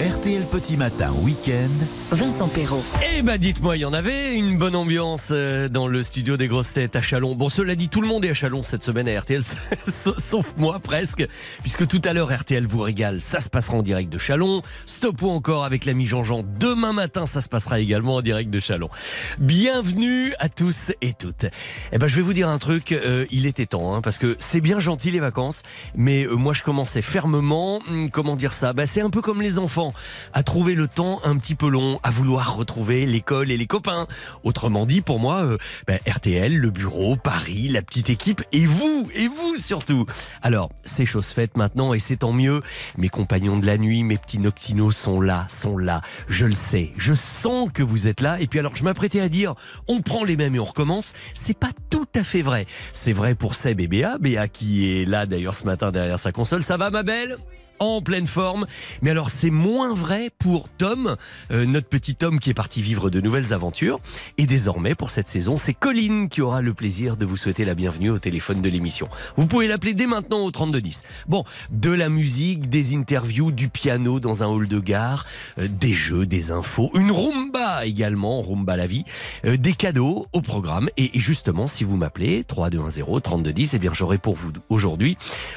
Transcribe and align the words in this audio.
RTL 0.00 0.42
Petit 0.50 0.76
Matin 0.76 1.12
Week-end. 1.22 1.70
Vincent 2.10 2.48
Perrault. 2.48 2.82
Eh 3.16 3.22
ben 3.22 3.38
dites-moi, 3.38 3.76
il 3.76 3.80
y 3.80 3.84
en 3.84 3.92
avait 3.92 4.34
une 4.34 4.58
bonne 4.58 4.74
ambiance 4.74 5.28
euh, 5.30 5.68
dans 5.68 5.86
le 5.86 6.02
studio 6.02 6.36
des 6.36 6.48
grosses 6.48 6.72
têtes 6.72 6.96
à 6.96 7.00
Chalon. 7.00 7.36
Bon, 7.36 7.48
cela 7.48 7.76
dit, 7.76 7.88
tout 7.88 8.00
le 8.00 8.08
monde 8.08 8.24
est 8.24 8.30
à 8.30 8.34
Chalon 8.34 8.64
cette 8.64 8.82
semaine 8.82 9.08
à 9.08 9.20
RTL, 9.20 9.42
sauf 9.86 10.52
moi 10.56 10.80
presque, 10.80 11.24
puisque 11.62 11.86
tout 11.86 12.02
à 12.04 12.12
l'heure 12.12 12.34
RTL 12.36 12.66
vous 12.66 12.80
régale, 12.80 13.20
ça 13.20 13.38
se 13.38 13.48
passera 13.48 13.76
en 13.76 13.82
direct 13.82 14.12
de 14.12 14.18
Chalon. 14.18 14.62
Stop 14.84 15.22
ou 15.22 15.30
encore 15.30 15.64
avec 15.64 15.84
l'ami 15.84 16.06
Jean-Jean, 16.06 16.42
demain 16.58 16.92
matin 16.92 17.26
ça 17.26 17.40
se 17.40 17.48
passera 17.48 17.78
également 17.78 18.16
en 18.16 18.20
direct 18.20 18.50
de 18.50 18.58
Chalon. 18.58 18.90
Bienvenue 19.38 20.34
à 20.40 20.48
tous 20.48 20.90
et 21.02 21.12
toutes. 21.12 21.46
Eh 21.92 21.98
ben 21.98 22.08
je 22.08 22.16
vais 22.16 22.22
vous 22.22 22.34
dire 22.34 22.48
un 22.48 22.58
truc, 22.58 22.90
euh, 22.90 23.26
il 23.30 23.46
était 23.46 23.66
temps, 23.66 23.94
hein, 23.94 24.02
parce 24.02 24.18
que 24.18 24.34
c'est 24.40 24.60
bien 24.60 24.80
gentil 24.80 25.12
les 25.12 25.20
vacances, 25.20 25.62
mais 25.94 26.24
euh, 26.24 26.34
moi 26.34 26.52
je 26.52 26.64
commençais 26.64 27.00
fermement, 27.00 27.80
hum, 27.88 28.10
comment 28.10 28.34
dire 28.34 28.52
ça? 28.52 28.72
Ben, 28.72 28.86
C'est 28.86 29.00
un 29.00 29.10
peu 29.10 29.22
comme 29.22 29.40
les 29.40 29.58
enfants 29.58 29.83
à 30.32 30.42
trouver 30.42 30.74
le 30.74 30.88
temps 30.88 31.20
un 31.24 31.36
petit 31.36 31.54
peu 31.54 31.68
long, 31.68 32.00
à 32.02 32.10
vouloir 32.10 32.56
retrouver 32.56 33.06
l'école 33.06 33.50
et 33.50 33.56
les 33.56 33.66
copains. 33.66 34.06
Autrement 34.42 34.86
dit, 34.86 35.00
pour 35.00 35.18
moi, 35.18 35.44
euh, 35.44 35.58
ben, 35.86 35.98
RTL, 36.06 36.56
le 36.56 36.70
bureau, 36.70 37.16
Paris, 37.16 37.68
la 37.68 37.82
petite 37.82 38.10
équipe, 38.10 38.42
et 38.52 38.66
vous, 38.66 39.08
et 39.14 39.28
vous 39.28 39.58
surtout. 39.58 40.06
Alors, 40.42 40.70
c'est 40.84 41.06
chose 41.06 41.28
faite 41.28 41.56
maintenant, 41.56 41.94
et 41.94 41.98
c'est 41.98 42.16
tant 42.16 42.32
mieux. 42.32 42.62
Mes 42.96 43.08
compagnons 43.08 43.58
de 43.58 43.66
la 43.66 43.78
nuit, 43.78 44.02
mes 44.02 44.18
petits 44.18 44.38
noctinos 44.38 44.96
sont 44.96 45.20
là, 45.20 45.46
sont 45.48 45.76
là. 45.76 46.02
Je 46.28 46.46
le 46.46 46.54
sais, 46.54 46.92
je 46.96 47.14
sens 47.14 47.68
que 47.72 47.82
vous 47.82 48.06
êtes 48.06 48.20
là. 48.20 48.40
Et 48.40 48.46
puis 48.46 48.58
alors, 48.58 48.76
je 48.76 48.84
m'apprêtais 48.84 49.20
à 49.20 49.28
dire, 49.28 49.54
on 49.88 50.02
prend 50.02 50.24
les 50.24 50.36
mêmes 50.36 50.54
et 50.54 50.60
on 50.60 50.64
recommence. 50.64 51.12
C'est 51.34 51.58
pas 51.58 51.70
tout 51.90 52.08
à 52.14 52.24
fait 52.24 52.42
vrai. 52.42 52.66
C'est 52.92 53.12
vrai 53.12 53.34
pour 53.34 53.54
Seb 53.54 53.80
et 53.80 53.86
Béa, 53.86 54.18
Béa 54.18 54.48
qui 54.48 55.00
est 55.00 55.04
là 55.04 55.26
d'ailleurs 55.26 55.54
ce 55.54 55.64
matin 55.64 55.90
derrière 55.90 56.20
sa 56.20 56.32
console. 56.32 56.62
Ça 56.62 56.76
va, 56.76 56.90
ma 56.90 57.02
belle? 57.02 57.38
En 57.84 58.02
pleine 58.02 58.26
forme. 58.26 58.66
Mais 59.02 59.10
alors 59.10 59.30
c'est 59.30 59.50
moins 59.50 59.94
vrai 59.94 60.30
pour 60.38 60.68
Tom, 60.68 61.16
euh, 61.50 61.66
notre 61.66 61.88
petit 61.88 62.14
Tom 62.14 62.40
qui 62.40 62.50
est 62.50 62.54
parti 62.54 62.82
vivre 62.82 63.10
de 63.10 63.20
nouvelles 63.20 63.52
aventures. 63.52 64.00
Et 64.38 64.46
désormais 64.46 64.94
pour 64.94 65.10
cette 65.10 65.28
saison, 65.28 65.56
c'est 65.56 65.74
Colline 65.74 66.28
qui 66.28 66.42
aura 66.42 66.62
le 66.62 66.74
plaisir 66.74 67.16
de 67.16 67.24
vous 67.24 67.36
souhaiter 67.36 67.64
la 67.64 67.74
bienvenue 67.74 68.10
au 68.10 68.18
téléphone 68.18 68.62
de 68.62 68.68
l'émission. 68.68 69.08
Vous 69.36 69.46
pouvez 69.46 69.68
l'appeler 69.68 69.94
dès 69.94 70.06
maintenant 70.06 70.40
au 70.44 70.50
3210. 70.50 71.02
Bon, 71.28 71.44
de 71.70 71.90
la 71.90 72.08
musique, 72.08 72.68
des 72.68 72.94
interviews, 72.94 73.52
du 73.52 73.68
piano 73.68 74.20
dans 74.20 74.42
un 74.42 74.46
hall 74.46 74.68
de 74.68 74.78
gare, 74.78 75.26
euh, 75.58 75.68
des 75.68 75.92
jeux, 75.92 76.26
des 76.26 76.50
infos, 76.50 76.90
une 76.94 77.10
rumba 77.10 77.86
également, 77.86 78.40
rumba 78.40 78.76
la 78.76 78.86
vie, 78.86 79.04
euh, 79.44 79.56
des 79.56 79.72
cadeaux 79.72 80.26
au 80.32 80.40
programme. 80.40 80.88
Et, 80.96 81.10
justement, 81.14 81.68
si 81.68 81.84
vous 81.84 81.96
m'appelez 81.96 82.44
3210 82.44 83.04
3210, 83.22 83.74
eh 83.74 83.78
bien 83.78 83.92
j'aurai 83.92 84.18
pour 84.18 84.34
vous 84.34 84.52
aujourd'hui 84.68 85.16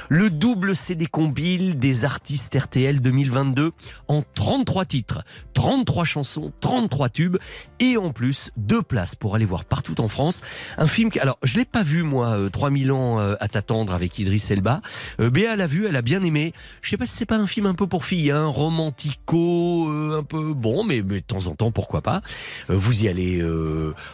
le 0.09 0.29
double 0.29 0.75
CD 0.75 1.05
compile 1.05 1.79
des 1.79 2.05
artiste 2.17 2.57
RTL 2.59 2.99
2022 2.99 3.73
en 4.07 4.23
33 4.33 4.85
titres, 4.85 5.21
33 5.53 6.03
chansons, 6.03 6.51
33 6.61 7.09
tubes 7.09 7.37
et 7.79 7.95
en 7.95 8.11
plus 8.11 8.49
deux 8.57 8.81
places 8.81 9.13
pour 9.13 9.35
aller 9.35 9.45
voir 9.45 9.65
partout 9.65 10.01
en 10.01 10.07
France 10.07 10.41
un 10.79 10.87
film 10.87 11.11
qui 11.11 11.19
alors 11.19 11.37
je 11.43 11.57
l'ai 11.57 11.65
pas 11.65 11.83
vu 11.83 12.01
moi 12.01 12.35
3000 12.51 12.89
euh, 12.89 12.93
ans 12.95 13.19
euh, 13.19 13.35
à 13.39 13.47
t'attendre 13.47 13.93
avec 13.93 14.17
Idriss 14.17 14.49
Elba. 14.49 14.81
Euh, 15.19 15.29
Béa 15.29 15.55
l'a 15.55 15.67
vu, 15.67 15.85
elle 15.85 15.95
a 15.95 16.01
bien 16.01 16.23
aimé. 16.23 16.53
Je 16.81 16.89
sais 16.89 16.97
pas 16.97 17.05
si 17.05 17.15
c'est 17.15 17.27
pas 17.27 17.37
un 17.37 17.45
film 17.45 17.67
un 17.67 17.75
peu 17.75 17.85
pour 17.85 18.03
filles, 18.03 18.31
hein, 18.31 18.47
romantico, 18.47 19.87
un 20.17 20.23
peu 20.23 20.55
bon, 20.55 20.83
mais, 20.83 21.03
de 21.03 21.19
temps 21.19 21.45
en 21.45 21.53
temps 21.53 21.71
pourquoi 21.71 22.01
pas. 22.01 22.21
vous 22.67 23.03
y 23.03 23.07
allez 23.07 23.45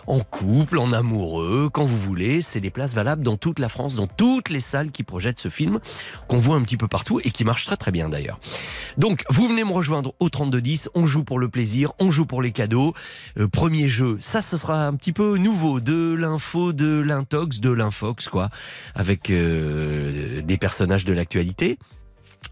en 0.08 0.20
couple, 0.20 0.78
en 0.78 0.92
amoureux, 0.92 1.70
quand 1.72 1.86
vous 1.86 1.98
voulez. 1.98 2.42
C'est 2.42 2.60
des 2.60 2.70
places 2.70 2.94
valables 2.94 3.24
dans 3.24 3.38
toute 3.38 3.60
la 3.60 3.70
France, 3.70 3.96
dans 3.96 4.08
toutes 4.08 4.50
les 4.50 4.60
salles 4.60 4.92
qui 4.92 5.04
projettent 5.04 5.40
ce 5.40 5.50
film 5.50 5.80
qu'on 6.28 6.40
voit 6.40 6.58
un 6.58 6.62
petit 6.64 6.78
peu 6.78 6.90
partout 6.90 7.22
et 7.24 7.32
qui 7.32 7.46
marche 7.46 7.66
très 7.78 7.83
bien 7.92 8.10
d'ailleurs. 8.10 8.40
Donc, 8.98 9.24
vous 9.30 9.48
venez 9.48 9.64
me 9.64 9.72
rejoindre 9.72 10.14
au 10.20 10.30
3210. 10.30 10.90
On 10.96 11.06
joue 11.06 11.24
pour 11.24 11.40
le 11.40 11.50
plaisir, 11.50 11.94
on 12.00 12.12
joue 12.12 12.26
pour 12.26 12.42
les 12.42 12.52
cadeaux. 12.52 12.94
Euh, 13.40 13.48
premier 13.48 13.90
jeu, 13.90 14.18
ça, 14.22 14.42
ce 14.42 14.58
sera 14.58 14.86
un 14.86 14.94
petit 14.96 15.14
peu 15.14 15.38
nouveau. 15.38 15.80
De 15.80 16.14
l'info, 16.14 16.74
de 16.74 17.00
l'intox, 17.00 17.60
de 17.60 17.70
l'infox, 17.70 18.28
quoi. 18.28 18.50
Avec 18.96 19.30
euh, 19.30 20.42
des 20.42 20.58
personnages 20.58 21.06
de 21.06 21.14
l'actualité. 21.14 21.78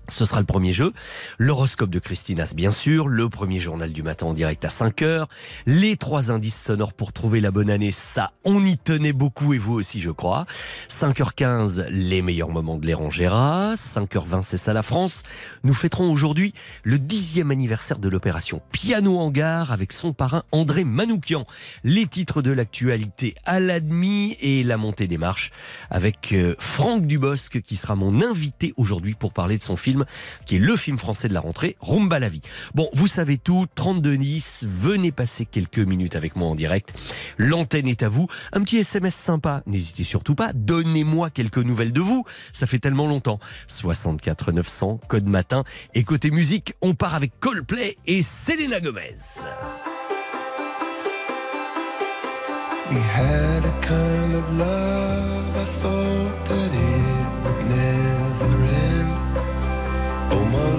Ce 0.09 0.25
sera 0.25 0.39
le 0.39 0.45
premier 0.45 0.73
jeu. 0.73 0.93
L'horoscope 1.37 1.89
de 1.89 1.99
Christinas, 1.99 2.53
bien 2.55 2.71
sûr. 2.71 3.07
Le 3.07 3.29
premier 3.29 3.59
journal 3.59 3.93
du 3.93 4.03
matin 4.03 4.27
en 4.27 4.33
direct 4.33 4.65
à 4.65 4.69
5 4.69 5.01
heures. 5.03 5.29
Les 5.65 5.95
trois 5.95 6.31
indices 6.31 6.61
sonores 6.61 6.93
pour 6.93 7.13
trouver 7.13 7.39
la 7.39 7.51
bonne 7.51 7.69
année. 7.69 7.91
Ça, 7.91 8.31
on 8.43 8.65
y 8.65 8.77
tenait 8.77 9.13
beaucoup 9.13 9.53
et 9.53 9.57
vous 9.57 9.73
aussi, 9.73 10.01
je 10.01 10.09
crois. 10.09 10.45
5h15, 10.89 11.87
les 11.89 12.21
meilleurs 12.21 12.49
moments 12.49 12.77
de 12.77 12.85
l'Érangéra. 12.85 13.73
5h20, 13.75 14.43
c'est 14.43 14.57
ça 14.57 14.73
la 14.73 14.83
France. 14.83 15.23
Nous 15.63 15.73
fêterons 15.73 16.11
aujourd'hui 16.11 16.53
le 16.83 16.99
dixième 16.99 17.51
anniversaire 17.51 17.99
de 17.99 18.09
l'opération 18.09 18.61
Piano 18.71 19.17
en 19.19 19.31
gare 19.31 19.71
avec 19.71 19.93
son 19.93 20.13
parrain 20.13 20.43
André 20.51 20.83
Manoukian. 20.83 21.45
Les 21.83 22.05
titres 22.05 22.41
de 22.41 22.51
l'actualité 22.51 23.35
à 23.45 23.59
l'admi 23.59 24.35
et 24.41 24.63
la 24.63 24.77
montée 24.77 25.07
des 25.07 25.17
marches 25.17 25.51
avec 25.89 26.33
euh, 26.33 26.55
Franck 26.59 27.05
Dubosc 27.05 27.61
qui 27.61 27.75
sera 27.75 27.95
mon 27.95 28.21
invité 28.21 28.73
aujourd'hui 28.77 29.13
pour 29.13 29.33
parler 29.33 29.57
de 29.57 29.63
son 29.63 29.75
film, 29.75 30.00
qui 30.45 30.55
est 30.55 30.59
le 30.59 30.75
film 30.75 30.97
français 30.97 31.27
de 31.27 31.33
la 31.33 31.39
rentrée, 31.39 31.77
Rumba 31.81 32.19
la 32.19 32.29
vie. 32.29 32.41
Bon, 32.75 32.89
vous 32.93 33.07
savez 33.07 33.37
tout, 33.37 33.65
32 33.75 34.13
Nice, 34.15 34.65
venez 34.67 35.11
passer 35.11 35.45
quelques 35.45 35.79
minutes 35.79 36.15
avec 36.15 36.35
moi 36.35 36.47
en 36.47 36.55
direct. 36.55 36.93
L'antenne 37.37 37.87
est 37.87 38.03
à 38.03 38.09
vous. 38.09 38.27
Un 38.53 38.61
petit 38.61 38.77
SMS 38.77 39.15
sympa, 39.15 39.63
n'hésitez 39.65 40.03
surtout 40.03 40.35
pas. 40.35 40.51
Donnez-moi 40.53 41.29
quelques 41.29 41.57
nouvelles 41.57 41.93
de 41.93 42.01
vous, 42.01 42.25
ça 42.53 42.67
fait 42.67 42.79
tellement 42.79 43.07
longtemps. 43.07 43.39
64 43.67 44.51
900, 44.51 44.99
code 45.07 45.27
matin. 45.27 45.63
Et 45.93 46.03
côté 46.03 46.31
musique, 46.31 46.73
on 46.81 46.95
part 46.95 47.15
avec 47.15 47.39
Coldplay 47.39 47.97
et 48.07 48.21
Selena 48.21 48.79
Gomez. 48.79 49.15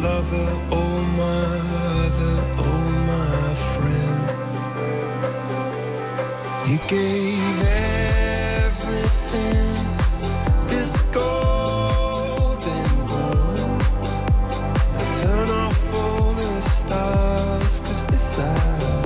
Lover, 0.03 0.61
oh 0.73 1.03
my 1.17 1.47
other, 2.03 2.37
oh 2.59 2.83
my 3.13 3.55
friend. 3.73 4.25
You 6.69 6.79
gave 6.89 7.63
everything 8.67 9.77
this 10.67 10.93
golden 11.13 12.89
gold. 13.07 13.83
Now 14.95 15.09
turn 15.21 15.49
off 15.51 15.95
all 15.95 16.33
the 16.35 16.61
stars, 16.63 17.79
cause 17.79 18.07
this 18.09 18.39
I 18.41 18.41
know. 18.81 19.03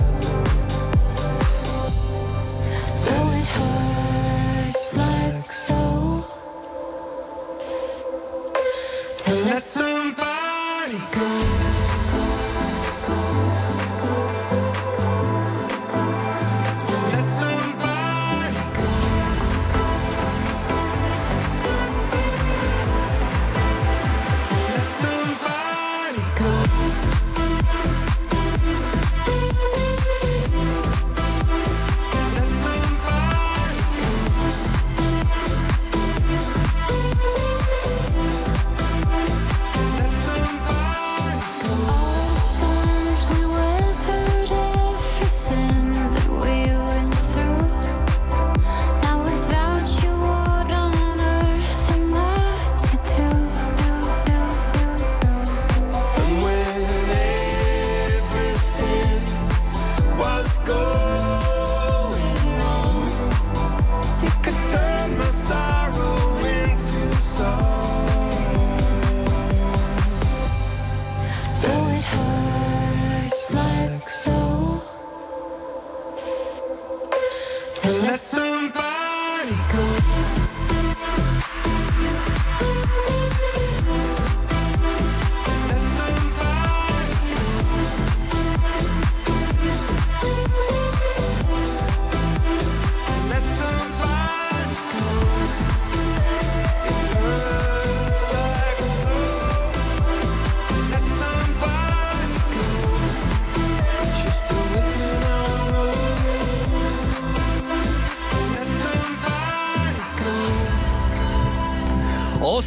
Oh, 3.13 3.31
it 3.41 3.49
hurts 3.59 4.87
like 4.97 5.45
so. 5.45 5.81
To 9.25 9.33
let 9.47 9.63
somebody 9.65 10.46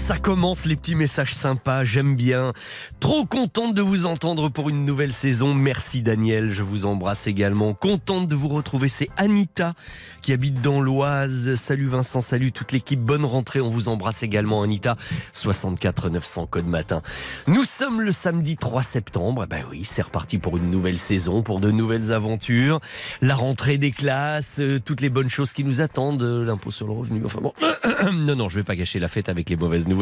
ça 0.09 0.17
commence 0.17 0.65
les 0.65 0.75
petits 0.75 0.95
messages 0.95 1.35
sympas, 1.35 1.83
j'aime 1.83 2.15
bien. 2.15 2.53
Trop 2.99 3.25
contente 3.27 3.75
de 3.75 3.83
vous 3.83 4.07
entendre 4.07 4.49
pour 4.49 4.67
une 4.67 4.83
nouvelle 4.83 5.13
saison. 5.13 5.53
Merci 5.53 6.01
Daniel, 6.01 6.51
je 6.51 6.63
vous 6.63 6.87
embrasse 6.87 7.27
également. 7.27 7.75
Contente 7.75 8.27
de 8.27 8.33
vous 8.33 8.47
retrouver, 8.47 8.89
c'est 8.89 9.09
Anita 9.17 9.75
qui 10.23 10.33
habite 10.33 10.63
dans 10.63 10.81
l'Oise. 10.81 11.53
Salut 11.53 11.85
Vincent, 11.85 12.21
salut 12.21 12.51
toute 12.51 12.71
l'équipe, 12.71 12.99
bonne 12.99 13.23
rentrée. 13.23 13.61
On 13.61 13.69
vous 13.69 13.87
embrasse 13.87 14.23
également 14.23 14.63
Anita. 14.63 14.97
64 15.33 16.09
900 16.09 16.47
code 16.47 16.65
matin. 16.65 17.03
Nous 17.45 17.63
sommes 17.63 18.01
le 18.01 18.11
samedi 18.11 18.57
3 18.57 18.81
septembre. 18.81 19.45
Ben 19.47 19.63
oui, 19.69 19.83
c'est 19.85 20.01
reparti 20.01 20.39
pour 20.39 20.57
une 20.57 20.71
nouvelle 20.71 20.97
saison, 20.97 21.43
pour 21.43 21.59
de 21.59 21.69
nouvelles 21.69 22.11
aventures. 22.11 22.79
La 23.21 23.35
rentrée 23.35 23.77
des 23.77 23.91
classes, 23.91 24.57
euh, 24.59 24.79
toutes 24.83 25.01
les 25.01 25.09
bonnes 25.09 25.29
choses 25.29 25.53
qui 25.53 25.63
nous 25.63 25.81
attendent, 25.81 26.23
euh, 26.23 26.43
l'impôt 26.43 26.71
sur 26.71 26.87
le 26.87 26.93
revenu. 26.93 27.21
Enfin 27.25 27.41
bon, 27.41 27.53
non, 28.11 28.35
non, 28.35 28.49
je 28.49 28.55
vais 28.55 28.63
pas 28.63 28.75
gâcher 28.75 28.97
la 28.97 29.07
fête 29.07 29.29
avec 29.29 29.51
les 29.51 29.55
mauvaises 29.55 29.87
nouvelles. 29.87 29.98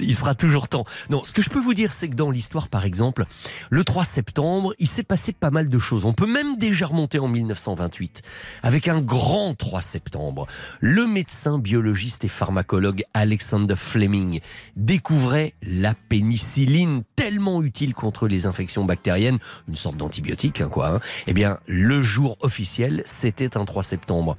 Il 0.00 0.14
sera 0.14 0.34
toujours 0.34 0.68
temps. 0.68 0.84
Non, 1.10 1.24
ce 1.24 1.32
que 1.32 1.42
je 1.42 1.50
peux 1.50 1.60
vous 1.60 1.74
dire, 1.74 1.92
c'est 1.92 2.08
que 2.08 2.14
dans 2.14 2.30
l'histoire, 2.30 2.68
par 2.68 2.84
exemple, 2.84 3.26
le 3.70 3.84
3 3.84 4.04
septembre, 4.04 4.74
il 4.78 4.88
s'est 4.88 5.02
passé 5.02 5.32
pas 5.32 5.50
mal 5.50 5.68
de 5.68 5.78
choses. 5.78 6.04
On 6.04 6.12
peut 6.12 6.26
même 6.26 6.56
déjà 6.58 6.86
remonter 6.86 7.18
en 7.18 7.28
1928 7.28 8.22
avec 8.62 8.88
un 8.88 9.00
grand 9.00 9.54
3 9.54 9.80
septembre. 9.82 10.46
Le 10.80 11.06
médecin 11.06 11.58
biologiste 11.58 12.24
et 12.24 12.28
pharmacologue 12.28 13.04
Alexander 13.14 13.76
Fleming 13.76 14.40
découvrait 14.76 15.54
la 15.62 15.94
pénicilline 15.94 17.02
tellement 17.16 17.62
utile 17.62 17.94
contre 17.94 18.28
les 18.28 18.46
infections 18.46 18.84
bactériennes, 18.84 19.38
une 19.68 19.76
sorte 19.76 19.96
d'antibiotique, 19.96 20.60
hein, 20.60 20.68
quoi. 20.68 20.94
Hein. 20.94 21.00
Eh 21.26 21.32
bien, 21.32 21.58
le 21.66 22.02
jour 22.02 22.36
officiel, 22.40 23.02
c'était 23.06 23.56
un 23.56 23.64
3 23.64 23.82
septembre. 23.82 24.36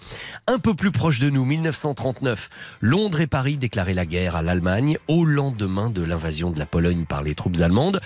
Un 0.48 0.60
peu 0.60 0.74
plus 0.76 0.92
proche 0.92 1.20
de 1.20 1.30
nous, 1.30 1.46
1939, 1.46 2.50
Londres 2.82 3.22
et 3.22 3.28
Paris 3.28 3.58
déclaraient 3.58 3.94
la 3.94 4.06
guerre 4.06 4.36
à 4.36 4.42
l'Allemagne 4.42 4.85
au 5.08 5.26
lendemain 5.26 5.90
de 5.90 6.02
l'invasion 6.02 6.52
de 6.52 6.60
la 6.60 6.66
Pologne 6.66 7.06
par 7.06 7.24
les 7.24 7.36
troupes 7.36 7.60
allemandes. 7.60 8.00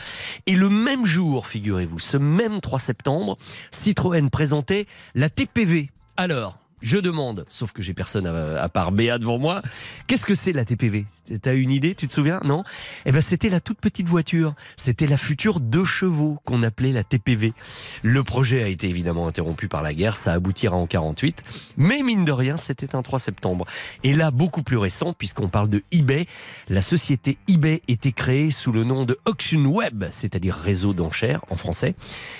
Et 0.46 0.56
le 0.56 0.70
même 0.70 1.06
jour, 1.06 1.48
figurez-vous, 1.48 2.00
ce 2.00 2.18
même 2.18 2.62
3 2.62 2.80
septembre, 2.80 3.38
Citroën 3.72 4.30
présentait 4.30 4.86
la 5.16 5.30
TPV. 5.30 5.90
Alors, 6.18 6.58
je 6.82 6.98
demande, 6.98 7.46
sauf 7.50 7.72
que 7.72 7.82
j'ai 7.82 7.94
personne 7.94 8.28
à, 8.28 8.70
part 8.70 8.92
Béa 8.92 9.18
devant 9.18 9.38
moi, 9.38 9.62
qu'est-ce 10.08 10.26
que 10.26 10.36
c'est 10.36 10.54
la 10.54 10.66
TPV 10.66 11.06
T'as 11.42 11.54
une 11.54 11.72
idée? 11.72 11.94
Tu 11.94 12.08
te 12.08 12.14
souviens? 12.14 12.40
Non? 12.44 12.64
Eh 13.06 13.12
ben 13.12 13.22
c'était 13.22 13.50
la 13.50 13.60
toute 13.60 13.80
petite 13.80 14.08
voiture. 14.08 14.56
C'était 14.78 15.06
la 15.06 15.18
future 15.18 15.60
deux 15.60 15.84
chevaux 15.84 16.40
qu'on 16.46 16.64
appelait 16.64 16.92
la 16.92 17.04
TPV. 17.04 17.54
Le 18.02 18.24
projet 18.24 18.64
a 18.64 18.68
été 18.68 18.88
évidemment 18.90 19.28
interrompu 19.28 19.68
par 19.68 19.82
la 19.82 19.94
guerre, 19.94 20.16
ça 20.16 20.34
aboutira 20.34 20.76
en 20.76 20.88
48, 20.88 21.44
mais 21.78 22.02
mine 22.04 22.26
de 22.26 22.32
rien, 22.32 22.58
c'était 22.58 22.96
un 22.96 23.02
3 23.02 23.20
septembre. 23.20 23.66
Et 24.04 24.14
là, 24.14 24.32
beaucoup 24.32 24.64
plus 24.64 24.78
récent, 24.78 25.14
puisqu'on 25.14 25.50
parle 25.50 25.70
de 25.70 25.84
eBay, 25.92 26.26
la 26.68 26.82
société 26.82 27.38
eBay 27.48 27.82
était 27.88 28.12
créée 28.12 28.52
sous 28.52 28.72
le 28.72 28.84
nom 28.84 29.06
de 29.06 29.20
Auction 29.26 29.66
Web, 29.66 30.06
c'est-à-dire 30.12 30.56
réseau 30.56 30.94
d'enchères 30.94 31.44
en 31.50 31.56
français. 31.56 31.96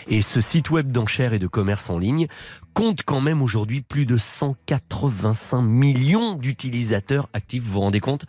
Et 0.08 0.22
ce 0.22 0.42
site 0.42 0.70
web 0.70 0.92
d'enchères 0.92 1.34
et 1.34 1.40
de 1.40 1.48
commerce 1.48 1.90
en 1.90 1.98
ligne 1.98 2.28
compte 2.74 3.04
quand 3.04 3.22
même 3.22 3.42
aujourd'hui 3.42 3.82
plus 3.82 4.06
de 4.06 4.18
185 4.18 5.62
millions 5.62 6.36
d'utilisateurs 6.36 7.30
actifs. 7.34 7.64
Vous 7.64 7.74
vous 7.74 7.80
rendez 7.82 8.00
compte? 8.00 8.26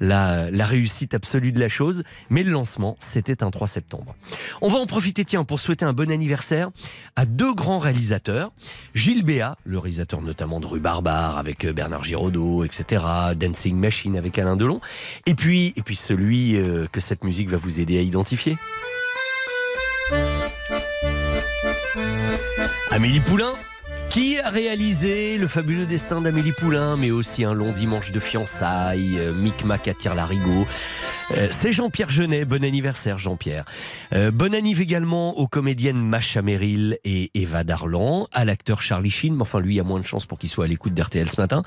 La, 0.00 0.48
réussite 0.66 1.14
absolue 1.14 1.52
de 1.52 1.60
la 1.60 1.68
chose. 1.68 2.02
Mais 2.30 2.42
le 2.42 2.50
lancement, 2.50 2.96
c'était 3.00 3.42
un 3.42 3.50
3 3.50 3.68
septembre. 3.68 4.14
On 4.60 4.68
va 4.68 4.78
en 4.78 4.86
profiter, 4.86 5.24
tiens, 5.24 5.44
pour 5.44 5.60
souhaiter 5.60 5.84
un 5.84 5.92
bon 5.92 6.10
anniversaire 6.10 6.70
à 7.14 7.24
deux 7.24 7.54
grands 7.54 7.78
réalisateurs. 7.78 8.52
Gilles 8.94 9.24
Béat, 9.24 9.56
le 9.64 9.78
réalisateur 9.78 10.20
notamment 10.22 10.60
de 10.60 10.66
Rue 10.66 10.80
Barbare 10.80 11.38
avec 11.38 11.64
euh, 11.64 11.72
Bernard 11.72 12.04
Giraudot, 12.04 12.64
etc. 12.64 13.04
Dancing 13.36 13.76
Machine 13.76 14.16
avec 14.16 14.38
Alain 14.38 14.56
Delon. 14.56 14.80
Et 15.26 15.34
puis, 15.34 15.72
et 15.76 15.82
puis 15.82 15.96
celui 15.96 16.56
euh, 16.56 16.86
que 16.90 17.00
cette 17.00 17.24
musique 17.24 17.48
va 17.48 17.56
vous 17.56 17.80
aider 17.80 17.98
à 17.98 18.02
identifier. 18.02 18.56
Amélie 22.90 23.20
Poulain 23.20 23.52
qui 24.16 24.38
a 24.38 24.48
réalisé 24.48 25.36
Le 25.36 25.46
fabuleux 25.46 25.84
destin 25.84 26.22
d'Amélie 26.22 26.52
Poulain, 26.52 26.96
mais 26.96 27.10
aussi 27.10 27.44
un 27.44 27.52
long 27.52 27.72
dimanche 27.72 28.12
de 28.12 28.18
fiançailles, 28.18 29.18
euh, 29.18 29.30
Micmac 29.30 29.88
attire 29.88 30.14
l'arigot. 30.14 30.66
Euh, 31.32 31.48
c'est 31.50 31.70
Jean-Pierre 31.70 32.08
Genet. 32.08 32.46
Bon 32.46 32.64
anniversaire, 32.64 33.18
Jean-Pierre. 33.18 33.66
Euh, 34.14 34.30
bon 34.30 34.54
anniversaire 34.54 34.84
également 34.84 35.38
aux 35.38 35.48
comédiennes 35.48 35.98
Macha 35.98 36.40
Merrill 36.40 36.96
et 37.04 37.30
Eva 37.34 37.62
Darlan, 37.62 38.26
à 38.32 38.46
l'acteur 38.46 38.80
Charlie 38.80 39.10
Sheen, 39.10 39.34
mais 39.34 39.42
enfin 39.42 39.60
lui, 39.60 39.74
il 39.74 39.80
a 39.80 39.84
moins 39.84 40.00
de 40.00 40.06
chance 40.06 40.24
pour 40.24 40.38
qu'il 40.38 40.48
soit 40.48 40.64
à 40.64 40.68
l'écoute 40.68 40.94
d'RTL 40.94 41.28
ce 41.28 41.38
matin, 41.38 41.62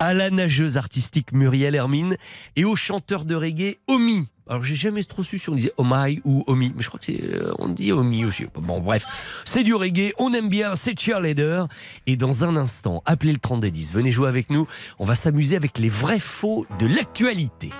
à 0.00 0.14
la 0.14 0.30
nageuse 0.30 0.76
artistique 0.76 1.30
Muriel 1.30 1.76
Hermine 1.76 2.16
et 2.56 2.64
au 2.64 2.74
chanteur 2.74 3.24
de 3.24 3.36
reggae 3.36 3.76
Omi. 3.86 4.26
Alors 4.46 4.62
j'ai 4.62 4.74
jamais 4.74 5.02
trop 5.04 5.22
su 5.22 5.38
si 5.38 5.48
on 5.48 5.54
disait 5.54 5.72
Omai 5.78 6.20
ou 6.24 6.44
Omi, 6.46 6.72
mais 6.76 6.82
je 6.82 6.88
crois 6.88 7.00
que 7.00 7.06
c'est 7.06 7.22
euh, 7.22 7.54
on 7.58 7.68
dit 7.68 7.92
Omi 7.92 8.26
aussi. 8.26 8.44
Bon 8.54 8.80
bref, 8.80 9.06
c'est 9.44 9.62
du 9.62 9.74
reggae, 9.74 10.12
on 10.18 10.34
aime 10.34 10.50
bien, 10.50 10.74
c'est 10.74 10.98
cheerleader. 10.98 11.66
Et 12.06 12.16
dans 12.16 12.44
un 12.44 12.54
instant, 12.56 13.02
appelez 13.06 13.32
le 13.32 13.38
30 13.38 13.64
10, 13.64 13.94
venez 13.94 14.12
jouer 14.12 14.28
avec 14.28 14.50
nous. 14.50 14.68
On 14.98 15.06
va 15.06 15.14
s'amuser 15.14 15.56
avec 15.56 15.78
les 15.78 15.88
vrais 15.88 16.18
faux 16.18 16.66
de 16.78 16.86
l'actualité. 16.86 17.70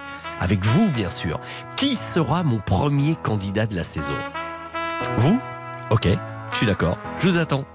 Avec 0.40 0.64
vous 0.64 0.90
bien 0.90 1.11
sûr. 1.11 1.38
Qui 1.76 1.96
sera 1.96 2.43
mon 2.43 2.61
premier 2.61 3.14
candidat 3.22 3.66
de 3.66 3.76
la 3.76 3.84
saison? 3.84 4.16
Vous? 5.19 5.38
Ok, 5.90 6.08
je 6.50 6.56
suis 6.56 6.66
d'accord. 6.66 6.99
Je 7.20 7.28
vous 7.28 7.37
attends. 7.37 7.66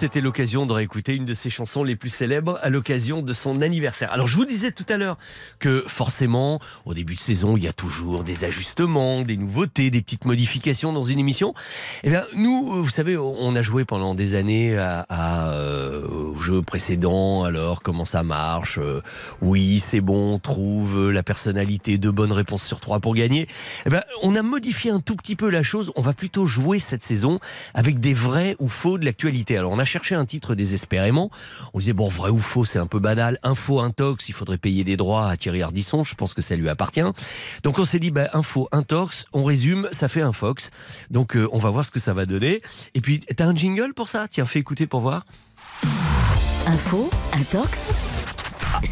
C'était 0.00 0.22
l'occasion 0.22 0.64
de 0.64 0.72
réécouter 0.72 1.14
une 1.14 1.26
de 1.26 1.34
ses 1.34 1.50
chansons 1.50 1.84
les 1.84 1.94
plus 1.94 2.08
célèbres 2.08 2.58
à 2.62 2.70
l'occasion 2.70 3.20
de 3.20 3.34
son 3.34 3.60
anniversaire. 3.60 4.10
Alors 4.14 4.28
je 4.28 4.36
vous 4.38 4.46
disais 4.46 4.70
tout 4.70 4.86
à 4.88 4.96
l'heure 4.96 5.18
que 5.58 5.84
forcément, 5.86 6.58
au 6.86 6.94
début 6.94 7.16
de 7.16 7.20
saison, 7.20 7.54
il 7.58 7.64
y 7.64 7.68
a 7.68 7.74
toujours 7.74 8.24
des 8.24 8.46
ajustements, 8.46 9.20
des 9.20 9.36
nouveautés, 9.36 9.90
des 9.90 10.00
petites 10.00 10.24
modifications 10.24 10.94
dans 10.94 11.02
une 11.02 11.18
émission. 11.18 11.52
Eh 12.02 12.08
bien, 12.08 12.22
nous, 12.34 12.82
vous 12.82 12.88
savez, 12.88 13.18
on 13.18 13.54
a 13.54 13.60
joué 13.60 13.84
pendant 13.84 14.14
des 14.14 14.36
années 14.36 14.78
à, 14.78 15.04
à 15.10 15.50
euh, 15.50 16.34
jeux 16.34 16.62
précédents. 16.62 17.44
Alors 17.44 17.82
comment 17.82 18.06
ça 18.06 18.22
marche 18.22 18.78
Euh, 18.78 19.02
Oui, 19.42 19.80
c'est 19.80 20.00
bon, 20.00 20.36
on 20.36 20.38
trouve 20.38 21.10
la 21.10 21.22
personnalité, 21.22 21.98
deux 21.98 22.10
bonnes 22.10 22.32
réponses 22.32 22.64
sur 22.64 22.80
trois 22.80 23.00
pour 23.00 23.14
gagner. 23.14 23.48
Eh 23.84 23.90
ben, 23.90 24.02
on 24.22 24.34
a 24.34 24.40
modifié 24.40 24.92
un 24.92 25.00
tout 25.00 25.14
petit 25.16 25.36
peu 25.36 25.50
la 25.50 25.62
chose. 25.62 25.92
On 25.94 26.00
va 26.00 26.14
plutôt 26.14 26.46
jouer 26.46 26.78
cette 26.78 27.04
saison 27.04 27.38
avec 27.74 28.00
des 28.00 28.14
vrais 28.14 28.56
ou 28.60 28.68
faux 28.68 28.96
de 28.96 29.04
l'actualité. 29.04 29.58
Alors, 29.58 29.72
on 29.72 29.78
a 29.78 29.89
cherché 29.90 30.14
un 30.14 30.24
titre 30.24 30.54
désespérément. 30.54 31.30
On 31.74 31.78
disait, 31.78 31.92
bon, 31.92 32.08
vrai 32.08 32.30
ou 32.30 32.38
faux, 32.38 32.64
c'est 32.64 32.78
un 32.78 32.86
peu 32.86 32.98
banal. 33.00 33.38
Info, 33.42 33.80
intox, 33.80 34.28
il 34.28 34.32
faudrait 34.32 34.56
payer 34.58 34.84
des 34.84 34.96
droits 34.96 35.28
à 35.28 35.36
Thierry 35.36 35.62
Ardisson. 35.62 36.04
Je 36.04 36.14
pense 36.14 36.32
que 36.32 36.42
ça 36.42 36.54
lui 36.56 36.68
appartient. 36.68 37.02
Donc, 37.62 37.78
on 37.78 37.84
s'est 37.84 37.98
dit, 37.98 38.10
bah, 38.10 38.28
info, 38.32 38.68
intox, 38.72 39.26
on 39.32 39.42
résume, 39.44 39.88
ça 39.92 40.08
fait 40.08 40.22
un 40.22 40.32
fox. 40.32 40.70
Donc, 41.10 41.36
euh, 41.36 41.48
on 41.52 41.58
va 41.58 41.70
voir 41.70 41.84
ce 41.84 41.90
que 41.90 41.98
ça 42.00 42.14
va 42.14 42.24
donner. 42.24 42.62
Et 42.94 43.00
puis, 43.00 43.20
t'as 43.20 43.46
un 43.46 43.54
jingle 43.54 43.92
pour 43.94 44.08
ça? 44.08 44.28
Tiens, 44.28 44.46
fais 44.46 44.60
écouter 44.60 44.86
pour 44.86 45.00
voir. 45.00 45.26
Info, 46.66 47.10
intox, 47.32 47.78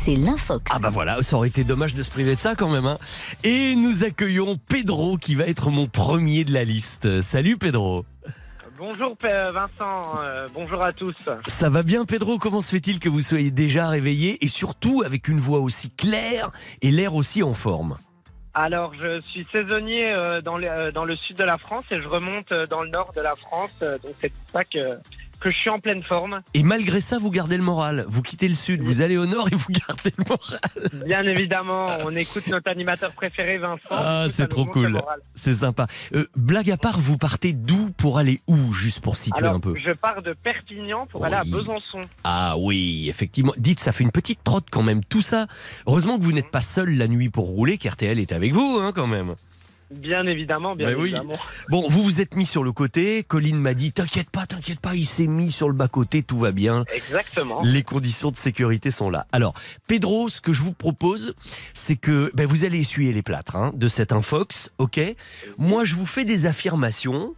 c'est 0.04 0.16
l'infox. 0.16 0.64
Ah 0.74 0.78
bah 0.80 0.88
voilà, 0.90 1.22
ça 1.22 1.36
aurait 1.36 1.48
été 1.48 1.64
dommage 1.64 1.94
de 1.94 2.02
se 2.02 2.10
priver 2.10 2.34
de 2.34 2.40
ça 2.40 2.54
quand 2.56 2.68
même. 2.68 2.86
hein. 2.86 2.98
Et 3.44 3.74
nous 3.76 4.02
accueillons 4.04 4.58
Pedro 4.68 5.16
qui 5.16 5.34
va 5.34 5.46
être 5.46 5.70
mon 5.70 5.86
premier 5.86 6.44
de 6.44 6.52
la 6.52 6.64
liste. 6.64 7.22
Salut 7.22 7.56
Pedro. 7.56 8.04
Bonjour 8.78 9.16
P- 9.16 9.26
Vincent, 9.52 10.20
euh, 10.22 10.46
bonjour 10.54 10.80
à 10.84 10.92
tous. 10.92 11.16
Ça 11.46 11.68
va 11.68 11.82
bien 11.82 12.04
Pedro? 12.04 12.38
Comment 12.38 12.60
se 12.60 12.70
fait-il 12.70 13.00
que 13.00 13.08
vous 13.08 13.22
soyez 13.22 13.50
déjà 13.50 13.88
réveillé 13.88 14.44
et 14.44 14.46
surtout 14.46 15.02
avec 15.04 15.26
une 15.26 15.38
voix 15.38 15.58
aussi 15.58 15.90
claire 15.90 16.52
et 16.80 16.92
l'air 16.92 17.16
aussi 17.16 17.42
en 17.42 17.54
forme? 17.54 17.96
Alors 18.54 18.92
je 18.94 19.20
suis 19.32 19.44
saisonnier 19.50 20.12
euh, 20.12 20.40
dans, 20.40 20.56
le, 20.56 20.68
euh, 20.68 20.92
dans 20.92 21.04
le 21.04 21.16
sud 21.16 21.36
de 21.36 21.44
la 21.44 21.56
France 21.56 21.86
et 21.90 22.00
je 22.00 22.06
remonte 22.06 22.52
euh, 22.52 22.66
dans 22.66 22.82
le 22.82 22.88
nord 22.88 23.12
de 23.16 23.20
la 23.20 23.34
France, 23.34 23.74
euh, 23.82 23.98
donc 23.98 24.14
c'est 24.20 24.32
pour 24.32 24.50
ça 24.52 24.64
que, 24.64 24.98
que 25.40 25.50
je 25.50 25.56
suis 25.56 25.70
en 25.70 25.78
pleine 25.78 26.02
forme. 26.02 26.40
Et 26.54 26.62
malgré 26.62 27.00
ça, 27.00 27.18
vous 27.18 27.30
gardez 27.30 27.56
le 27.56 27.62
moral. 27.62 28.04
Vous 28.08 28.22
quittez 28.22 28.48
le 28.48 28.54
sud, 28.54 28.82
vous 28.82 29.00
allez 29.00 29.16
au 29.16 29.26
nord 29.26 29.48
et 29.52 29.54
vous 29.54 29.66
gardez 29.70 30.12
le 30.16 30.24
moral. 30.28 31.04
Bien 31.06 31.22
évidemment, 31.24 31.86
on 32.04 32.14
écoute 32.16 32.46
notre 32.48 32.70
animateur 32.70 33.12
préféré 33.12 33.58
Vincent. 33.58 33.88
Ah, 33.90 34.26
c'est 34.30 34.48
trop 34.48 34.64
cool. 34.64 35.00
C'est 35.34 35.54
sympa. 35.54 35.86
Euh, 36.14 36.26
blague 36.36 36.70
à 36.70 36.76
part, 36.76 36.98
vous 36.98 37.18
partez 37.18 37.52
d'où 37.52 37.90
pour 37.98 38.18
aller 38.18 38.40
où 38.46 38.72
Juste 38.72 39.00
pour 39.00 39.16
situer 39.16 39.38
Alors 39.38 39.54
un 39.56 39.60
peu. 39.60 39.74
je 39.76 39.92
pars 39.92 40.22
de 40.22 40.32
Perpignan 40.32 41.06
pour 41.06 41.24
aller 41.24 41.36
à. 41.36 41.44
Besançon. 41.48 42.00
Ah 42.24 42.56
oui, 42.58 43.06
effectivement. 43.08 43.54
Dites, 43.56 43.80
ça 43.80 43.92
fait 43.92 44.04
une 44.04 44.10
petite 44.12 44.44
trotte 44.44 44.66
quand 44.70 44.82
même, 44.82 45.02
tout 45.04 45.22
ça. 45.22 45.46
Heureusement 45.86 46.18
que 46.18 46.22
vous 46.24 46.32
n'êtes 46.32 46.50
pas 46.50 46.60
seul 46.60 46.90
la 46.96 47.08
nuit 47.08 47.30
pour 47.30 47.46
rouler, 47.46 47.78
qu'RTL 47.78 48.18
est 48.18 48.32
avec 48.32 48.52
vous, 48.52 48.78
hein, 48.80 48.92
quand 48.94 49.06
même. 49.06 49.34
Bien 49.90 50.26
évidemment, 50.26 50.76
bien 50.76 50.88
Bah 50.88 50.94
oui. 50.98 51.08
évidemment. 51.10 51.38
Bon, 51.70 51.88
vous 51.88 52.02
vous 52.02 52.20
êtes 52.20 52.36
mis 52.36 52.44
sur 52.46 52.62
le 52.62 52.72
côté. 52.72 53.22
Colline 53.24 53.56
m'a 53.58 53.74
dit, 53.74 53.92
t'inquiète 53.92 54.30
pas, 54.30 54.46
t'inquiète 54.46 54.80
pas, 54.80 54.94
il 54.94 55.04
s'est 55.06 55.26
mis 55.26 55.50
sur 55.50 55.68
le 55.68 55.74
bas-côté, 55.74 56.22
tout 56.22 56.38
va 56.38 56.52
bien. 56.52 56.84
Exactement. 56.94 57.62
Les 57.62 57.82
conditions 57.82 58.30
de 58.30 58.36
sécurité 58.36 58.90
sont 58.90 59.08
là. 59.10 59.26
Alors, 59.32 59.54
Pedro, 59.86 60.28
ce 60.28 60.40
que 60.40 60.52
je 60.52 60.62
vous 60.62 60.72
propose, 60.74 61.34
c'est 61.74 61.96
que 61.96 62.30
ben, 62.34 62.46
vous 62.46 62.64
allez 62.64 62.80
essuyer 62.80 63.12
les 63.12 63.22
plâtres 63.22 63.56
hein, 63.56 63.72
de 63.74 63.88
cet 63.88 64.12
infox, 64.12 64.70
ok? 64.78 65.00
Moi, 65.56 65.84
je 65.84 65.94
vous 65.94 66.06
fais 66.06 66.24
des 66.24 66.46
affirmations. 66.46 67.34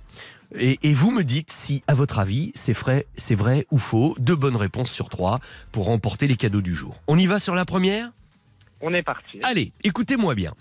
Et, 0.58 0.80
et 0.82 0.94
vous 0.94 1.12
me 1.12 1.22
dites 1.22 1.52
si, 1.52 1.84
à 1.86 1.94
votre 1.94 2.18
avis, 2.18 2.50
c'est 2.56 2.72
vrai, 2.72 3.06
c'est 3.16 3.36
vrai 3.36 3.68
ou 3.70 3.78
faux. 3.78 4.16
Deux 4.18 4.34
bonnes 4.34 4.56
réponses 4.56 4.90
sur 4.90 5.08
trois 5.08 5.38
pour 5.70 5.84
remporter 5.84 6.26
les 6.26 6.36
cadeaux 6.36 6.60
du 6.60 6.74
jour. 6.74 6.96
On 7.06 7.16
y 7.16 7.26
va 7.26 7.38
sur 7.38 7.54
la 7.54 7.64
première? 7.64 8.10
On 8.80 8.94
est 8.94 9.02
parti. 9.02 9.40
Allez, 9.42 9.72
écoutez-moi 9.84 10.34
bien. 10.34 10.54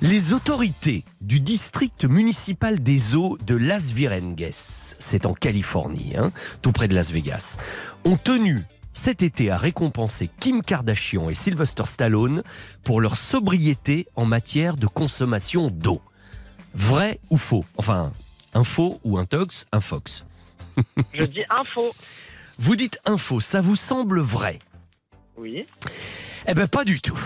Les 0.00 0.32
autorités 0.32 1.04
du 1.20 1.40
district 1.40 2.04
municipal 2.04 2.82
des 2.82 3.14
eaux 3.14 3.36
de 3.44 3.54
Las 3.54 3.92
Virengues, 3.92 4.48
c'est 4.52 5.26
en 5.26 5.34
Californie, 5.34 6.14
hein, 6.16 6.32
tout 6.62 6.72
près 6.72 6.88
de 6.88 6.94
Las 6.94 7.10
Vegas, 7.10 7.58
ont 8.04 8.16
tenu 8.16 8.62
cet 8.94 9.22
été 9.22 9.50
à 9.50 9.56
récompenser 9.56 10.30
Kim 10.40 10.62
Kardashian 10.62 11.28
et 11.28 11.34
Sylvester 11.34 11.84
Stallone 11.84 12.42
pour 12.84 13.00
leur 13.00 13.16
sobriété 13.16 14.08
en 14.16 14.24
matière 14.24 14.76
de 14.76 14.86
consommation 14.86 15.68
d'eau. 15.68 16.00
Vrai 16.74 17.20
ou 17.30 17.36
faux? 17.36 17.64
Enfin, 17.76 18.12
un 18.54 18.64
faux 18.64 19.00
ou 19.04 19.18
un 19.18 19.26
tox, 19.26 19.66
un 19.72 19.80
fox. 19.80 20.24
Je 21.12 21.24
dis 21.24 21.44
info. 21.50 21.90
Vous 22.58 22.76
dites 22.76 22.98
info, 23.04 23.40
ça 23.40 23.60
vous 23.60 23.76
semble 23.76 24.20
vrai? 24.20 24.58
Oui. 25.36 25.66
Eh 26.46 26.54
ben 26.54 26.66
pas 26.66 26.84
du 26.84 27.00
tout. 27.00 27.18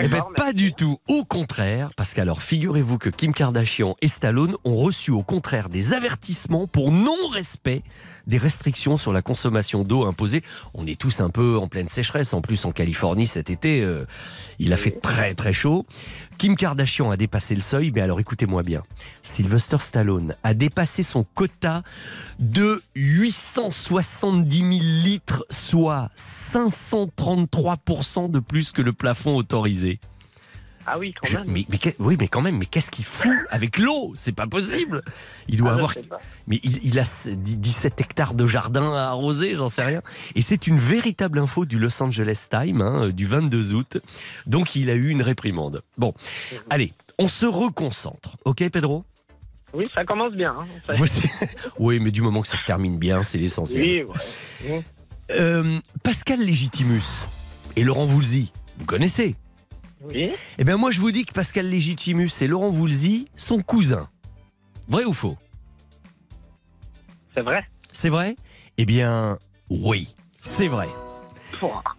Eh 0.00 0.08
ben, 0.08 0.22
pas 0.36 0.52
du 0.52 0.74
tout. 0.74 0.98
Au 1.08 1.24
contraire, 1.24 1.90
parce 1.96 2.12
qu'alors 2.12 2.42
figurez-vous 2.42 2.98
que 2.98 3.08
Kim 3.08 3.32
Kardashian 3.32 3.96
et 4.02 4.08
Stallone 4.08 4.56
ont 4.64 4.76
reçu 4.76 5.10
au 5.10 5.22
contraire 5.22 5.70
des 5.70 5.94
avertissements 5.94 6.66
pour 6.66 6.92
non-respect 6.92 7.82
des 8.26 8.36
restrictions 8.36 8.98
sur 8.98 9.12
la 9.12 9.22
consommation 9.22 9.84
d'eau 9.84 10.04
imposées. 10.04 10.42
On 10.74 10.86
est 10.86 11.00
tous 11.00 11.20
un 11.20 11.30
peu 11.30 11.56
en 11.56 11.68
pleine 11.68 11.88
sécheresse. 11.88 12.34
En 12.34 12.42
plus, 12.42 12.66
en 12.66 12.72
Californie 12.72 13.26
cet 13.26 13.48
été, 13.48 13.80
euh, 13.80 14.04
il 14.58 14.74
a 14.74 14.76
fait 14.76 15.00
très 15.00 15.34
très 15.34 15.54
chaud. 15.54 15.86
Kim 16.36 16.54
Kardashian 16.54 17.10
a 17.10 17.16
dépassé 17.16 17.54
le 17.54 17.62
seuil, 17.62 17.90
mais 17.92 18.02
alors 18.02 18.20
écoutez-moi 18.20 18.62
bien. 18.62 18.82
Sylvester 19.22 19.78
Stallone 19.78 20.34
a 20.44 20.52
dépassé 20.52 21.02
son 21.02 21.24
quota 21.24 21.82
de 22.38 22.82
870 22.94 24.58
000 24.58 24.70
litres, 25.02 25.46
soit 25.50 26.10
533% 26.16 28.07
de 28.16 28.40
plus 28.40 28.72
que 28.72 28.82
le 28.82 28.92
plafond 28.92 29.36
autorisé. 29.36 30.00
Ah 30.90 30.98
oui, 30.98 31.12
quand 31.12 31.28
Je- 31.28 31.36
même. 31.36 31.48
mais, 31.52 31.66
oui, 31.98 32.16
mais 32.18 32.28
quand 32.28 32.40
même, 32.40 32.56
mais 32.56 32.64
qu'est-ce 32.64 32.90
qu'il 32.90 33.04
fout 33.04 33.30
avec 33.50 33.76
l'eau? 33.76 34.12
C'est 34.16 34.32
pas 34.32 34.46
possible. 34.46 35.02
Il 35.46 35.58
doit 35.58 35.72
Ah, 35.72 35.74
avoir, 35.74 35.92
mais 36.46 36.58
il, 36.62 36.82
il 36.82 36.98
a 36.98 37.04
ce- 37.04 37.28
17 37.28 38.00
hectares 38.00 38.32
de 38.32 38.46
jardin 38.46 38.94
à 38.94 39.08
arroser, 39.08 39.54
j'en 39.54 39.68
sais 39.68 39.82
rien. 39.82 40.00
Et 40.34 40.40
c'est 40.40 40.66
une 40.66 40.78
véritable 40.78 41.40
info 41.40 41.66
du 41.66 41.78
Los 41.78 42.02
Angeles 42.02 42.46
Times 42.50 42.80
hein, 42.80 43.10
du 43.10 43.26
22 43.26 43.74
août. 43.74 43.98
Donc 44.46 44.76
il 44.76 44.88
a 44.88 44.94
eu 44.94 45.10
une 45.10 45.20
réprimande. 45.20 45.82
Bon, 45.98 46.14
Mhm. 46.52 46.58
allez, 46.70 46.92
on 47.18 47.28
se 47.28 47.44
reconcentre, 47.44 48.38
ok, 48.46 48.66
Pedro? 48.70 49.04
Oui, 49.74 49.84
ça 49.94 50.02
commence 50.06 50.32
bien. 50.32 50.56
hein. 50.58 50.66
Oui, 51.78 51.98
mais 52.00 52.10
du 52.12 52.22
moment 52.22 52.40
que 52.40 52.48
ça 52.48 52.56
se 52.56 52.64
termine 52.64 52.96
bien, 52.96 53.22
c'est 53.22 53.36
l'essentiel. 53.36 54.06
Oui, 54.64 54.70
ouais. 54.70 54.82
Euh, 55.32 55.78
Pascal 56.02 56.40
Légitimus 56.40 57.02
et 57.78 57.84
Laurent 57.84 58.06
Voulzy, 58.06 58.50
vous 58.78 58.86
connaissez 58.86 59.36
Oui. 60.02 60.30
Eh 60.58 60.64
bien, 60.64 60.76
moi, 60.76 60.90
je 60.90 60.98
vous 60.98 61.12
dis 61.12 61.24
que 61.24 61.32
Pascal 61.32 61.68
Légitimus 61.68 62.30
et 62.40 62.48
Laurent 62.48 62.70
Voulzy 62.70 63.28
sont 63.36 63.62
cousins. 63.62 64.08
Vrai 64.88 65.04
ou 65.04 65.12
faux 65.12 65.36
C'est 67.32 67.42
vrai. 67.42 67.64
C'est 67.92 68.08
vrai 68.08 68.34
Eh 68.78 68.84
bien, 68.84 69.38
oui, 69.70 70.16
c'est 70.40 70.66
vrai. 70.66 70.88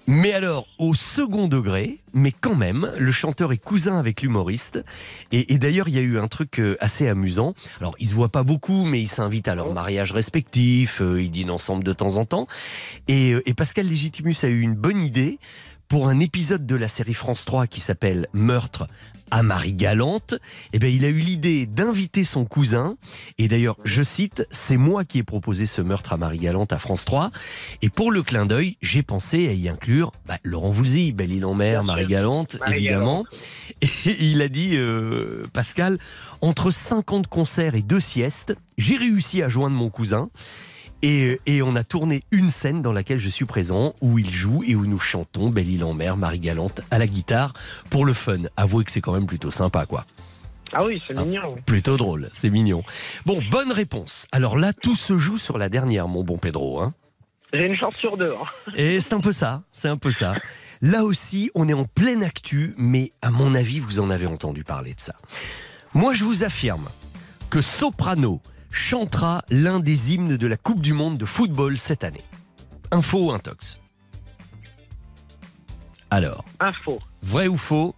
Mais 0.08 0.34
alors, 0.34 0.68
au 0.78 0.94
second 0.94 1.48
degré, 1.48 2.00
mais 2.14 2.32
quand 2.32 2.56
même, 2.56 2.92
le 2.98 3.12
chanteur 3.12 3.52
est 3.52 3.58
cousin 3.58 3.98
avec 3.98 4.22
l'humoriste. 4.22 4.84
Et, 5.32 5.54
et 5.54 5.58
d'ailleurs, 5.58 5.88
il 5.88 5.96
y 5.96 5.98
a 5.98 6.02
eu 6.02 6.20
un 6.20 6.28
truc 6.28 6.60
euh, 6.60 6.78
assez 6.80 7.08
amusant. 7.08 7.54
Alors, 7.80 7.96
ils 8.00 8.08
se 8.08 8.14
voient 8.14 8.30
pas 8.30 8.44
beaucoup, 8.44 8.86
mais 8.86 9.02
ils 9.02 9.08
s'invitent 9.08 9.48
à 9.48 9.56
leur 9.56 9.74
mariage 9.74 10.12
respectif, 10.12 11.02
euh, 11.02 11.22
ils 11.22 11.32
dînent 11.32 11.52
ensemble 11.52 11.84
de 11.84 11.94
temps 11.94 12.18
en 12.18 12.26
temps. 12.26 12.48
Et, 13.08 13.34
euh, 13.34 13.48
et 13.48 13.54
Pascal 13.54 13.88
Légitimus 13.88 14.36
a 14.44 14.48
eu 14.48 14.62
une 14.62 14.76
bonne 14.76 15.02
idée 15.02 15.40
pour 15.89 16.08
un 16.08 16.19
épisode 16.19 16.67
de 16.67 16.75
la 16.75 16.88
série 16.88 17.15
France 17.15 17.46
3 17.46 17.65
qui 17.65 17.81
s'appelle 17.81 18.27
Meurtre 18.31 18.88
à 19.31 19.41
Marie 19.41 19.74
Galante. 19.74 20.36
Eh 20.72 20.79
bien, 20.79 20.88
il 20.88 21.03
a 21.03 21.10
eu 21.10 21.19
l'idée 21.19 21.65
d'inviter 21.65 22.24
son 22.24 22.46
cousin. 22.46 22.96
Et 23.39 23.48
d'ailleurs, 23.48 23.75
je 23.84 24.03
cite, 24.03 24.46
c'est 24.51 24.77
moi 24.77 25.03
qui 25.03 25.17
ai 25.17 25.24
proposé 25.24 25.65
ce 25.65 25.81
meurtre 25.81 26.13
à 26.13 26.17
Marie 26.17 26.38
Galante 26.38 26.74
à 26.74 26.77
France 26.77 27.05
3. 27.05 27.31
Et 27.81 27.89
pour 27.89 28.12
le 28.12 28.22
clin 28.22 28.46
d'œil, 28.46 28.77
j'ai 28.81 29.01
pensé 29.01 29.48
à 29.48 29.53
y 29.53 29.67
inclure 29.67 30.12
bah, 30.27 30.38
Laurent 30.43 30.69
Voulzy, 30.69 31.12
Belle-Île-en-Mer, 31.12 31.72
Bien 31.72 31.79
sûr. 31.79 31.86
Marie 31.86 32.08
Galante, 32.08 32.58
Marie 32.60 32.77
évidemment. 32.77 33.25
Et 33.81 33.88
il 34.19 34.41
a 34.43 34.48
dit, 34.48 34.77
euh, 34.77 35.43
Pascal, 35.53 35.98
entre 36.41 36.69
50 36.69 37.27
concerts 37.27 37.75
et 37.75 37.81
deux 37.81 38.00
siestes, 38.00 38.55
j'ai 38.77 38.96
réussi 38.96 39.41
à 39.41 39.50
joindre 39.50 39.75
mon 39.75 39.89
cousin. 39.89 40.29
Et, 41.01 41.39
et 41.46 41.62
on 41.62 41.75
a 41.75 41.84
tourné 41.84 42.24
une 42.32 42.50
scène 42.50 42.82
dans 42.82 42.91
laquelle 42.91 43.20
je 43.20 43.29
suis 43.29 43.46
présent, 43.46 43.94
où 44.01 44.20
il 44.20 44.32
joue 44.34 44.63
et 44.68 44.75
où 44.75 44.86
nous 44.86 45.00
chantons 45.00 45.50
Belle-Île-en-Mer, 45.50 46.18
Marie 46.18 46.39
Galante 46.39 46.82
à 46.91 46.98
la 46.98 47.08
guitare, 47.08 47.53
pour 47.89 48.06
le 48.06 48.13
fun. 48.13 48.41
Avouez 48.58 48.84
que 48.84 48.91
c'est 48.91 49.00
quand 49.01 49.13
même 49.13 49.25
plutôt 49.27 49.51
sympa, 49.51 49.86
quoi. 49.86 50.06
Ah 50.74 50.86
oui, 50.86 51.01
c'est 51.08 51.18
Ah. 51.18 51.24
mignon. 51.24 51.56
Plutôt 51.65 51.96
drôle, 51.98 52.29
c'est 52.34 52.50
mignon. 52.50 52.84
Bon, 53.25 53.41
bonne 53.50 53.72
réponse. 53.72 54.27
Alors 54.32 54.58
là, 54.58 54.74
tout 54.74 54.96
se 54.96 55.15
joue 55.18 55.38
sur 55.38 55.58
la 55.58 55.70
dernière, 55.70 56.08
mon 56.08 56.24
bon 56.24 56.38
Pedro. 56.38 56.82
Hein. 56.82 56.94
J'ai 57.53 57.65
une 57.65 57.75
chance 57.77 57.96
sur 57.96 58.18
deux. 58.18 58.34
hein. 58.34 58.72
Et 58.75 59.00
c'est 59.00 59.13
un 59.13 59.20
peu 59.22 59.32
ça, 59.32 59.63
c'est 59.72 59.88
un 59.88 59.98
peu 59.98 60.12
ça. 60.12 60.36
Là 60.82 61.03
aussi, 61.06 61.50
on 61.56 61.68
est 61.68 61.74
en 61.74 61.86
pleine 61.86 62.24
actu, 62.24 62.74
mais 62.77 63.12
à 63.22 63.32
mon 63.32 63.56
avis, 63.56 63.79
vous 63.79 64.00
en 64.00 64.10
avez 64.10 64.27
entendu 64.27 64.63
parler 64.63 64.94
de 64.94 65.00
ça. 65.00 65.15
Moi, 65.94 66.13
je 66.13 66.24
vous 66.24 66.44
affirme 66.44 66.88
que 67.50 67.62
Soprano, 67.62 68.41
chantera 68.72 69.44
l'un 69.50 69.80
des 69.80 70.14
hymnes 70.14 70.38
de 70.38 70.48
la 70.48 70.58
Coupe 70.58 70.82
du 70.82 70.94
Monde 70.94 71.18
de 71.18 71.26
football 71.26 71.78
cette 71.78 72.04
année 72.04 72.24
Info 72.92 73.26
ou 73.28 73.32
intox 73.32 73.80
Alors, 76.10 76.44
Info. 76.60 77.00
vrai 77.22 77.48
ou 77.48 77.58
faux? 77.58 77.96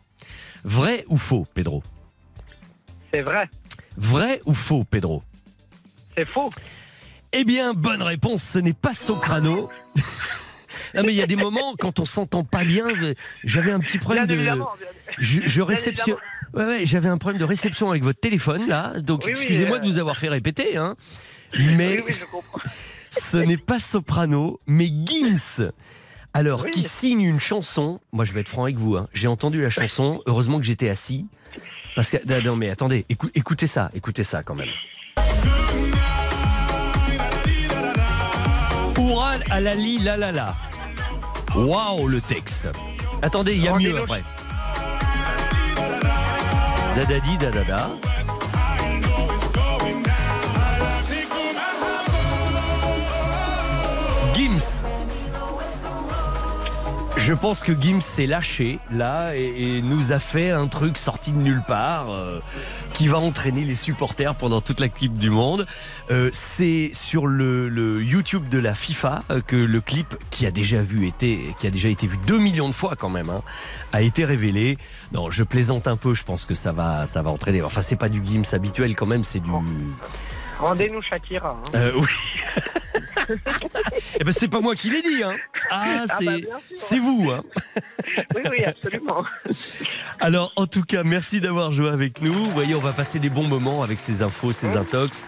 Vrai 0.63 1.06
ou 1.08 1.18
faux, 1.18 1.46
Pedro? 1.54 1.82
C'est 3.13 3.22
vrai. 3.22 3.50
Vrai 3.98 4.42
ou 4.46 4.54
faux, 4.54 4.84
Pedro? 4.84 5.24
C'est 6.16 6.25
faux. 6.25 6.50
Eh 7.34 7.44
bien, 7.46 7.74
bonne 7.74 8.01
réponse, 8.01 8.44
ce 8.44 8.60
n'est 8.60 8.74
pas 8.74 8.94
soprano. 8.94 9.70
non, 10.96 11.04
mais 11.04 11.13
il 11.13 11.16
y 11.16 11.22
a 11.22 11.25
des 11.28 11.38
moments, 11.38 11.74
quand 11.80 12.00
on 12.00 12.06
s'entend 12.06 12.44
pas 12.44 12.63
bien, 12.66 12.86
j'avais 13.44 13.72
un 13.72 13.80
petit 13.80 13.98
problème 13.98 14.28
Bien 14.28 14.58
de. 14.58 14.63
Je, 15.18 15.42
je 15.46 15.56
Bien 15.56 15.66
réception. 15.66 16.16
évidemment. 16.18 16.31
Ouais, 16.53 16.65
ouais, 16.65 16.81
j'avais 16.86 17.08
un 17.10 17.17
problème 17.17 17.39
de 17.39 17.46
réception 17.46 17.89
avec 17.89 18.03
votre 18.03 18.20
téléphone 18.20 18.67
là, 18.67 18.93
donc 19.00 19.22
Oui, 19.25 19.31
oui, 19.34 19.39
excusez-moi 19.39 19.77
euh. 19.77 19.79
de 19.79 19.86
vous 19.88 20.00
avoir 20.00 20.17
fait 20.17 20.27
répéter, 20.29 20.75
hein. 20.77 20.96
Mais 21.60 21.98
Oui, 22.00 22.03
oui, 22.08 22.13
je 22.20 22.25
comprends. 22.25 22.60
ce 23.12 23.38
n'est 23.38 23.58
pas 23.58 23.79
soprano, 23.79 24.60
mais 24.67 24.88
Gims. 24.88 25.72
Alors, 26.34 26.65
qui 26.70 26.81
signe 26.84 27.22
une 27.24 27.39
chanson. 27.41 28.00
Moi, 28.13 28.24
je 28.24 28.31
vais 28.31 28.39
être 28.39 28.48
franc 28.50 28.63
avec 28.63 28.77
vous. 28.77 28.96
hein, 28.96 29.08
J'ai 29.13 29.27
entendu 29.27 29.62
la 29.62 29.70
chanson. 29.70 30.22
Heureusement 30.27 30.60
que 30.60 30.65
j'étais 30.65 30.88
assis. 30.88 31.25
Parce 31.93 32.10
que 32.10 32.17
non, 32.41 32.55
mais 32.55 32.70
attendez, 32.70 33.05
écou- 33.10 33.29
écoutez 33.36 33.67
ça, 33.67 33.91
écoutez 33.93 34.24
ça 34.24 34.41
quand 34.43 34.55
même. 34.55 34.70
Oural 38.98 39.43
à 39.50 39.60
la 39.60 39.75
li 39.75 40.00
la 40.00 40.15
la 40.15 40.31
la. 40.31 40.55
Waouh 41.55 42.08
le 42.08 42.22
texte. 42.22 42.70
Attendez, 43.22 43.53
il 43.55 43.63
y 43.63 43.67
a 43.67 43.78
mieux 43.78 43.97
après. 43.97 44.23
Dadadi 46.95 47.39
dadada. 47.39 47.89
Gims. 54.34 54.84
Je 57.23 57.34
pense 57.34 57.62
que 57.62 57.71
Gims 57.79 58.01
s'est 58.01 58.25
lâché 58.25 58.79
là 58.91 59.36
et, 59.36 59.84
nous 59.84 60.12
a 60.12 60.17
fait 60.17 60.49
un 60.49 60.67
truc 60.67 60.97
sorti 60.97 61.31
de 61.31 61.38
nulle 61.38 61.62
part 61.67 62.10
euh, 62.10 62.39
qui 62.95 63.07
va 63.07 63.19
entraîner 63.19 63.62
les 63.62 63.75
supporters 63.75 64.34
pendant 64.34 64.60
toute 64.60 64.79
la 64.79 64.89
Coupe 64.89 65.19
du 65.19 65.29
Monde. 65.29 65.67
Euh, 66.10 66.31
C'est 66.34 66.89
sur 66.93 67.27
le, 67.27 67.69
le 67.69 68.03
YouTube 68.03 68.49
de 68.49 68.57
la 68.57 68.73
FIFA 68.73 69.21
euh, 69.29 69.41
que 69.45 69.55
le 69.55 69.81
clip 69.81 70.15
qui 70.31 70.47
a 70.47 70.51
déjà 70.51 70.81
vu 70.81 71.07
été 71.07 71.53
qui 71.60 71.67
a 71.67 71.69
déjà 71.69 71.89
été 71.89 72.07
vu 72.07 72.17
2 72.25 72.39
millions 72.39 72.69
de 72.69 72.73
fois 72.73 72.95
quand 72.95 73.10
même 73.10 73.29
hein, 73.29 73.43
a 73.93 74.01
été 74.01 74.25
révélé. 74.25 74.79
Non, 75.13 75.29
je 75.29 75.43
plaisante 75.43 75.88
un 75.88 75.97
peu. 75.97 76.15
Je 76.15 76.23
pense 76.23 76.45
que 76.45 76.55
ça 76.55 76.71
va 76.71 77.05
ça 77.05 77.21
va 77.21 77.29
entraîner. 77.29 77.62
Enfin, 77.62 77.81
c'est 77.81 77.95
pas 77.97 78.10
du 78.10 78.25
Gims 78.25 78.51
habituel 78.53 78.95
quand 78.95 79.05
même. 79.05 79.23
C'est 79.23 79.39
du 79.39 79.51
Rendez-nous 80.62 81.02
Shakira. 81.02 81.52
hein. 81.65 81.71
euh, 81.76 81.91
oui. 81.95 82.08
Eh 84.19 84.24
ben 84.26 84.32
c'est 84.32 84.47
pas 84.50 84.60
moi 84.60 84.76
qui 84.76 84.89
l'ai 84.89 85.02
dit 85.02 85.24
hein. 85.24 85.36
Ah, 85.69 86.04
Ah 86.10 86.15
c'est 86.19 86.26
bah, 86.26 86.58
c'est 86.76 87.00
vous 87.00 87.30
hein. 87.32 87.43
Oui, 88.36 88.41
oui, 88.50 88.63
absolument. 88.65 89.24
Alors, 90.19 90.52
en 90.58 90.65
tout 90.67 90.84
cas, 90.84 91.04
merci 91.04 91.39
d'avoir 91.39 91.71
joué 91.71 91.89
avec 91.89 92.21
nous. 92.21 92.34
Vous 92.34 92.50
voyez, 92.52 92.76
on 92.76 92.80
va 92.82 92.91
passer 92.91 93.19
des 93.19 93.30
bons 93.30 93.47
moments 93.47 93.84
avec 93.84 94.00
ces 94.00 94.21
infos, 94.21 94.52
ces 94.52 94.76
intox. 94.76 95.24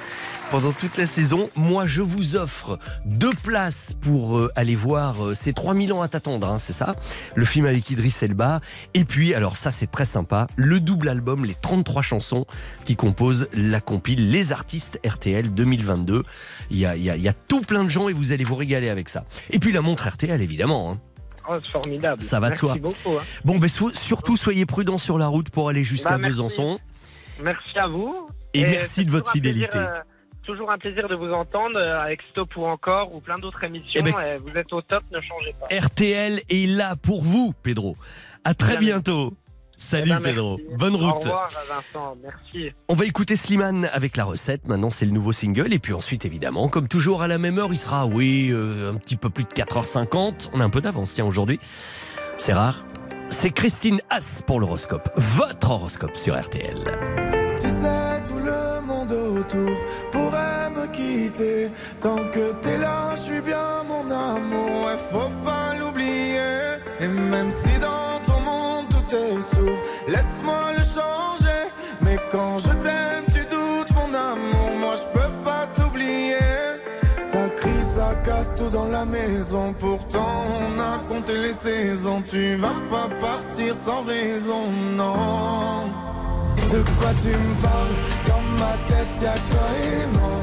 Pendant 0.54 0.72
toute 0.72 0.98
la 0.98 1.08
saison, 1.08 1.50
moi 1.56 1.88
je 1.88 2.04
vous 2.04 2.36
offre 2.36 2.78
deux 3.06 3.34
places 3.44 3.94
pour 4.00 4.38
euh, 4.38 4.52
aller 4.56 4.76
voir 4.76 5.26
euh, 5.26 5.34
ces 5.34 5.52
3000 5.52 5.92
ans 5.94 6.04
à 6.04 6.08
t'attendre, 6.08 6.48
hein, 6.48 6.60
c'est 6.60 6.74
ça? 6.74 6.94
Le 7.34 7.44
film 7.44 7.66
avec 7.66 7.90
Idriss 7.90 8.22
Elba. 8.22 8.62
Et 8.94 9.04
puis, 9.04 9.34
alors 9.34 9.56
ça 9.56 9.72
c'est 9.72 9.90
très 9.90 10.06
sympa, 10.06 10.46
le 10.56 10.80
double 10.80 11.10
album, 11.10 11.44
les 11.44 11.56
33 11.56 12.04
chansons 12.04 12.46
qui 12.86 12.96
composent 12.96 13.48
la 13.56 13.82
compile 13.82 14.30
Les 14.30 14.52
Artistes 14.52 15.00
RTL 15.04 15.52
2022. 15.56 16.22
Il 16.70 16.78
y 16.78 16.86
a, 16.86 16.96
il 16.96 17.02
y 17.04 17.10
a- 17.10 17.16
il 17.16 17.24
y 17.24 17.28
a 17.28 17.34
tout 17.34 17.62
plein 17.62 17.84
de 17.84 17.90
gens 17.90 18.08
et 18.08 18.14
vous 18.14 18.32
allez 18.32 18.44
vous 18.44 18.56
régaler 18.56 18.90
avec 18.90 19.10
ça. 19.10 19.26
Et 19.50 19.58
puis 19.58 19.72
la 19.72 19.82
montre 19.82 20.08
RTL 20.08 20.40
évidemment. 20.40 20.92
hein. 20.92 21.00
Oh, 21.50 21.56
c'est 21.66 21.72
formidable. 21.72 22.22
Ça 22.22 22.40
va 22.40 22.52
de 22.52 22.56
soi. 22.56 22.76
beaucoup. 22.80 23.18
hein. 23.18 23.24
Bon, 23.44 23.58
ben 23.58 23.68
so- 23.68 23.90
surtout 23.92 24.38
soyez 24.38 24.68
prudents 24.68 25.00
sur 25.00 25.18
la 25.18 25.26
route 25.26 25.50
pour 25.50 25.68
aller 25.70 25.84
jusqu'à 25.84 26.20
Bah. 26.20 26.28
Besançon. 26.28 26.78
Merci 27.42 27.80
à 27.80 27.88
vous. 27.88 28.28
Et 28.54 28.66
merci 28.66 29.04
de 29.04 29.10
votre 29.10 29.32
plaisir, 29.32 29.52
fidélité. 29.52 29.78
euh, 29.80 30.00
toujours 30.44 30.72
un 30.72 30.78
plaisir 30.78 31.08
de 31.08 31.16
vous 31.16 31.32
entendre 31.32 31.78
euh, 31.78 32.00
avec 32.02 32.22
Stop 32.32 32.56
ou 32.58 32.66
encore 32.66 33.14
ou 33.16 33.20
plein 33.20 33.36
d'autres 33.38 33.64
émissions. 33.64 34.02
Eh 34.06 34.12
ben- 34.12 34.20
et 34.22 34.38
vous 34.38 34.58
êtes 34.58 34.72
au 34.74 34.82
top, 34.82 35.04
ne 35.12 35.20
changez 35.22 35.56
pas. 35.60 35.68
RTL 35.76 36.42
est 36.50 36.68
là 36.70 36.96
pour 36.96 37.24
vous, 37.24 37.54
Pedro. 37.64 37.96
À 38.44 38.54
très 38.54 38.78
Bien, 38.78 38.96
bientôt. 38.96 39.34
Salut 39.78 40.12
Eh 40.12 40.14
ben, 40.16 40.22
Pedro. 40.22 40.58
merci. 40.58 40.78
Bonne 40.78 40.96
Au 40.96 40.98
route. 41.14 41.24
revoir 41.24 41.50
Vincent, 41.68 42.18
merci. 42.24 42.72
On 42.88 42.94
va 42.94 43.06
écouter 43.06 43.36
Slimane 43.36 43.90
avec 43.92 44.16
la 44.16 44.24
recette. 44.24 44.66
Maintenant, 44.68 44.92
c'est 44.92 45.06
le 45.06 45.12
nouveau 45.12 45.32
single. 45.32 45.74
Et 45.74 45.80
puis 45.80 45.94
ensuite, 45.94 46.26
évidemment, 46.26 46.70
comme 46.70 46.88
toujours 46.88 47.22
à 47.22 47.28
la 47.28 47.38
même 47.38 47.58
heure, 47.60 47.70
il 47.72 47.78
sera, 47.78 48.06
oui, 48.06 48.50
euh, 48.52 48.92
un 48.92 48.96
petit 48.96 49.16
peu 49.18 49.30
plus 49.30 49.44
de 49.44 49.50
4h50. 49.50 50.50
On 50.54 50.62
a 50.62 50.64
un 50.64 50.70
peu 50.70 50.80
d'avance, 50.82 51.14
tiens, 51.16 51.26
aujourd'hui. 51.26 51.60
C'est 52.38 52.54
rare. 52.54 52.86
C'est 53.30 53.50
Christine 53.52 54.00
Haas 54.10 54.42
pour 54.46 54.60
l'horoscope. 54.60 55.10
Votre 55.18 55.72
horoscope 55.72 56.16
sur 56.18 56.40
RTL. 56.40 56.78
Tu 57.58 57.68
sais, 57.70 57.88
Tant 62.00 62.18
que 62.32 62.54
t'es 62.62 62.78
là, 62.78 63.16
je 63.16 63.22
suis 63.22 63.42
bien 63.42 63.84
mon 63.88 64.06
amour. 64.12 64.86
Ouais, 64.86 64.98
faut 65.12 65.32
pas 65.44 65.74
l'oublier. 65.80 66.38
Et 67.00 67.08
même 67.08 67.50
si 67.50 67.80
dans 67.80 68.20
ton 68.24 68.40
monde 68.42 68.86
tout 68.90 69.16
est 69.16 69.42
sourd, 69.42 69.80
laisse-moi 70.08 70.74
le 70.78 70.84
changer. 70.84 71.64
Mais 72.02 72.20
quand 72.32 72.60
je 72.60 72.70
t'aime, 72.84 73.26
tu 73.34 73.42
doutes 73.46 73.92
mon 73.96 74.14
amour. 74.14 74.70
Moi, 74.80 74.94
je 74.96 75.20
peux 75.20 75.34
pas 75.44 75.66
t'oublier. 75.74 76.38
Ça 77.20 77.50
crie, 77.58 77.84
ça 77.96 78.14
casse 78.26 78.54
tout 78.56 78.70
dans 78.70 78.90
la 78.90 79.06
maison. 79.06 79.74
Pourtant, 79.80 80.36
on 80.60 80.80
a 80.80 81.00
compté 81.10 81.36
les 81.36 81.54
saisons. 81.54 82.22
Tu 82.30 82.56
vas 82.58 82.76
pas 82.92 83.10
partir 83.20 83.76
sans 83.76 84.04
raison, 84.04 84.70
non. 84.96 85.90
De 86.72 86.80
quoi 87.00 87.12
tu 87.22 87.30
me 87.30 87.56
parles? 87.62 87.98
Dans 88.28 88.44
ma 88.60 88.74
tête 88.88 89.22
y'a 89.22 89.34
toi 89.34 89.68
et 89.84 90.18
moi 90.18 90.38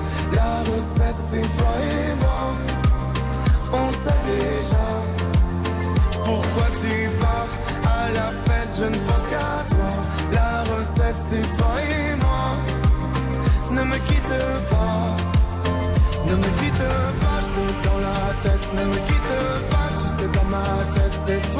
Recette 1.00 1.16
c'est 1.30 1.56
toi 1.58 1.74
et 1.82 2.14
moi. 2.20 2.42
On 3.72 3.92
sait 3.92 4.22
déjà 4.26 4.86
Pourquoi 6.24 6.66
tu 6.80 7.08
pars. 7.18 7.48
À 7.84 8.12
la 8.12 8.30
fête 8.44 8.72
je 8.78 8.84
ne 8.84 8.96
pense 9.06 9.26
qu'à 9.30 9.64
toi. 9.68 9.92
La 10.32 10.62
recette 10.62 11.16
c'est 11.28 11.56
toi 11.56 11.74
et 11.82 12.16
moi. 12.16 12.56
Ne 13.70 13.82
me 13.82 13.96
quitte 14.08 14.36
pas. 14.68 15.16
Ne 16.26 16.36
me 16.36 16.50
quitte 16.58 16.86
pas 17.20 17.40
Je 17.40 17.48
te 17.54 17.88
dans 17.88 17.98
la 17.98 18.34
tête. 18.42 18.74
Ne 18.74 18.84
me 18.84 18.96
quitte 19.06 19.70
pas 19.70 19.88
Tu 19.98 20.06
sais 20.20 20.28
dans 20.28 20.48
ma 20.50 20.64
tête 20.94 21.16
c'est 21.26 21.52
toi 21.52 21.59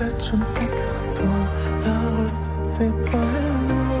Je 0.00 0.36
ne 0.36 0.44
pense 0.54 0.72
qu'à 0.74 0.78
toi. 1.12 1.38
La 1.84 1.98
recette, 2.22 2.66
c'est 2.66 2.94
toi 3.10 3.20
et 3.20 3.52
moi. 3.66 3.98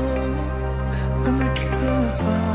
Ne 1.24 1.30
me 1.30 1.46
quitte 1.54 1.80
pas. 2.18 2.46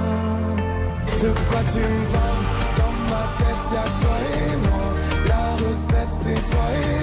De 1.22 1.30
quoi 1.50 1.62
tu 1.72 1.80
me 1.80 2.04
parles? 2.14 2.46
Dans 2.78 2.96
ma 3.10 3.24
tête, 3.38 3.68
y'a 3.74 3.86
toi 4.02 4.18
et 4.34 4.56
moi. 4.66 4.86
La 5.28 5.44
recette, 5.56 6.14
c'est 6.14 6.42
toi 6.52 6.68
et 6.74 7.00
moi. 7.00 7.03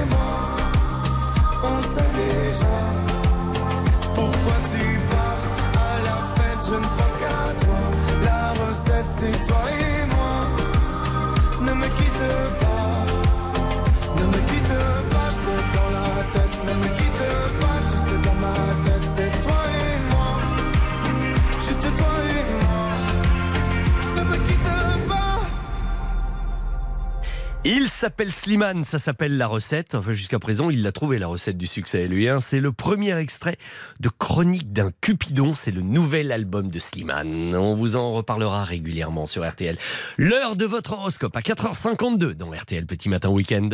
S'appelle 28.01 28.33
Slimane, 28.33 28.83
ça 28.83 28.99
s'appelle 28.99 29.37
La 29.37 29.47
Recette. 29.47 29.95
Enfin, 29.95 30.13
jusqu'à 30.13 30.39
présent, 30.39 30.71
il 30.71 30.83
l'a 30.83 30.91
trouvé, 30.91 31.19
la 31.19 31.27
recette 31.27 31.59
du 31.59 31.67
succès, 31.67 32.09
lui. 32.09 32.29
hein. 32.29 32.41
C'est 32.41 32.59
le 32.59 32.73
premier 32.73 33.15
extrait 33.19 33.59
de 34.01 34.09
Chronique 34.09 34.73
d'un 34.73 34.91
Cupidon. 35.03 35.55
C'est 35.55 35.71
le 35.71 35.83
nouvel 35.83 36.33
album 36.33 36.71
de 36.71 36.79
Slimane. 36.79 37.55
On 37.55 37.75
vous 37.75 37.97
en 37.97 38.13
reparlera 38.15 38.65
régulièrement 38.65 39.27
sur 39.27 39.47
RTL. 39.47 39.77
L'heure 40.17 40.57
de 40.57 40.65
votre 40.65 40.95
horoscope 40.95 41.37
à 41.37 41.41
4h52 41.41 42.33
dans 42.33 42.51
RTL 42.51 42.87
Petit 42.87 43.11
Matin 43.11 43.29
Week-end. 43.29 43.69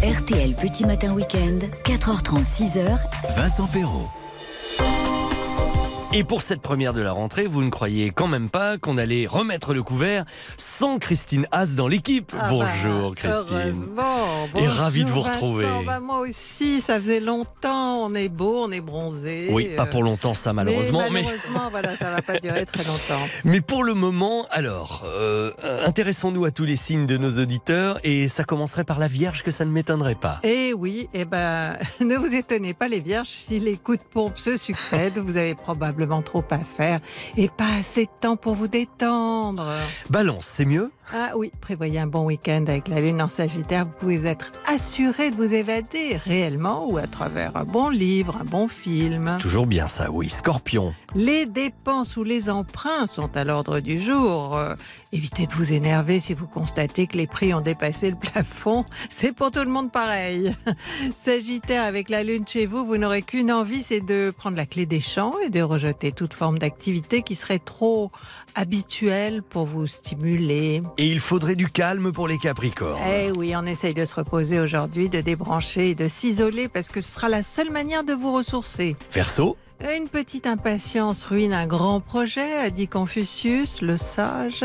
RTL 0.00 0.54
Petit 0.54 0.86
Matin 0.86 1.12
Week-end, 1.12 1.58
4h30, 1.84 2.44
6h, 2.46 2.98
Vincent 3.36 3.66
Perrault. 3.66 4.08
Et 6.12 6.24
pour 6.24 6.42
cette 6.42 6.60
première 6.60 6.92
de 6.92 7.00
la 7.00 7.12
rentrée, 7.12 7.46
vous 7.46 7.62
ne 7.62 7.70
croyez 7.70 8.10
quand 8.10 8.26
même 8.26 8.50
pas 8.50 8.78
qu'on 8.78 8.98
allait 8.98 9.28
remettre 9.28 9.74
le 9.74 9.84
couvert 9.84 10.24
sans 10.56 10.98
Christine 10.98 11.46
Haas 11.52 11.76
dans 11.76 11.86
l'équipe. 11.86 12.32
Ah 12.36 12.48
Bonjour 12.48 13.10
bah, 13.10 13.16
Christine. 13.16 13.56
heureusement. 13.56 14.48
Et 14.56 14.66
ravi 14.66 15.04
de 15.04 15.10
vous 15.10 15.18
Bonjour, 15.20 15.32
retrouver. 15.32 15.68
Bah, 15.86 16.00
moi 16.00 16.18
aussi, 16.18 16.80
ça 16.80 16.98
faisait 16.98 17.20
longtemps. 17.20 18.06
On 18.06 18.14
est 18.16 18.28
beau, 18.28 18.64
on 18.64 18.72
est 18.72 18.80
bronzé. 18.80 19.50
Oui, 19.52 19.68
pas 19.76 19.84
euh, 19.84 19.86
pour 19.86 20.02
longtemps 20.02 20.34
ça 20.34 20.52
malheureusement. 20.52 21.04
Mais 21.04 21.10
mais... 21.10 21.22
malheureusement, 21.22 21.68
voilà, 21.70 21.96
ça 21.96 22.10
va 22.10 22.22
pas 22.22 22.40
durer 22.40 22.66
très 22.66 22.82
longtemps. 22.82 23.24
Mais 23.44 23.60
pour 23.60 23.84
le 23.84 23.94
moment, 23.94 24.46
alors, 24.50 25.04
euh, 25.06 25.52
intéressons-nous 25.86 26.44
à 26.44 26.50
tous 26.50 26.64
les 26.64 26.76
signes 26.76 27.06
de 27.06 27.18
nos 27.18 27.38
auditeurs 27.38 28.00
et 28.02 28.26
ça 28.26 28.42
commencerait 28.42 28.82
par 28.82 28.98
la 28.98 29.06
Vierge 29.06 29.44
que 29.44 29.52
ça 29.52 29.64
ne 29.64 29.70
m'étonnerait 29.70 30.16
pas. 30.16 30.40
Et 30.42 30.72
oui, 30.72 31.08
eh 31.14 31.24
ben, 31.24 31.76
ne 32.00 32.16
vous 32.16 32.34
étonnez 32.34 32.74
pas 32.74 32.88
les 32.88 32.98
vierges, 32.98 33.28
si 33.28 33.60
les 33.60 33.76
coups 33.76 33.98
de 33.98 34.04
pompe 34.12 34.38
se 34.38 34.56
succèdent, 34.56 35.18
vous 35.18 35.36
avez 35.36 35.54
probablement 35.54 35.99
trop 36.22 36.44
à 36.50 36.58
faire 36.58 37.00
et 37.36 37.48
pas 37.48 37.74
assez 37.78 38.06
de 38.06 38.10
temps 38.20 38.36
pour 38.36 38.54
vous 38.54 38.68
détendre. 38.68 39.66
Balance, 40.08 40.46
c'est 40.46 40.64
mieux? 40.64 40.90
Ah 41.12 41.32
oui, 41.34 41.50
prévoyez 41.60 41.98
un 41.98 42.06
bon 42.06 42.24
week-end 42.24 42.64
avec 42.68 42.86
la 42.86 43.00
lune 43.00 43.20
en 43.20 43.26
Sagittaire. 43.26 43.84
Vous 43.84 43.92
pouvez 43.98 44.28
être 44.28 44.52
assuré 44.64 45.32
de 45.32 45.36
vous 45.36 45.52
évader 45.52 46.16
réellement 46.16 46.88
ou 46.88 46.98
à 46.98 47.08
travers 47.08 47.56
un 47.56 47.64
bon 47.64 47.88
livre, 47.88 48.38
un 48.40 48.44
bon 48.44 48.68
film. 48.68 49.26
C'est 49.26 49.38
toujours 49.38 49.66
bien 49.66 49.88
ça, 49.88 50.08
oui. 50.12 50.28
Scorpion. 50.28 50.94
Les 51.16 51.46
dépenses 51.46 52.16
ou 52.16 52.22
les 52.22 52.48
emprunts 52.48 53.08
sont 53.08 53.36
à 53.36 53.42
l'ordre 53.42 53.80
du 53.80 53.98
jour. 53.98 54.56
Euh, 54.56 54.76
évitez 55.10 55.48
de 55.48 55.54
vous 55.54 55.72
énerver 55.72 56.20
si 56.20 56.32
vous 56.32 56.46
constatez 56.46 57.08
que 57.08 57.16
les 57.16 57.26
prix 57.26 57.52
ont 57.54 57.60
dépassé 57.60 58.10
le 58.10 58.16
plafond. 58.16 58.84
C'est 59.10 59.32
pour 59.32 59.50
tout 59.50 59.64
le 59.64 59.70
monde 59.70 59.90
pareil. 59.90 60.54
Sagittaire, 61.16 61.82
avec 61.82 62.08
la 62.08 62.22
lune 62.22 62.46
chez 62.46 62.66
vous, 62.66 62.86
vous 62.86 62.98
n'aurez 62.98 63.22
qu'une 63.22 63.50
envie, 63.50 63.82
c'est 63.82 64.00
de 64.00 64.32
prendre 64.36 64.56
la 64.56 64.66
clé 64.66 64.86
des 64.86 65.00
champs 65.00 65.34
et 65.44 65.50
de 65.50 65.60
rejeter 65.60 66.12
toute 66.12 66.34
forme 66.34 66.58
d'activité 66.58 67.22
qui 67.22 67.34
serait 67.34 67.58
trop 67.58 68.12
habituelle 68.54 69.42
pour 69.42 69.66
vous 69.66 69.88
stimuler. 69.88 70.82
Et 71.00 71.06
il 71.06 71.18
faudrait 71.18 71.56
du 71.56 71.66
calme 71.70 72.12
pour 72.12 72.28
les 72.28 72.36
Capricornes. 72.36 73.00
Eh 73.10 73.32
oui, 73.34 73.54
on 73.56 73.64
essaye 73.64 73.94
de 73.94 74.04
se 74.04 74.14
reposer 74.14 74.60
aujourd'hui, 74.60 75.08
de 75.08 75.22
débrancher 75.22 75.88
et 75.88 75.94
de 75.94 76.08
s'isoler 76.08 76.68
parce 76.68 76.90
que 76.90 77.00
ce 77.00 77.14
sera 77.14 77.30
la 77.30 77.42
seule 77.42 77.70
manière 77.70 78.04
de 78.04 78.12
vous 78.12 78.34
ressourcer. 78.34 78.96
Verseau, 79.10 79.56
Une 79.82 80.08
petite 80.08 80.46
impatience 80.46 81.24
ruine 81.24 81.54
un 81.54 81.66
grand 81.66 82.00
projet, 82.00 82.54
a 82.58 82.68
dit 82.68 82.86
Confucius, 82.86 83.80
le 83.80 83.96
sage. 83.96 84.62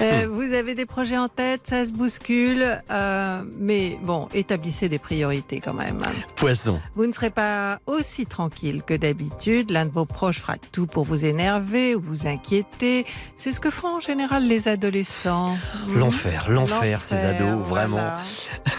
Euh, 0.00 0.26
vous 0.28 0.52
avez 0.52 0.74
des 0.74 0.84
projets 0.84 1.16
en 1.16 1.28
tête, 1.28 1.60
ça 1.68 1.86
se 1.86 1.92
bouscule, 1.92 2.82
euh, 2.90 3.42
mais 3.56 4.00
bon, 4.02 4.28
établissez 4.34 4.88
des 4.88 4.98
priorités 4.98 5.60
quand 5.60 5.74
même. 5.74 6.02
poisson. 6.34 6.80
Vous 6.96 7.06
ne 7.06 7.12
serez 7.12 7.30
pas 7.30 7.78
aussi 7.86 8.26
tranquille 8.26 8.82
que 8.84 8.94
d'habitude. 8.94 9.70
L'un 9.70 9.86
de 9.86 9.92
vos 9.92 10.06
proches 10.06 10.40
fera 10.40 10.56
tout 10.72 10.86
pour 10.86 11.04
vous 11.04 11.24
énerver 11.24 11.94
ou 11.94 12.00
vous 12.00 12.26
inquiéter. 12.26 13.06
C'est 13.36 13.52
ce 13.52 13.60
que 13.60 13.70
font 13.70 13.98
en 13.98 14.00
général 14.00 14.44
les 14.48 14.66
adolescents. 14.66 15.56
L'enfer, 15.94 16.50
l'enfer, 16.50 17.00
ces 17.00 17.24
ados, 17.24 17.64
vraiment. 17.64 18.10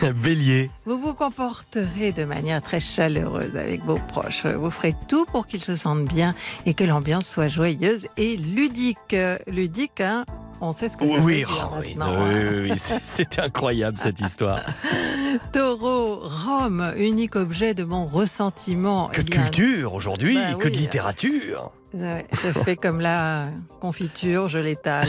Bélier. 0.23 0.71
Vous 0.85 0.99
vous 0.99 1.13
comporterez 1.13 2.11
de 2.11 2.25
manière 2.25 2.61
très 2.61 2.81
chaleureuse 2.81 3.55
avec 3.55 3.81
vos 3.85 3.97
proches. 4.09 4.45
Vous 4.45 4.71
ferez 4.71 4.93
tout 5.07 5.25
pour 5.25 5.47
qu'ils 5.47 5.68
se 5.69 5.75
sentent 5.75 6.05
bien 6.05 6.33
et 6.65 6.73
que 6.73 6.83
l'ambiance 6.83 7.27
soit 7.27 7.47
joyeuse 7.47 8.07
et 8.17 8.37
ludique. 8.37 9.15
Ludique, 9.47 10.01
hein 10.01 10.25
on 10.61 10.73
sait 10.73 10.89
ce 10.89 10.97
que 10.97 11.07
ça 11.07 11.13
veut 11.15 11.21
Oui, 11.21 11.37
dire 11.37 11.69
oh, 11.71 11.77
oui, 11.81 12.73
c'était 13.03 13.41
incroyable 13.41 13.97
cette 13.97 14.19
histoire. 14.19 14.59
Taureau, 15.53 16.19
Rome, 16.21 16.93
unique 16.97 17.35
objet 17.37 17.73
de 17.73 17.83
mon 17.85 18.05
ressentiment. 18.05 19.07
Que 19.07 19.21
Eh 19.21 19.23
de 19.23 19.29
culture 19.29 19.93
aujourd'hui, 19.93 20.35
Bah 20.35 20.55
que 20.55 20.67
de 20.67 20.73
littérature. 20.73 21.71
Ouais, 21.93 22.27
je 22.33 22.51
fais 22.51 22.75
comme 22.75 23.01
la 23.01 23.47
confiture, 23.79 24.47
je 24.47 24.59
l'étale. 24.59 25.07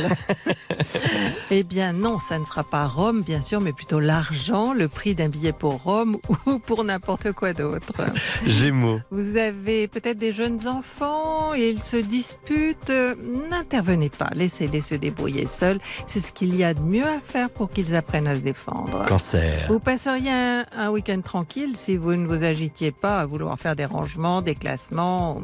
eh 1.51 1.63
bien 1.63 1.93
non, 1.93 2.19
ça 2.19 2.39
ne 2.39 2.45
sera 2.45 2.65
pas 2.65 2.87
Rome, 2.87 3.23
bien 3.23 3.43
sûr, 3.43 3.61
mais 3.61 3.73
plutôt 3.73 4.01
l'argent, 4.01 4.73
le 4.73 4.89
prix 4.89 5.15
d'un 5.15 5.29
billet 5.29 5.53
pour 5.53 5.83
Rome 5.83 6.17
ou 6.47 6.59
pour 6.59 6.85
n'importe 6.85 7.33
quoi 7.33 7.53
d'autre. 7.53 7.93
Gémeaux. 8.47 9.01
Vous 9.11 9.37
avez 9.37 9.89
peut-être 9.89 10.17
des 10.17 10.33
jeunes 10.33 10.67
enfants 10.67 11.55
et 11.55 11.69
ils 11.69 11.83
se 11.83 11.97
disputent. 11.97 12.93
N'intervenez 13.51 14.09
pas, 14.09 14.31
laissez-les 14.35 14.81
se 14.81 14.95
débrouiller 14.95 15.47
seuls. 15.47 15.81
C'est 16.07 16.21
ce 16.21 16.33
qu'il 16.33 16.57
y 16.57 16.65
a 16.65 16.73
de 16.73 16.81
mieux 16.81 17.07
à 17.07 17.21
faire 17.23 17.51
pour 17.51 17.71
qu'ils 17.71 17.95
apprennent 17.95 18.29
à 18.29 18.37
se 18.37 18.41
défendre. 18.41 19.05
Cancer. 19.07 19.67
Vous 19.69 19.81
passeriez 19.81 20.31
un, 20.31 20.65
un 20.75 20.89
week-end 20.89 21.21
tranquille 21.21 21.77
si 21.77 21.99
vous 21.99 22.15
ne 22.15 22.27
vous 22.27 22.43
agitiez 22.43 22.91
pas 22.91 23.21
à 23.21 23.27
vouloir 23.27 23.59
faire 23.61 23.77
des 23.77 23.85
rangements, 23.85 24.41
des 24.41 24.55
classements, 24.55 25.43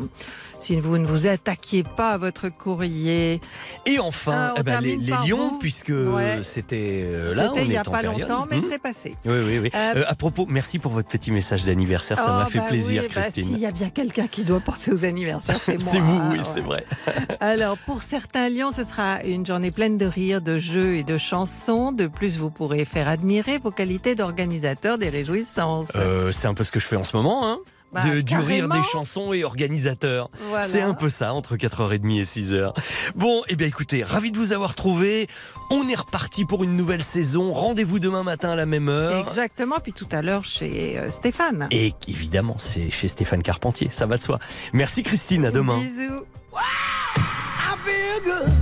si 0.60 0.80
vous 0.80 0.96
ne 0.96 1.06
vous 1.06 1.25
attaquiez 1.28 1.82
pas 1.82 2.10
à 2.12 2.18
votre 2.18 2.48
courrier. 2.48 3.40
Et 3.86 3.98
enfin, 3.98 4.52
Ah, 4.52 4.54
eh 4.58 4.62
ben, 4.62 4.80
les, 4.80 4.96
lions, 4.96 5.50
vous. 5.50 5.58
puisque 5.58 5.88
Ouais. 5.90 6.38
c'était 6.42 7.02
euh, 7.04 7.34
là, 7.34 7.50
on 7.50 7.54
C'était 7.54 7.64
il 7.66 7.70
n'y 7.70 7.76
a 7.76 7.82
pas 7.82 8.00
période. 8.00 8.20
longtemps, 8.28 8.46
mais 8.50 8.58
Hmm. 8.58 8.64
c'est 8.70 8.78
passé. 8.78 9.14
Oui, 9.24 9.38
oui, 9.46 9.58
oui. 9.58 9.70
Euh, 9.74 9.94
Euh, 9.96 10.04
à 10.08 10.14
propos, 10.14 10.46
merci 10.48 10.78
pour 10.78 10.92
votre 10.92 11.08
petit 11.08 11.30
message 11.30 11.64
d'anniversaire, 11.64 12.18
ça 12.18 12.26
Oh, 12.28 12.32
m'a 12.40 12.46
fait 12.46 12.58
bah 12.58 12.64
plaisir, 12.68 13.02
oui, 13.02 13.08
bah, 13.14 13.20
Christine. 13.22 13.44
S'il 13.44 13.58
y 13.58 13.66
a 13.66 13.70
bien 13.70 13.90
quelqu'un 13.90 14.26
qui 14.26 14.44
doit 14.44 14.60
penser 14.60 14.92
aux 14.92 15.04
anniversaires, 15.04 15.58
c'est 15.60 15.80
moi. 15.82 15.92
c'est 15.92 16.00
vous, 16.00 16.20
oui, 16.30 16.38
ouais. 16.38 16.44
c'est 16.44 16.60
vrai. 16.60 16.84
Alors, 17.40 17.78
pour 17.78 18.02
certains 18.02 18.48
lions, 18.48 18.70
ce 18.72 18.84
sera 18.84 19.22
une 19.24 19.44
journée 19.46 19.70
pleine 19.70 19.98
de 19.98 20.06
rires, 20.06 20.40
de 20.42 20.58
jeux 20.58 20.96
et 20.96 21.04
de 21.04 21.18
chansons. 21.18 21.92
De 21.92 22.06
plus, 22.06 22.38
vous 22.38 22.50
pourrez 22.50 22.84
faire 22.84 23.08
admirer 23.08 23.58
vos 23.58 23.70
qualités 23.70 24.14
d'organisateur 24.14 24.98
des 24.98 25.08
réjouissances. 25.08 25.88
Euh, 25.96 26.30
c'est 26.32 26.48
un 26.48 26.54
peu 26.54 26.64
ce 26.64 26.72
que 26.72 26.80
je 26.80 26.86
fais 26.86 26.96
en 26.96 27.02
ce 27.04 27.16
moment, 27.16 27.46
hein. 27.48 27.58
Bah, 27.92 28.02
De- 28.04 28.20
du 28.20 28.36
rire 28.36 28.68
des 28.68 28.82
chansons 28.82 29.32
et 29.32 29.44
organisateur. 29.44 30.28
Voilà. 30.48 30.64
C'est 30.64 30.80
un 30.82 30.92
peu 30.92 31.08
ça, 31.08 31.32
entre 31.32 31.56
4h30 31.56 32.18
et 32.20 32.24
6h. 32.24 32.72
Bon, 33.14 33.42
eh 33.48 33.56
bien 33.56 33.68
écoutez, 33.68 34.02
ravi 34.02 34.32
de 34.32 34.38
vous 34.38 34.52
avoir 34.52 34.74
trouvé. 34.74 35.28
On 35.70 35.88
est 35.88 35.94
reparti 35.94 36.44
pour 36.44 36.64
une 36.64 36.76
nouvelle 36.76 37.02
saison. 37.04 37.52
Rendez-vous 37.52 37.98
demain 37.98 38.22
matin 38.24 38.50
à 38.50 38.56
la 38.56 38.66
même 38.66 38.88
heure. 38.88 39.26
Exactement, 39.28 39.76
puis 39.82 39.92
tout 39.92 40.08
à 40.10 40.20
l'heure 40.20 40.44
chez 40.44 40.98
euh, 40.98 41.10
Stéphane. 41.10 41.68
Et 41.70 41.94
évidemment, 42.08 42.56
c'est 42.58 42.90
chez 42.90 43.08
Stéphane 43.08 43.42
Carpentier, 43.42 43.88
ça 43.92 44.06
va 44.06 44.16
de 44.18 44.22
soi. 44.22 44.38
Merci 44.72 45.02
Christine, 45.02 45.46
à 45.46 45.50
demain. 45.50 45.78
Bisous. 45.78 46.24
I 46.54 47.74
feel 47.84 48.20
good. 48.24 48.52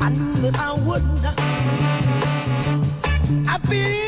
I 0.00 0.10
knew 0.10 0.50
that 0.50 0.58
I 0.58 0.78
wouldn't. 0.84 1.24
I 3.46 3.58
feel 3.68 4.07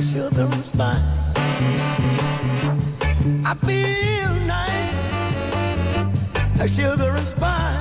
my 0.00 0.06
and 0.40 0.64
spine. 0.64 1.02
I 3.44 3.54
feel 3.54 4.34
nice, 4.46 4.94
a 6.58 6.66
and 7.16 7.28
spine. 7.28 7.79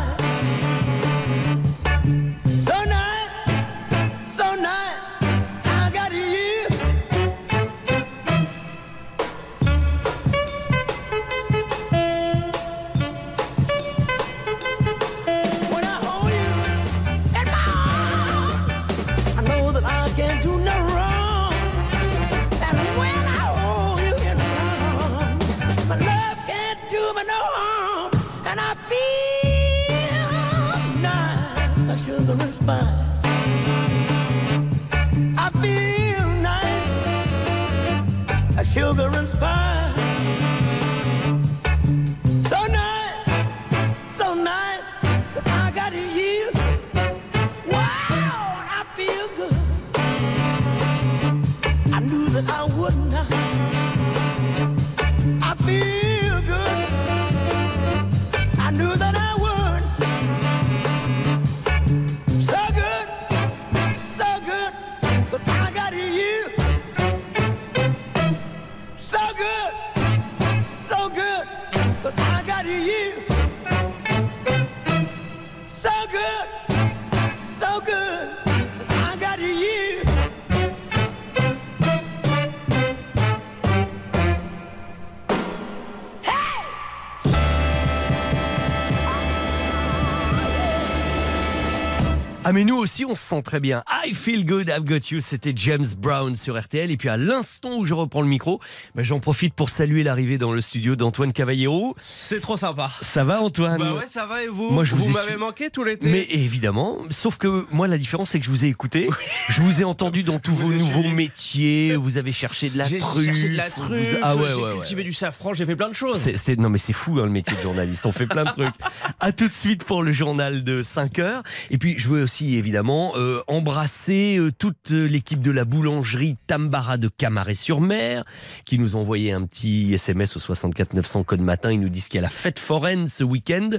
Mais 92.60 92.66
nous 92.66 92.76
aussi 92.76 93.06
on 93.06 93.14
se 93.14 93.22
sent 93.22 93.42
très 93.42 93.62
bien. 93.62 93.84
I 94.06 94.14
feel 94.14 94.44
good, 94.46 94.68
I've 94.70 94.84
got 94.86 95.12
you. 95.12 95.20
C'était 95.22 95.54
James 95.56 95.86
Brown 95.98 96.36
sur 96.36 96.60
RTL. 96.60 96.90
Et 96.92 96.98
puis 96.98 97.10
à 97.10 97.18
l'instant 97.18 97.78
où 97.78 97.86
je 97.86 97.94
reprends 97.94 98.22
le 98.22 98.28
micro, 98.28 98.60
ben, 98.96 99.04
j'en 99.04 99.20
profite 99.20 99.54
pour 99.54 99.70
saluer 99.70 100.04
l'arrivée 100.04 100.38
dans 100.38 100.52
le 100.52 100.62
studio 100.62 100.96
d'Antoine 100.96 101.34
Cavallero. 101.34 101.96
C'est 102.16 102.40
trop 102.40 102.58
sympa. 102.58 102.92
Ça 103.02 103.24
va 103.24 103.42
Antoine 103.42 103.80
Bah 103.80 103.96
ouais, 103.96 104.08
ça 104.08 104.26
va 104.26 104.44
et 104.44 104.48
vous 104.48 104.70
Moi, 104.70 104.84
je 104.84 104.96
vous 104.96 105.10
ai 105.10 105.14
m'avez 105.14 105.32
su- 105.34 105.38
manqué 105.38 105.70
tout 105.70 105.84
l'été. 105.84 106.10
Mais 106.10 106.26
évidemment, 106.30 106.98
sauf 107.10 107.38
que 107.38 107.66
moi 107.72 107.88
la 107.88 107.98
différence 107.98 108.30
c'est 108.30 108.40
que 108.40 108.46
je 108.46 108.50
vous 108.52 108.66
ai 108.66 108.70
écouté, 108.70 109.10
je 109.50 109.62
vous 109.62 109.82
ai 109.82 109.84
entendu 109.84 110.24
dans 110.24 110.40
tous 110.40 110.54
vos 110.56 110.68
vous 110.68 110.74
nouveaux 110.80 111.02
suivi. 111.02 111.16
métiers, 111.16 111.96
vous 111.96 112.18
avez 112.18 112.32
cherché 112.32 112.70
de 112.70 112.78
la 112.78 112.86
J'ai 112.86 113.00
truffe, 113.00 113.26
cherché 113.26 113.50
de 113.50 113.56
la 113.58 113.70
vous- 113.70 113.82
truffe, 113.86 114.16
ah 114.22 114.36
ouais, 114.36 114.50
j'ai 114.50 114.56
ouais, 114.56 114.64
ouais. 114.70 114.76
cultivé 114.76 115.04
du 115.04 115.14
safran, 115.14 115.54
j'ai 115.54 115.66
fait 115.66 115.76
plein 115.76 115.90
de 115.90 115.94
choses. 115.96 116.26
Non 116.58 116.70
mais 116.70 116.78
c'est 116.78 116.94
fou 116.94 117.20
hein, 117.20 117.26
le 117.26 117.32
métier 117.32 117.56
de 117.56 117.62
journaliste, 117.62 118.06
on 118.06 118.12
fait 118.12 118.28
plein 118.28 118.44
de 118.46 118.52
trucs. 118.52 118.74
À 119.20 119.32
tout 119.34 119.48
de 119.48 119.54
suite 119.54 119.84
pour 119.84 120.02
le 120.04 120.12
journal 120.14 120.64
de 120.64 120.82
5 120.84 121.20
heures. 121.20 121.44
Et 121.72 121.78
puis 121.78 121.96
je 121.98 122.08
veux 122.08 122.22
aussi 122.24 122.56
évidemment 122.56 123.14
euh, 123.18 123.42
embrasser 123.48 123.89
euh, 124.10 124.52
toute 124.58 124.92
euh, 124.92 125.06
l'équipe 125.06 125.42
de 125.42 125.52
la 125.52 125.66
boulangerie 125.66 126.36
Tambara 126.48 126.98
de 126.98 127.08
Camaret-sur-Mer 127.08 128.24
qui 128.66 128.78
nous 128.78 128.96
envoyé 128.96 129.32
un 129.32 129.46
petit 129.46 129.94
SMS 129.94 130.36
au 130.36 130.40
64 130.40 130.94
900 130.94 131.24
code 131.24 131.42
matin. 131.42 131.72
Ils 131.72 131.80
nous 131.80 131.90
disent 131.90 132.08
qu'il 132.08 132.18
y 132.18 132.20
a 132.20 132.22
la 132.22 132.30
fête 132.30 132.60
foraine 132.60 133.08
ce 133.08 133.24
week-end. 133.24 133.70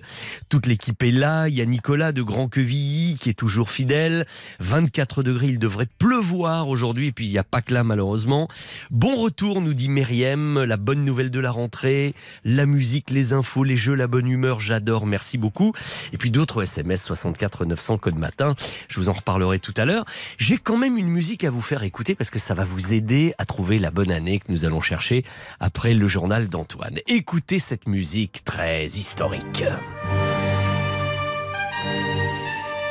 Toute 0.49 0.67
l'équipe 0.67 1.01
est 1.03 1.13
là. 1.13 1.49
Il 1.49 1.55
y 1.55 1.61
a 1.61 1.67
Nicolas 1.67 2.13
de 2.13 2.23
Grand 2.23 2.49
Quevilly 2.49 3.17
qui 3.21 3.31
est 3.31 3.35
toujours 3.35 3.71
fidèle. 3.71 4.27
24 4.59 5.23
degrés, 5.23 5.49
il 5.49 5.59
devrait 5.59 5.89
pleuvoir 5.99 6.69
aujourd'hui. 6.69 7.09
Et 7.09 7.13
puis 7.13 7.27
il 7.27 7.31
n'y 7.31 7.39
a 7.39 7.45
pas 7.45 7.63
que 7.63 7.73
là 7.73 7.85
malheureusement. 7.85 8.49
Bon 8.91 9.17
retour, 9.17 9.61
nous 9.61 9.75
dit 9.75 9.89
Myriam. 9.89 10.63
La 10.65 10.77
bonne 10.77 11.05
nouvelle 11.05 11.31
de 11.31 11.41
la 11.41 11.51
rentrée, 11.51 12.15
la 12.45 12.67
musique, 12.67 13.11
les 13.11 13.33
infos, 13.33 13.65
les 13.65 13.77
jeux, 13.77 13.95
la 13.95 14.07
bonne 14.07 14.29
humeur. 14.29 14.61
J'adore. 14.61 15.07
Merci 15.07 15.39
beaucoup. 15.39 15.73
Et 16.13 16.19
puis 16.19 16.31
d'autres 16.31 16.63
SMS 16.63 17.05
64 17.05 17.65
900 17.65 17.99
code 17.99 18.17
matin. 18.17 18.55
Je 18.89 18.99
vous 18.99 19.09
en 19.09 19.13
reparlerai 19.13 19.61
tout 19.61 19.75
à 19.77 19.85
l'heure. 19.85 20.00
J'ai 20.39 20.59
quand 20.59 20.77
même 20.77 20.97
une 20.97 21.09
musique 21.09 21.45
à 21.45 21.51
vous 21.51 21.61
faire 21.61 21.83
écouter 21.83 22.15
parce 22.15 22.31
que 22.31 22.39
ça 22.39 22.55
va 22.55 22.65
vous 22.65 22.93
aider 22.93 23.35
à 23.39 23.45
trouver 23.45 23.79
la 23.79 23.91
bonne 23.91 24.11
année 24.11 24.39
que 24.39 24.51
nous 24.51 24.65
allons 24.65 24.81
chercher 24.81 25.25
après 25.61 25.95
le 25.95 26.09
journal 26.09 26.49
d'Antoine. 26.49 26.99
Écoutez 27.07 27.59
cette 27.59 27.87
musique 27.87 28.45
très 28.45 28.87
historique. 28.87 29.65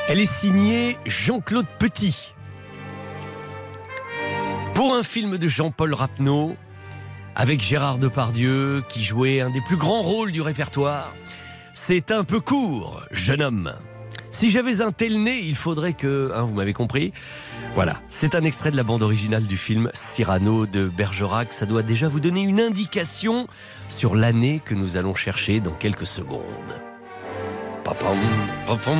Elle 0.07 0.19
est 0.19 0.31
signée 0.31 0.97
Jean-Claude 1.05 1.67
Petit. 1.77 2.33
Pour 4.73 4.95
un 4.95 5.03
film 5.03 5.37
de 5.37 5.47
Jean-Paul 5.47 5.93
Rapneau, 5.93 6.55
avec 7.35 7.61
Gérard 7.61 7.99
Depardieu 7.99 8.83
qui 8.89 9.03
jouait 9.03 9.41
un 9.41 9.49
des 9.49 9.61
plus 9.61 9.77
grands 9.77 10.01
rôles 10.01 10.31
du 10.31 10.41
répertoire. 10.41 11.13
C'est 11.73 12.11
un 12.11 12.23
peu 12.23 12.39
court, 12.39 13.03
jeune 13.11 13.41
homme. 13.41 13.73
Si 14.31 14.49
j'avais 14.49 14.81
un 14.81 14.91
tel 14.91 15.21
nez, 15.21 15.39
il 15.39 15.55
faudrait 15.55 15.93
que... 15.93 16.31
hein, 16.35 16.43
vous 16.43 16.53
m'avez 16.53 16.73
compris 16.73 17.13
Voilà, 17.75 18.01
c'est 18.09 18.35
un 18.35 18.43
extrait 18.43 18.71
de 18.71 18.77
la 18.77 18.83
bande 18.83 19.03
originale 19.03 19.43
du 19.43 19.57
film 19.57 19.89
Cyrano 19.93 20.65
de 20.65 20.87
Bergerac. 20.87 21.51
Ça 21.51 21.65
doit 21.65 21.83
déjà 21.83 22.07
vous 22.07 22.19
donner 22.19 22.41
une 22.41 22.61
indication 22.61 23.47
sur 23.89 24.15
l'année 24.15 24.61
que 24.63 24.75
nous 24.75 24.97
allons 24.97 25.15
chercher 25.15 25.59
dans 25.59 25.73
quelques 25.73 26.05
secondes. 26.05 26.41
Papam, 27.83 28.17
papam. 28.67 28.99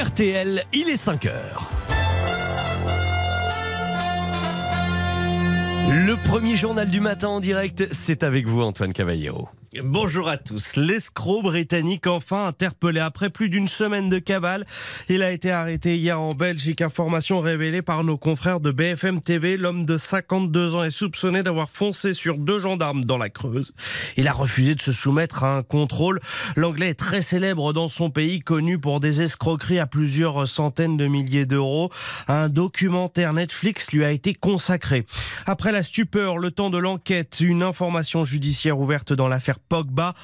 RTL, 0.00 0.64
il 0.72 0.88
est 0.88 0.96
5 0.96 1.26
heures. 1.26 1.77
Le 5.90 6.16
premier 6.28 6.56
journal 6.56 6.86
du 6.86 7.00
matin 7.00 7.28
en 7.28 7.40
direct, 7.40 7.88
c'est 7.92 8.22
avec 8.22 8.46
vous 8.46 8.60
Antoine 8.60 8.92
Cavallero. 8.92 9.48
Bonjour 9.76 10.30
à 10.30 10.38
tous. 10.38 10.76
L'escroc 10.76 11.42
britannique 11.42 12.06
enfin 12.06 12.46
interpellé 12.46 13.00
après 13.00 13.28
plus 13.28 13.50
d'une 13.50 13.68
semaine 13.68 14.08
de 14.08 14.18
cavale. 14.18 14.64
Il 15.10 15.22
a 15.22 15.30
été 15.30 15.50
arrêté 15.50 15.98
hier 15.98 16.18
en 16.18 16.32
Belgique. 16.32 16.80
Information 16.80 17.42
révélée 17.42 17.82
par 17.82 18.02
nos 18.02 18.16
confrères 18.16 18.60
de 18.60 18.70
BFM 18.70 19.20
TV. 19.20 19.58
L'homme 19.58 19.84
de 19.84 19.98
52 19.98 20.74
ans 20.74 20.84
est 20.84 20.90
soupçonné 20.90 21.42
d'avoir 21.42 21.68
foncé 21.68 22.14
sur 22.14 22.38
deux 22.38 22.58
gendarmes 22.58 23.04
dans 23.04 23.18
la 23.18 23.28
Creuse. 23.28 23.74
Il 24.16 24.26
a 24.26 24.32
refusé 24.32 24.74
de 24.74 24.80
se 24.80 24.92
soumettre 24.92 25.44
à 25.44 25.58
un 25.58 25.62
contrôle. 25.62 26.20
L'anglais 26.56 26.88
est 26.88 26.98
très 26.98 27.20
célèbre 27.20 27.74
dans 27.74 27.88
son 27.88 28.08
pays, 28.08 28.40
connu 28.40 28.78
pour 28.78 29.00
des 29.00 29.20
escroqueries 29.20 29.80
à 29.80 29.86
plusieurs 29.86 30.48
centaines 30.48 30.96
de 30.96 31.06
milliers 31.06 31.44
d'euros. 31.44 31.90
Un 32.26 32.48
documentaire 32.48 33.34
Netflix 33.34 33.92
lui 33.92 34.02
a 34.02 34.12
été 34.12 34.32
consacré. 34.32 35.04
Après 35.44 35.72
la 35.72 35.82
stupeur, 35.82 36.38
le 36.38 36.52
temps 36.52 36.70
de 36.70 36.78
l'enquête, 36.78 37.40
une 37.40 37.62
information 37.62 38.24
judiciaire 38.24 38.78
ouverte 38.78 39.12
dans 39.12 39.28
l'affaire 39.28 39.58
Pogba. 39.68 40.14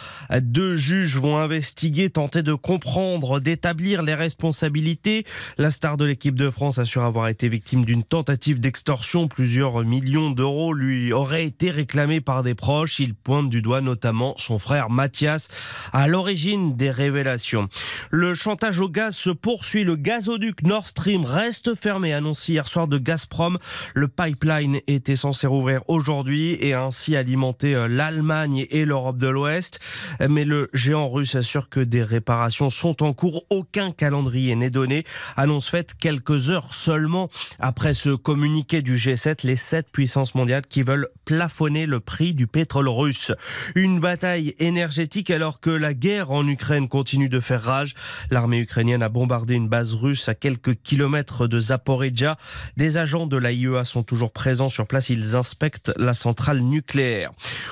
Deux 0.40 0.76
juges 0.76 1.16
vont 1.16 1.36
investiguer, 1.36 2.10
tenter 2.10 2.42
de 2.42 2.54
comprendre, 2.54 3.40
d'établir 3.40 4.02
les 4.02 4.14
responsabilités. 4.14 5.24
La 5.58 5.70
star 5.70 5.96
de 5.96 6.04
l'équipe 6.04 6.34
de 6.34 6.50
France 6.50 6.78
assure 6.78 7.02
avoir 7.02 7.28
été 7.28 7.48
victime 7.48 7.84
d'une 7.84 8.04
tentative 8.04 8.60
d'extorsion. 8.60 9.28
Plusieurs 9.28 9.84
millions 9.84 10.30
d'euros 10.30 10.72
lui 10.72 11.12
auraient 11.12 11.44
été 11.44 11.70
réclamés 11.70 12.20
par 12.20 12.42
des 12.42 12.54
proches. 12.54 13.00
Il 13.00 13.14
pointe 13.14 13.50
du 13.50 13.62
doigt 13.62 13.80
notamment 13.80 14.34
son 14.38 14.58
frère 14.58 14.90
Mathias 14.90 15.48
à 15.92 16.08
l'origine 16.08 16.76
des 16.76 16.90
révélations. 16.90 17.68
Le 18.10 18.34
chantage 18.34 18.80
au 18.80 18.88
gaz 18.88 19.14
se 19.14 19.30
poursuit. 19.30 19.84
Le 19.84 19.96
gazoduc 19.96 20.62
Nord 20.62 20.86
Stream 20.86 21.24
reste 21.24 21.74
fermé, 21.74 22.12
annoncé 22.12 22.52
hier 22.52 22.66
soir 22.68 22.88
de 22.88 22.98
Gazprom. 22.98 23.58
Le 23.94 24.08
pipeline 24.08 24.80
était 24.86 25.16
censé 25.16 25.46
rouvrir 25.46 25.82
aujourd'hui 25.88 26.56
et 26.60 26.74
ainsi 26.74 27.16
alimenter 27.16 27.74
euh, 27.74 27.88
l'Allemagne 27.88 28.66
et 28.70 28.84
l'Europe 28.84 29.16
de 29.16 29.23
l'Ouest. 29.26 29.80
Mais 30.28 30.44
le 30.44 30.70
géant 30.72 31.08
russe 31.08 31.34
assure 31.34 31.68
que 31.68 31.80
des 31.80 32.02
réparations 32.02 32.70
sont 32.70 33.02
en 33.02 33.12
cours. 33.12 33.44
Aucun 33.50 33.92
calendrier 33.92 34.54
n'est 34.56 34.70
donné. 34.70 35.04
Annonce 35.36 35.68
faite 35.68 35.94
quelques 35.98 36.50
heures 36.50 36.74
seulement 36.74 37.30
après 37.58 37.94
ce 37.94 38.10
communiqué 38.10 38.82
du 38.82 38.96
G7, 38.96 39.38
les 39.44 39.56
sept 39.56 39.90
puissances 39.90 40.34
mondiales 40.34 40.66
qui 40.66 40.82
veulent 40.82 41.08
plafonner 41.24 41.86
le 41.86 42.00
prix 42.00 42.34
du 42.34 42.46
pétrole 42.46 42.88
russe. 42.88 43.32
Une 43.74 44.00
bataille 44.00 44.54
énergétique 44.58 45.30
alors 45.30 45.60
que 45.60 45.70
la 45.70 45.94
guerre 45.94 46.30
en 46.30 46.46
Ukraine 46.46 46.88
continue 46.88 47.28
de 47.28 47.40
faire 47.40 47.62
rage. 47.62 47.94
L'armée 48.30 48.58
ukrainienne 48.58 49.02
a 49.02 49.08
bombardé 49.08 49.54
une 49.54 49.68
base 49.68 49.94
russe 49.94 50.28
à 50.28 50.34
quelques 50.34 50.74
kilomètres 50.82 51.46
de 51.46 51.60
Zaporizhia. 51.60 52.36
Des 52.76 52.96
agents 52.96 53.26
de 53.26 53.36
l'AIEA 53.36 53.84
sont 53.84 54.02
toujours 54.02 54.32
présents 54.32 54.68
sur 54.68 54.86
place. 54.86 55.08
Ils 55.08 55.36
inspectent 55.36 55.92
la 55.96 56.14
centrale 56.14 56.60
nucléaire. 56.60 57.30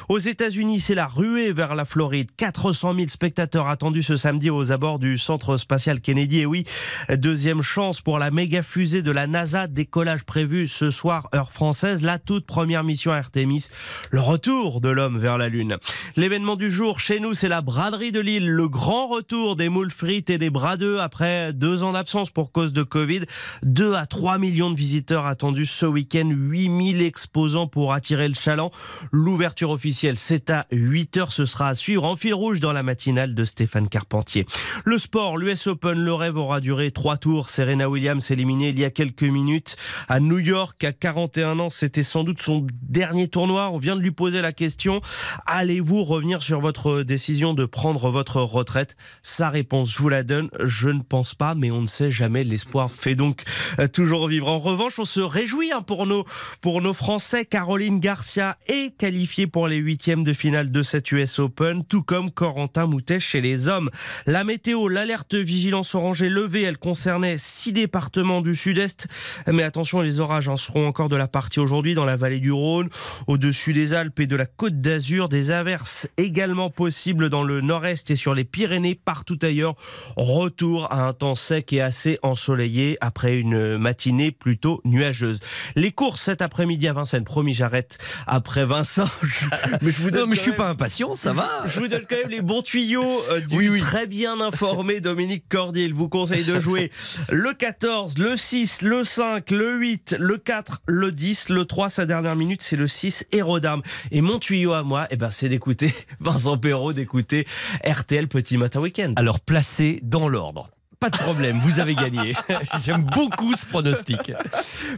Aux 0.09 0.19
États-Unis, 0.19 0.81
c'est 0.81 0.95
la 0.95 1.07
ruée 1.07 1.42
vers 1.51 1.75
la 1.75 1.85
Floride. 1.85 2.29
400 2.37 2.95
000 2.95 3.09
spectateurs 3.09 3.67
attendus 3.67 4.05
ce 4.05 4.17
samedi 4.17 4.51
aux 4.51 4.71
abords 4.71 5.01
du 5.01 5.19
centre 5.19 5.57
spatial 5.57 6.01
Kennedy. 6.01 6.41
Et 6.41 6.47
oui, 6.47 6.65
deuxième 7.11 7.63
chance 7.63 8.01
pour 8.01 8.19
la 8.21 8.31
méga 8.31 8.63
fusée 8.63 9.03
de 9.03 9.11
la 9.11 9.27
NASA. 9.27 9.67
Décollage 9.67 10.23
prévu 10.23 10.69
ce 10.69 10.91
soir, 10.91 11.29
heure 11.35 11.51
française. 11.51 12.03
La 12.03 12.19
toute 12.19 12.47
première 12.47 12.85
mission 12.85 13.11
Artemis. 13.11 13.67
Le 14.11 14.21
retour 14.21 14.81
de 14.81 14.89
l'homme 14.89 15.19
vers 15.19 15.39
la 15.39 15.49
Lune. 15.49 15.79
L'événement 16.15 16.57
du 16.57 16.71
jour 16.71 17.01
chez 17.01 17.19
nous, 17.19 17.35
c'est 17.35 17.49
la 17.49 17.63
braderie 17.63 18.13
de 18.13 18.21
Lille. 18.21 18.49
Le 18.49 18.69
grand 18.69 19.09
retour 19.09 19.57
des 19.57 19.69
moules 19.69 19.91
frites 19.91 20.31
et 20.31 20.39
des 20.39 20.51
bradeux 20.51 21.01
après 21.01 21.53
deux 21.53 21.83
ans 21.83 21.93
d'absence 21.93 22.31
pour 22.31 22.53
cause 22.53 22.73
de 22.73 22.83
Covid. 22.83 23.23
2 23.63 23.95
à 23.95 24.07
3 24.07 24.39
millions 24.39 24.71
de 24.71 24.77
visiteurs 24.77 25.27
attendus 25.27 25.67
ce 25.67 25.87
week-end. 25.87 26.29
8000 26.31 27.03
exposants 27.03 27.67
pour 27.67 27.93
attirer 27.93 28.29
le 28.29 28.35
chaland. 28.35 28.71
L'ouverture 29.11 29.71
officielle, 29.71 30.19
c'est 30.19 30.51
à 30.51 30.67
8 30.71 31.17
heures. 31.17 31.32
Ce 31.33 31.47
sera 31.47 31.69
à 31.69 31.75
suivre 31.75 32.05
en 32.05 32.15
fil 32.15 32.35
rouge 32.35 32.61
dans 32.61 32.73
la 32.73 32.83
matinale 32.83 33.35
de 33.35 33.45
Stéphane 33.47 33.89
Carpentier. 33.89 34.45
Le 34.85 34.99
sport, 34.99 35.39
l'US 35.39 35.67
Open, 35.67 35.99
le 35.99 36.13
rêve 36.13 36.37
aura 36.37 36.61
duré 36.61 36.91
trois 36.91 37.17
tours. 37.17 37.49
Serena 37.49 37.89
Williams 37.89 38.31
éliminée 38.31 38.69
il 38.69 38.79
y 38.79 38.85
a 38.85 38.91
quelques 38.91 39.23
minutes 39.23 39.77
à 40.09 40.21
New 40.21 40.39
York 40.39 40.85
à 40.85 40.93
41 40.93 41.59
ans. 41.59 41.71
C'était 41.71 42.03
sans 42.03 42.23
doute 42.23 42.43
son 42.43 42.67
dernier 42.83 43.29
tournoi. 43.29 43.71
On 43.71 43.79
vient 43.79 43.97
de 43.97 44.03
lui 44.03 44.11
poser 44.11 44.43
la 44.43 44.53
question. 44.53 45.01
Allez-vous 45.47 46.05
revenir 46.05 46.43
sur 46.43 46.61
votre 46.61 47.03
décision 47.03 47.55
de 47.55 47.65
prendre 47.65 48.11
votre 48.11 48.43
retraite? 48.43 48.95
Sa 49.23 49.49
réponse, 49.49 49.91
je 49.91 49.99
vous 49.99 50.11
la 50.11 50.25
donne. 50.25 50.51
Je 50.63 50.91
ne 50.91 51.01
pense 51.01 51.35
pas, 51.35 51.55
mais 51.55 51.71
on 51.71 51.81
ne 51.81 51.87
sait 51.87 52.11
jamais. 52.11 52.45
L'espoir 52.45 52.91
fait 52.93 53.15
donc 53.15 53.45
euh, 53.79 53.89
toujours 53.89 54.29
vivre. 54.29 54.49
En 54.49 54.59
revanche, 54.59 54.99
on 54.99 55.07
se 55.07 55.21
réjouit 55.21 55.73
hein, 55.73 55.81
pour 55.81 56.07
nos 56.07 56.27
pour 56.61 56.83
nos 56.83 56.93
Français. 56.93 57.47
Caroline 57.47 58.01
Garcia 58.01 58.59
est 58.67 58.95
qualifiée 58.99 59.47
pour 59.47 59.67
les 59.67 59.77
huitièmes 59.77 60.25
de 60.25 60.35
finale 60.35 60.71
de 60.71 60.83
cette 60.83 61.11
US 61.11 61.22
Open, 61.39 61.85
tout 61.85 62.03
comme 62.03 62.31
Corentin 62.31 62.87
Moutet 62.87 63.21
chez 63.21 63.41
les 63.41 63.69
hommes. 63.69 63.91
La 64.27 64.45
météo, 64.45 64.89
l'alerte 64.89 65.35
vigilance 65.35 65.95
orange 65.95 66.23
est 66.23 66.29
levée. 66.29 66.63
Elle 66.63 66.79
concernait 66.79 67.37
six 67.39 67.73
départements 67.73 68.41
du 68.41 68.57
sud-est. 68.57 69.07
Mais 69.47 69.63
attention, 69.63 70.01
les 70.01 70.21
orages 70.21 70.49
en 70.49 70.57
seront 70.57 70.87
encore 70.87 71.09
de 71.09 71.17
la 71.17 71.29
partie 71.29 71.61
aujourd'hui 71.61 71.95
dans 71.95 72.05
la 72.05 72.17
vallée 72.17 72.41
du 72.41 72.53
Rhône, 72.53 72.89
au-dessus 73.27 73.73
des 73.73 73.93
Alpes 73.93 74.21
et 74.21 74.27
de 74.27 74.37
la 74.37 74.47
côte 74.47 74.81
d'Azur. 74.81 75.29
Des 75.29 75.51
averses 75.51 76.09
également 76.17 76.71
possibles 76.71 77.29
dans 77.29 77.43
le 77.43 77.61
nord-est 77.61 78.11
et 78.11 78.17
sur 78.17 78.35
les 78.35 78.45
Pyrénées, 78.45 78.95
partout 78.95 79.39
ailleurs. 79.43 79.75
Retour 80.17 80.91
à 80.91 81.07
un 81.07 81.13
temps 81.13 81.35
sec 81.35 81.73
et 81.73 81.81
assez 81.81 82.19
ensoleillé 82.23 82.97
après 83.01 83.39
une 83.39 83.77
matinée 83.79 84.31
plutôt 84.31 84.81
nuageuse. 84.85 85.41
Les 85.77 85.93
courses 85.93 86.23
cet 86.23 86.43
après-midi 86.43 86.89
à 86.89 86.93
Vincennes. 86.93 87.25
Promis, 87.25 87.55
j'arrête 87.55 87.99
après 88.27 88.65
Vincent. 88.65 89.09
Mais 89.83 89.91
je 89.91 90.03
vous 90.03 90.11
Non, 90.11 90.27
mais 90.27 90.37
je 90.37 90.41
suis 90.41 90.53
pas 90.53 90.69
impatient, 90.69 91.12
ça 91.17 91.33
va. 91.33 91.65
je 91.67 91.81
vous 91.81 91.89
donne 91.89 92.05
quand 92.09 92.17
même 92.17 92.29
les 92.29 92.41
bons 92.41 92.63
tuyaux 92.63 93.23
euh, 93.31 93.41
du 93.41 93.57
Oui, 93.57 93.69
oui. 93.69 93.81
très 93.81 94.07
bien 94.07 94.41
informé 94.41 95.01
Dominique 95.01 95.45
Cordier. 95.49 95.85
Il 95.85 95.95
vous 95.95 96.09
conseille 96.09 96.45
de 96.45 96.59
jouer 96.61 96.91
le 97.31 97.53
14, 97.55 98.19
le 98.19 98.37
6, 98.37 98.83
le 98.83 99.05
5, 99.05 99.51
le 99.51 99.77
8, 99.79 100.17
le 100.19 100.39
4, 100.39 100.83
le 100.87 101.11
10, 101.11 101.49
le 101.51 101.65
3. 101.65 101.91
Sa 101.91 102.07
dernière 102.07 102.37
minute, 102.37 102.63
c'est 102.63 102.77
le 102.77 102.87
6 102.89 103.27
Hérodame. 103.33 103.83
Et 104.11 104.21
mon 104.21 104.39
tuyau 104.39 104.73
à 104.73 104.83
moi, 104.83 105.07
eh 105.11 105.17
ben, 105.17 105.31
c'est 105.31 105.49
d'écouter 105.49 105.95
Vincent 106.21 106.59
Perrault, 106.59 106.93
d'écouter 106.93 107.47
RTL 107.85 108.29
Petit 108.29 108.57
Matin 108.57 108.81
Week-end. 108.81 109.13
Alors 109.17 109.41
placé 109.41 110.01
dans 110.03 110.29
l'ordre. 110.29 110.71
Pas 111.03 111.11
de 111.11 111.19
problème, 111.19 111.59
vous 111.59 111.81
avez 111.81 111.97
gagné. 111.97 112.35
J'aime 112.85 113.03
beaucoup 113.13 113.55
ce 113.57 113.67
pronostic. 113.67 114.33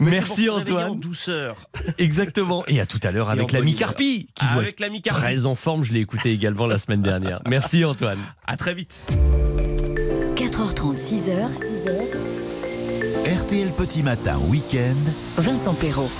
Merci 0.01 0.51
En 0.51 0.59
Antoine. 0.59 1.01
douceur. 1.01 1.57
Exactement. 1.97 2.63
Et 2.67 2.79
à 2.79 2.85
tout 2.85 3.01
à 3.03 3.11
l'heure 3.11 3.31
avec 3.31 3.53
l'ami. 3.53 3.75
Carpi, 3.75 4.29
qui 4.35 4.45
doit 4.53 4.63
Avec 4.63 4.81
l'ami 4.81 4.99
être 4.99 5.05
Carpi. 5.05 5.21
très 5.23 5.47
en 5.47 5.55
forme. 5.55 5.83
Je 5.83 5.95
l'ai 5.95 6.01
écouté 6.01 6.31
également 6.31 6.67
la 6.67 6.77
semaine 6.77 7.01
dernière. 7.01 7.41
Merci 7.49 7.87
Antoine. 7.87 8.19
À 8.47 8.59
très 8.59 8.75
vite. 8.75 9.07
4h30, 10.37 10.97
6h, 10.99 11.49
RTL 13.41 13.69
Petit 13.79 14.03
Matin 14.03 14.37
Week-end. 14.51 15.11
Vincent 15.41 15.73
Perrault. 15.73 16.11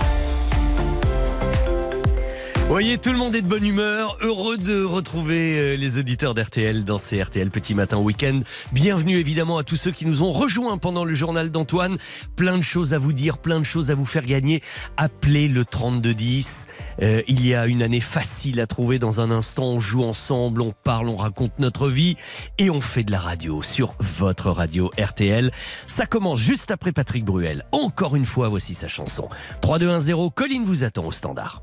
Voyez, 2.69 2.97
tout 2.97 3.13
le 3.13 3.19
monde 3.19 3.37
est 3.37 3.43
de 3.43 3.47
bonne 3.47 3.65
humeur, 3.65 4.17
heureux 4.23 4.57
de 4.57 4.83
retrouver 4.83 5.59
euh, 5.59 5.77
les 5.77 5.99
auditeurs 5.99 6.35
d'RTL 6.35 6.83
dans 6.83 6.97
ces 6.99 7.23
RTL 7.23 7.51
Petit 7.51 7.75
Matin 7.75 7.99
Week-end. 7.99 8.41
Bienvenue 8.73 9.19
évidemment 9.19 9.59
à 9.59 9.65
tous 9.65 9.77
ceux 9.77 9.93
qui 9.93 10.07
nous 10.07 10.23
ont 10.23 10.33
rejoints 10.33 10.79
pendant 10.79 11.05
le 11.05 11.13
journal 11.13 11.51
d'Antoine. 11.51 11.97
Plein 12.37 12.57
de 12.57 12.65
choses 12.65 12.95
à 12.95 12.99
vous 12.99 13.13
dire, 13.13 13.37
plein 13.37 13.61
de 13.61 13.65
choses 13.65 13.91
à 13.91 13.95
vous 13.95 14.07
faire 14.07 14.25
gagner. 14.25 14.63
Appelez 14.97 15.47
le 15.47 15.65
3210. 15.65 16.67
Euh, 17.03 17.23
il 17.29 17.47
y 17.47 17.55
a 17.55 17.67
une 17.67 17.83
année 17.83 18.01
facile 18.01 18.59
à 18.61 18.67
trouver 18.67 18.99
dans 18.99 19.21
un 19.21 19.31
instant. 19.31 19.65
On 19.65 19.79
joue 19.79 20.03
ensemble, 20.03 20.63
on 20.63 20.73
parle, 20.73 21.09
on 21.09 21.17
raconte 21.17 21.59
notre 21.59 21.89
vie 21.89 22.17
et 22.59 22.71
on 22.71 22.81
fait 22.81 23.05
de 23.05 23.13
la 23.13 23.21
radio 23.21 23.63
sur 23.63 23.95
votre 24.01 24.51
radio 24.51 24.91
RTL. 24.99 25.53
Ça 25.87 26.07
commence 26.07 26.41
juste 26.41 26.71
après 26.71 26.93
Patrick 26.93 27.27
Bruel. 27.27 27.67
Encore 27.73 28.17
une 28.17 28.25
fois, 28.25 28.49
voici 28.49 28.75
sa 28.75 28.89
chanson. 28.89 29.29
3210, 29.61 30.31
Colline 30.35 30.65
vous 30.65 30.83
attend 30.83 31.05
au 31.05 31.13
standard. 31.13 31.63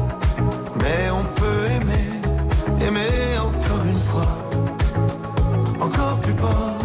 mais 0.81 1.09
on 1.11 1.23
peut 1.23 1.65
aimer, 1.75 2.07
aimer 2.85 3.37
encore 3.37 3.85
une 3.85 4.03
fois, 4.09 4.31
encore 5.79 6.19
plus 6.21 6.33
fort. 6.33 6.77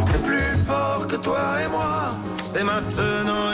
C'est 0.00 0.22
plus 0.22 0.56
fort 0.66 1.06
que 1.06 1.16
toi 1.16 1.62
et 1.64 1.68
moi, 1.70 2.10
c'est 2.44 2.64
maintenant 2.64 3.47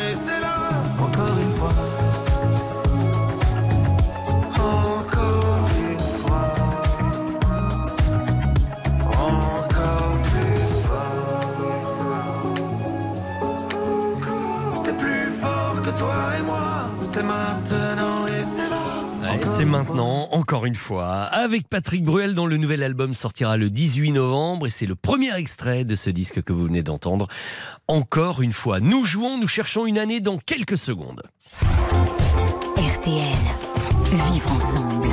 maintenant, 19.78 20.28
encore 20.30 20.66
une 20.66 20.74
fois, 20.74 21.22
avec 21.22 21.68
Patrick 21.68 22.04
Bruel 22.04 22.34
dont 22.34 22.46
le 22.46 22.56
nouvel 22.56 22.82
album 22.82 23.12
sortira 23.12 23.56
le 23.56 23.70
18 23.70 24.12
novembre 24.12 24.66
et 24.66 24.70
c'est 24.70 24.86
le 24.86 24.94
premier 24.94 25.34
extrait 25.36 25.84
de 25.84 25.96
ce 25.96 26.10
disque 26.10 26.42
que 26.42 26.52
vous 26.52 26.66
venez 26.66 26.82
d'entendre. 26.82 27.26
Encore 27.88 28.40
une 28.40 28.52
fois, 28.52 28.78
nous 28.78 29.04
jouons, 29.04 29.36
nous 29.36 29.48
cherchons 29.48 29.86
une 29.86 29.98
année 29.98 30.20
dans 30.20 30.38
quelques 30.38 30.78
secondes. 30.78 31.22
RTL. 32.76 33.34
Vivre 34.32 34.52
ensemble. 34.52 35.08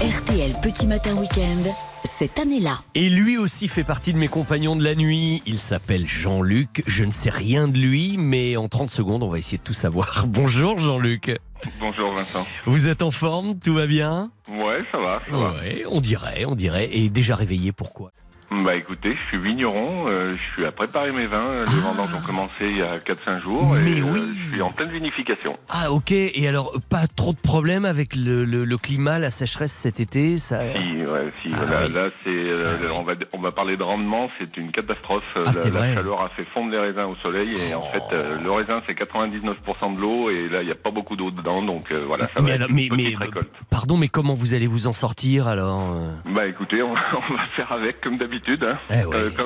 RTL 0.00 0.52
Petit 0.62 0.86
Matin 0.86 1.16
Week-end. 1.16 1.70
Cette 2.04 2.38
année-là. 2.38 2.82
Et 2.94 3.08
lui 3.08 3.38
aussi 3.38 3.68
fait 3.68 3.84
partie 3.84 4.12
de 4.12 4.18
mes 4.18 4.28
compagnons 4.28 4.76
de 4.76 4.84
la 4.84 4.94
nuit. 4.94 5.42
Il 5.46 5.58
s'appelle 5.58 6.06
Jean-Luc. 6.06 6.82
Je 6.86 7.04
ne 7.04 7.10
sais 7.10 7.30
rien 7.30 7.68
de 7.68 7.78
lui, 7.78 8.16
mais 8.18 8.56
en 8.56 8.68
30 8.68 8.90
secondes, 8.90 9.22
on 9.22 9.28
va 9.28 9.38
essayer 9.38 9.58
de 9.58 9.62
tout 9.62 9.72
savoir. 9.72 10.26
Bonjour 10.28 10.78
Jean-Luc. 10.78 11.36
Bonjour 11.80 12.12
Vincent. 12.12 12.46
Vous 12.64 12.88
êtes 12.88 13.02
en 13.02 13.10
forme? 13.10 13.58
Tout 13.58 13.74
va 13.74 13.86
bien? 13.86 14.30
Ouais, 14.48 14.82
ça 14.92 14.98
va, 14.98 15.20
ça 15.30 15.36
va. 15.36 15.50
Ouais, 15.50 15.84
on 15.88 16.00
dirait, 16.00 16.44
on 16.44 16.54
dirait. 16.54 16.88
Et 16.92 17.08
déjà 17.10 17.36
réveillé, 17.36 17.72
pourquoi? 17.72 18.10
Bah 18.50 18.76
écoutez, 18.76 19.16
je 19.16 19.22
suis 19.28 19.38
vigneron, 19.38 20.00
euh, 20.08 20.36
je 20.36 20.50
suis 20.52 20.64
à 20.64 20.70
préparer 20.70 21.10
mes 21.10 21.26
vins. 21.26 21.64
Les 21.66 21.80
vendanges 21.80 22.14
ont 22.14 22.24
commencé 22.24 22.70
il 22.70 22.76
y 22.78 22.82
a 22.82 22.98
4-5 22.98 23.40
jours 23.40 23.72
Ah. 23.74 23.78
Mais 23.82 23.90
et 23.98 24.00
euh, 24.00 24.04
oui. 24.12 24.20
je 24.20 24.52
suis 24.52 24.62
en 24.62 24.70
pleine 24.70 24.90
vinification. 24.90 25.56
Ah 25.68 25.90
ok, 25.90 26.12
et 26.12 26.46
alors 26.48 26.72
pas 26.88 27.06
trop 27.08 27.32
de 27.32 27.40
problèmes 27.40 27.84
avec 27.84 28.14
le, 28.14 28.44
le- 28.44 28.64
le 28.64 28.78
climat, 28.78 29.18
la 29.18 29.30
sécheresse 29.30 29.72
cet 29.72 29.98
été 29.98 30.38
ça... 30.38 30.60
Si, 30.74 30.78
ouais, 30.78 31.32
si, 31.42 31.50
Ah 31.60 31.70
là, 31.70 31.80
oui. 31.86 31.92
là, 31.92 32.08
c'est, 32.22 32.30
euh, 32.30 32.76
Ah 32.88 32.92
on, 32.94 33.02
va, 33.02 33.12
on 33.32 33.38
va 33.40 33.50
parler 33.50 33.76
de 33.76 33.82
rendement, 33.82 34.30
c'est 34.38 34.56
une 34.56 34.70
catastrophe. 34.70 35.24
Ah, 35.34 35.40
la, 35.46 35.52
c'est 35.52 35.70
la 35.70 35.94
chaleur 35.94 36.22
a 36.22 36.28
fait 36.28 36.44
fondre 36.44 36.70
les 36.70 36.78
raisins 36.78 37.04
au 37.10 37.16
soleil 37.16 37.52
et 37.68 37.74
en 37.74 37.82
Oh. 37.82 37.92
fait, 37.92 38.14
euh, 38.16 38.38
le 38.40 38.50
raisin 38.52 38.80
c'est 38.86 38.94
99% 38.94 39.96
de 39.96 40.00
l'eau 40.00 40.30
et 40.30 40.48
là 40.48 40.62
il 40.62 40.66
n'y 40.66 40.72
a 40.72 40.76
pas 40.76 40.92
beaucoup 40.92 41.16
d'eau 41.16 41.32
dedans, 41.32 41.62
donc 41.62 41.90
euh, 41.90 42.04
voilà, 42.06 42.26
ça 42.28 42.40
mais, 42.40 42.50
va 42.50 42.54
alors- 42.54 42.68
être 42.68 42.74
mais, 42.74 42.86
une 42.86 42.96
petite 42.96 43.18
mais- 43.18 43.24
récolte. 43.26 43.50
pardon, 43.70 43.96
mais 43.96 44.08
comment 44.08 44.34
vous 44.34 44.54
allez 44.54 44.68
vous 44.68 44.86
en 44.86 44.92
sortir 44.92 45.48
alors 45.48 45.92
euh? 45.96 46.12
Bah 46.32 46.46
écoutez, 46.46 46.80
on, 46.82 46.90
on 46.92 47.34
va 47.34 47.42
faire 47.56 47.72
avec 47.72 48.00
comme 48.00 48.16
d'habitude. 48.18 48.35
Hein. 48.62 48.78
Eh 48.90 49.04
ouais. 49.04 49.16
Euh, 49.16 49.30
quand- 49.36 49.44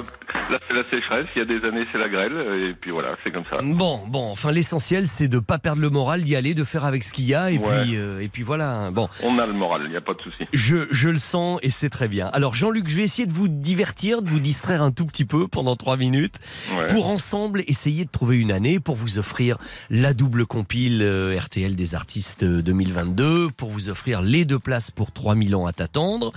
là 0.50 0.58
c'est 0.68 0.74
la 0.74 0.84
sécheresse, 0.84 1.26
il 1.34 1.38
y 1.40 1.42
a 1.42 1.44
des 1.44 1.66
années 1.68 1.84
c'est 1.92 1.98
la 1.98 2.08
grêle 2.08 2.32
et 2.70 2.74
puis 2.80 2.90
voilà, 2.90 3.10
c'est 3.24 3.30
comme 3.32 3.44
ça. 3.50 3.60
Bon, 3.62 4.00
bon, 4.06 4.30
enfin 4.30 4.52
l'essentiel 4.52 5.08
c'est 5.08 5.28
de 5.28 5.38
pas 5.38 5.58
perdre 5.58 5.80
le 5.82 5.90
moral, 5.90 6.22
d'y 6.22 6.36
aller, 6.36 6.54
de 6.54 6.64
faire 6.64 6.84
avec 6.84 7.02
ce 7.04 7.12
qu'il 7.12 7.24
y 7.26 7.34
a, 7.34 7.50
et 7.50 7.58
Ouais. 7.58 7.82
puis 7.82 7.96
euh, 7.96 8.20
et 8.20 8.28
puis 8.28 8.42
voilà. 8.42 8.90
Bon, 8.92 9.08
On 9.24 9.38
a 9.38 9.46
le 9.46 9.52
moral, 9.52 9.82
il 9.84 9.90
n'y 9.90 9.96
a 9.96 10.00
pas 10.00 10.14
de 10.14 10.20
souci. 10.22 10.44
je, 10.52 10.86
je 10.90 11.08
le 11.08 11.18
sens 11.18 11.58
et 11.62 11.70
c'est 11.70 11.90
très 11.90 12.08
bien. 12.08 12.28
Alors 12.32 12.54
Jean-Luc, 12.54 12.88
je 12.88 12.96
vais 12.96 13.02
essayer 13.02 13.26
de 13.26 13.32
vous 13.32 13.48
divertir, 13.48 14.22
de 14.22 14.28
vous 14.28 14.40
distraire 14.40 14.82
un 14.82 14.92
tout 14.92 15.06
petit 15.06 15.24
peu 15.24 15.48
pendant 15.48 15.76
trois 15.76 15.96
minutes, 15.96 16.36
Ouais. 16.76 16.86
pour 16.86 17.08
ensemble 17.10 17.62
essayer 17.66 18.04
de 18.04 18.10
trouver 18.10 18.38
une 18.38 18.52
année 18.52 18.78
pour 18.80 18.94
vous 18.96 19.18
offrir 19.18 19.56
la 19.90 20.14
double 20.14 20.46
compile 20.46 21.00
euh, 21.02 21.38
RTL 21.38 21.74
des 21.74 21.94
artistes 21.94 22.42
euh, 22.44 22.62
2022, 22.62 23.48
pour 23.56 23.70
vous 23.70 23.88
offrir 23.90 24.22
les 24.22 24.44
deux 24.44 24.58
places 24.58 24.90
pour 24.90 25.12
3000 25.12 25.54
ans 25.56 25.66
à 25.66 25.72
t'attendre, 25.72 26.32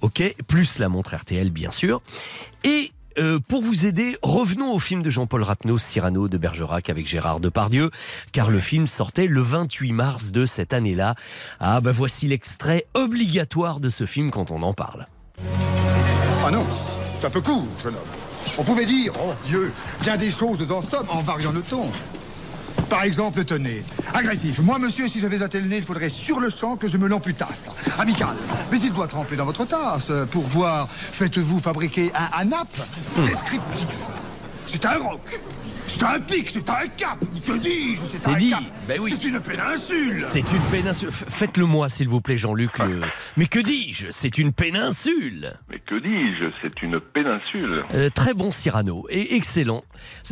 ok, 0.00 0.34
plus 0.48 0.78
la 0.78 0.88
montre 0.88 1.14
RTL 1.14 1.50
bien 1.50 1.70
sûr, 1.70 1.97
et 2.64 2.92
euh, 3.18 3.40
pour 3.40 3.62
vous 3.62 3.84
aider, 3.84 4.16
revenons 4.22 4.72
au 4.72 4.78
film 4.78 5.02
de 5.02 5.10
Jean-Paul 5.10 5.42
Rapneau, 5.42 5.76
Cyrano 5.76 6.28
de 6.28 6.38
Bergerac 6.38 6.88
avec 6.88 7.06
Gérard 7.06 7.40
Depardieu, 7.40 7.90
car 8.30 8.48
le 8.48 8.60
film 8.60 8.86
sortait 8.86 9.26
le 9.26 9.40
28 9.40 9.92
mars 9.92 10.30
de 10.30 10.46
cette 10.46 10.72
année-là. 10.72 11.16
Ah 11.58 11.80
bah 11.80 11.90
voici 11.90 12.28
l'extrait 12.28 12.86
obligatoire 12.94 13.80
de 13.80 13.90
ce 13.90 14.06
film 14.06 14.30
quand 14.30 14.52
on 14.52 14.62
en 14.62 14.72
parle. 14.72 15.06
Ah 16.44 16.50
non, 16.52 16.64
c'est 17.18 17.26
un 17.26 17.30
peu 17.30 17.40
court, 17.40 17.66
jeune 17.82 17.96
homme. 17.96 18.02
On 18.56 18.62
pouvait 18.62 18.86
dire, 18.86 19.12
oh 19.20 19.32
Dieu, 19.44 19.72
bien 20.00 20.16
des 20.16 20.30
choses 20.30 20.70
en 20.70 20.80
somme 20.80 21.06
en 21.10 21.22
variant 21.22 21.52
le 21.52 21.62
ton. 21.62 21.90
Par 22.88 23.02
exemple, 23.02 23.44
tenez, 23.44 23.82
agressif. 24.14 24.60
Moi, 24.60 24.78
monsieur, 24.78 25.08
si 25.08 25.20
j'avais 25.20 25.42
attelé 25.42 25.62
le 25.62 25.68
nez, 25.68 25.76
il 25.76 25.84
faudrait 25.84 26.08
sur 26.08 26.40
le 26.40 26.48
champ 26.48 26.76
que 26.76 26.88
je 26.88 26.96
me 26.96 27.06
l'amputasse. 27.06 27.70
Amical. 27.98 28.34
Mais 28.72 28.80
il 28.80 28.92
doit 28.92 29.08
tremper 29.08 29.36
dans 29.36 29.44
votre 29.44 29.66
tasse. 29.66 30.10
Pour 30.30 30.44
boire, 30.44 30.88
faites-vous 30.90 31.58
fabriquer 31.58 32.10
un 32.14 32.40
ANAP 32.40 32.68
descriptif. 33.24 33.86
C'est 34.66 34.84
un 34.86 34.98
roc. 34.98 35.40
C'est 35.88 36.02
un 36.04 36.20
pic, 36.20 36.48
c'est 36.50 36.68
un 36.70 36.86
cap. 36.96 37.18
Que 37.44 37.60
dis-je 37.62 38.04
C'est 38.04 38.28
un 38.30 38.36
dit. 38.38 38.50
cap. 38.50 38.62
Ben 38.86 39.00
oui. 39.00 39.10
C'est 39.18 39.26
une 39.28 39.40
péninsule. 39.40 40.20
C'est 40.20 40.40
une 40.40 40.60
péninsule. 40.70 41.10
Faites-le 41.10 41.64
moi, 41.66 41.88
s'il 41.88 42.08
vous 42.08 42.20
plaît, 42.20 42.36
Jean-Luc. 42.36 42.78
le- 42.78 43.00
Mais 43.36 43.46
que 43.46 43.58
dis-je? 43.58 44.08
C'est 44.10 44.38
une 44.38 44.52
péninsule. 44.52 45.54
Mais 45.70 45.78
que 45.80 45.94
dis-je? 45.98 46.48
C'est 46.62 46.82
une 46.82 47.00
péninsule. 47.00 47.82
Euh, 47.94 48.10
très 48.10 48.34
bon 48.34 48.50
Cyrano 48.50 49.06
et 49.08 49.34
excellent. 49.36 49.82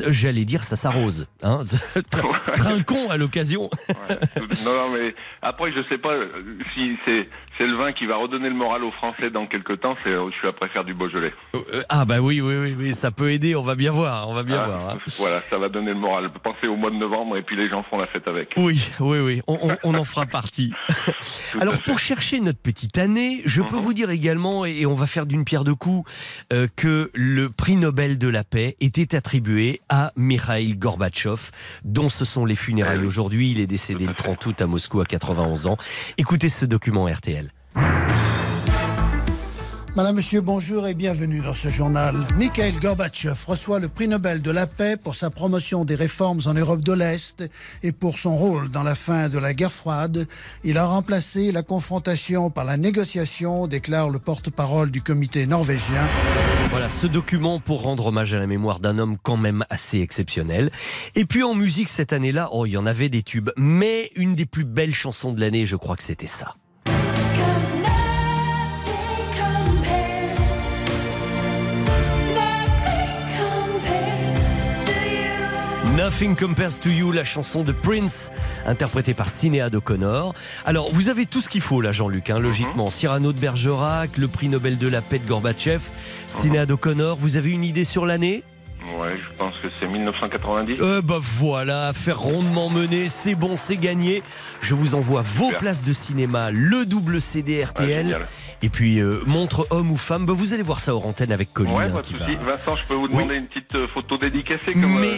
J'allais 0.09 0.44
dire 0.44 0.62
ça 0.62 0.76
s'arrose. 0.76 1.26
Hein 1.42 1.61
Tr- 1.96 2.54
Trinquons 2.54 3.11
à 3.11 3.16
l'occasion. 3.16 3.70
Ouais. 3.88 4.18
non, 4.64 4.72
non, 4.72 4.90
mais 4.92 5.14
après, 5.42 5.72
je 5.72 5.80
sais 5.88 5.98
pas 5.98 6.12
euh, 6.12 6.28
si 6.74 6.96
c'est 7.07 7.28
c'est 7.59 7.66
le 7.66 7.76
vin 7.76 7.92
qui 7.92 8.07
va 8.07 8.16
redonner 8.16 8.48
le 8.48 8.54
moral 8.54 8.84
aux 8.84 8.90
Français 8.92 9.30
dans 9.30 9.46
quelques 9.46 9.80
temps. 9.80 9.96
C'est, 10.04 10.11
je 10.12 10.30
suis 10.38 10.48
après 10.48 10.68
faire 10.68 10.84
du 10.84 10.94
Beaujolais. 10.94 11.32
Euh, 11.54 11.82
ah 11.88 12.04
bah 12.04 12.20
oui, 12.20 12.40
oui, 12.40 12.54
oui, 12.57 12.76
oui, 12.78 12.94
ça 12.94 13.11
peut 13.11 13.30
aider. 13.30 13.54
On 13.57 13.62
va 13.62 13.74
bien 13.74 13.90
voir. 13.90 14.28
On 14.28 14.34
va 14.34 14.42
bien 14.42 14.61
Ah, 14.62 14.66
voir. 14.66 14.90
hein. 14.90 14.98
Voilà, 15.18 15.40
ça 15.42 15.59
va 15.59 15.68
donner 15.68 15.92
le 15.92 15.98
moral. 15.98 16.30
Pensez 16.42 16.66
au 16.66 16.76
mois 16.76 16.90
de 16.90 16.96
novembre 16.96 17.36
et 17.36 17.42
puis 17.42 17.57
les 17.57 17.68
gens 17.68 17.82
font 17.84 17.98
la 17.98 18.07
fête 18.07 18.26
avec. 18.28 18.50
Oui, 18.57 18.80
oui, 19.00 19.18
oui, 19.20 19.42
on, 19.46 19.59
on- 19.70 19.76
on 19.84 19.94
en 19.94 20.04
fera 20.04 20.26
partie. 20.26 20.72
Alors 21.61 21.80
pour 21.82 21.98
chercher 21.98 22.40
notre 22.40 22.61
petite 22.61 22.98
année, 22.98 23.42
je 23.44 23.62
peux 23.62 23.76
Mhm. 23.76 23.82
vous 23.82 23.92
dire 23.94 24.11
également, 24.11 24.64
et 24.64 24.86
on 24.86 24.94
va 24.94 25.07
faire 25.07 25.26
d'une 25.26 25.44
pierre 25.44 25.64
deux 25.64 25.74
coups, 25.74 26.11
euh, 26.52 26.66
que 26.76 27.11
le 27.14 27.48
prix 27.50 27.76
Nobel 27.76 28.18
de 28.18 28.28
la 28.28 28.44
paix 28.44 28.76
était 28.80 29.14
attribué 29.14 29.80
à 29.88 30.12
Mikhail 30.16 30.76
Gorbatchev, 30.76 31.50
dont 31.84 32.09
ce 32.09 32.24
sont 32.24 32.44
les 32.44 32.57
funérailles 32.57 33.00
Eh 33.02 33.07
aujourd'hui. 33.07 33.50
Il 33.50 33.61
est 33.61 33.66
décédé 33.66 34.04
le 34.04 34.11
fait. 34.11 34.16
30 34.16 34.46
août 34.46 34.61
à 34.62 34.66
Moscou 34.66 35.00
à 35.00 35.04
91 35.07 35.66
ans. 35.66 35.76
Écoutez 36.18 36.48
ce 36.48 36.64
document 36.66 37.07
RTL. 37.07 37.45
Madame, 39.97 40.16
Monsieur, 40.16 40.43
bonjour 40.43 40.87
et 40.87 40.93
bienvenue 40.93 41.41
dans 41.41 41.55
ce 41.55 41.70
journal. 41.70 42.14
Mikhail 42.37 42.74
Gorbatchev 42.83 43.47
reçoit 43.47 43.81
le 43.81 43.89
prix 43.89 44.09
Nobel 44.09 44.43
de 44.43 44.51
la 44.51 44.66
paix 44.66 44.99
pour 44.99 45.14
sa 45.14 45.31
promotion 45.31 45.87
des 45.87 45.95
réformes 45.95 46.41
en 46.45 46.53
Europe 46.53 46.85
de 46.85 46.93
l'Est 46.93 47.49
et 47.83 47.93
pour 47.93 48.18
son 48.18 48.37
rôle 48.37 48.68
dans 48.68 48.83
la 48.83 48.95
fin 48.95 49.31
de 49.31 49.39
la 49.39 49.55
guerre 49.55 49.72
froide. 49.72 50.29
Il 50.64 50.77
a 50.77 50.85
remplacé 50.85 51.51
la 51.51 51.62
confrontation 51.62 52.51
par 52.51 52.66
la 52.66 52.77
négociation, 52.77 53.66
déclare 53.68 54.11
le 54.11 54.18
porte-parole 54.18 54.91
du 54.91 55.01
comité 55.01 55.47
norvégien. 55.47 56.07
Voilà, 56.68 56.91
ce 56.91 57.07
document 57.07 57.59
pour 57.59 57.81
rendre 57.81 58.05
hommage 58.05 58.35
à 58.35 58.39
la 58.39 58.47
mémoire 58.47 58.81
d'un 58.81 58.99
homme 58.99 59.16
quand 59.22 59.39
même 59.39 59.64
assez 59.70 60.01
exceptionnel. 60.01 60.70
Et 61.14 61.24
puis 61.24 61.43
en 61.43 61.55
musique 61.55 61.89
cette 61.89 62.12
année-là, 62.12 62.51
oh, 62.53 62.66
il 62.66 62.72
y 62.72 62.77
en 62.77 62.85
avait 62.85 63.09
des 63.09 63.22
tubes, 63.22 63.49
mais 63.57 64.11
une 64.14 64.35
des 64.35 64.45
plus 64.45 64.64
belles 64.64 64.95
chansons 64.95 65.33
de 65.33 65.41
l'année, 65.41 65.64
je 65.64 65.77
crois 65.77 65.97
que 65.97 66.03
c'était 66.03 66.27
ça. 66.27 66.55
Nothing 75.97 76.37
Compares 76.37 76.78
to 76.80 76.89
You, 76.89 77.11
la 77.11 77.24
chanson 77.24 77.64
de 77.64 77.72
Prince, 77.72 78.30
interprétée 78.64 79.12
par 79.12 79.28
Sinéad 79.28 79.74
O'Connor. 79.74 80.34
Alors, 80.64 80.93
vous 80.93 81.09
avez 81.09 81.26
tout 81.26 81.41
ce 81.41 81.49
qu'il 81.49 81.62
faut 81.62 81.80
là, 81.80 81.91
Jean-Luc, 81.91 82.30
hein, 82.30 82.39
logiquement. 82.39 82.87
Cyrano 82.87 83.32
de 83.32 83.39
Bergerac, 83.39 84.16
le 84.16 84.28
prix 84.28 84.49
Nobel 84.49 84.78
de 84.78 84.89
la 84.89 85.01
paix 85.01 85.18
de 85.18 85.26
Gorbatchev, 85.26 85.82
Sinéad 86.28 86.70
O'Connor. 86.70 87.16
Vous 87.18 87.37
avez 87.37 87.51
une 87.51 87.64
idée 87.64 87.84
sur 87.84 88.07
l'année? 88.07 88.45
Ouais, 88.99 89.18
je 89.18 89.37
pense 89.37 89.55
que 89.62 89.68
c'est 89.80 89.87
1990. 89.87 90.80
Euh, 90.80 91.03
bah 91.03 91.18
voilà, 91.20 91.93
faire 91.93 92.18
rondement 92.20 92.70
mener, 92.70 93.09
c'est 93.09 93.34
bon, 93.34 93.57
c'est 93.57 93.76
gagné. 93.76 94.22
Je 94.62 94.74
vous 94.74 94.95
envoie 94.95 95.22
vos 95.22 95.47
Super. 95.47 95.59
places 95.59 95.84
de 95.84 95.93
cinéma, 95.93 96.51
le 96.53 96.87
double 96.87 97.20
CD 97.20 97.62
RTL, 97.64 98.18
et 98.62 98.68
puis 98.68 99.01
euh, 99.01 99.20
montre 99.26 99.66
homme 99.70 99.91
ou 99.91 99.97
femme. 99.97 100.24
Bah, 100.26 100.34
vous 100.37 100.55
allez 100.55 100.62
voir 100.62 100.80
ça 100.80 100.95
hors 100.95 101.07
antenne 101.07 101.32
avec 101.32 101.53
Colline. 101.53 101.72
Ouais, 101.74 101.84
hein, 101.87 101.91
pas 101.91 102.03
de 102.03 102.07
souci. 102.07 102.37
va- 102.37 102.55
Vincent, 102.57 102.76
je 102.76 102.87
peux 102.87 102.95
vous 102.95 103.09
demander 103.09 103.34
une 103.37 103.47
petite 103.47 103.74
euh, 103.74 103.89
photo 103.89 104.16
dédicacée 104.18 104.72
comme, 104.72 105.01
Mais 105.01 105.07
euh, 105.09 105.11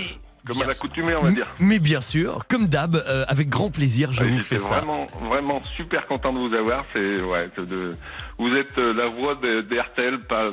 Comme 0.46 0.56
Bien 0.56 0.64
à 0.64 0.68
l'accoutumée, 0.68 1.14
on 1.14 1.22
va 1.22 1.30
dire. 1.32 1.46
Mais 1.60 1.78
bien 1.78 2.00
sûr, 2.00 2.44
comme 2.48 2.68
d'hab, 2.68 2.96
euh, 2.96 3.24
avec 3.28 3.48
grand 3.50 3.70
plaisir, 3.70 4.12
je 4.12 4.24
Ouais, 4.24 4.30
vous 4.30 4.38
fais 4.40 4.58
ça. 4.58 4.76
vraiment, 4.78 5.06
vraiment 5.28 5.60
super 5.76 6.06
content 6.06 6.32
de 6.32 6.38
vous 6.38 6.54
avoir. 6.54 6.84
C'est, 6.94 7.20
ouais, 7.20 7.50
de, 7.58 7.96
vous 8.38 8.54
êtes 8.54 8.76
euh, 8.78 8.92
la 8.94 9.08
voix 9.08 9.34
de, 9.34 9.62
des 9.62 9.80
RTL 9.80 10.20
par, 10.28 10.52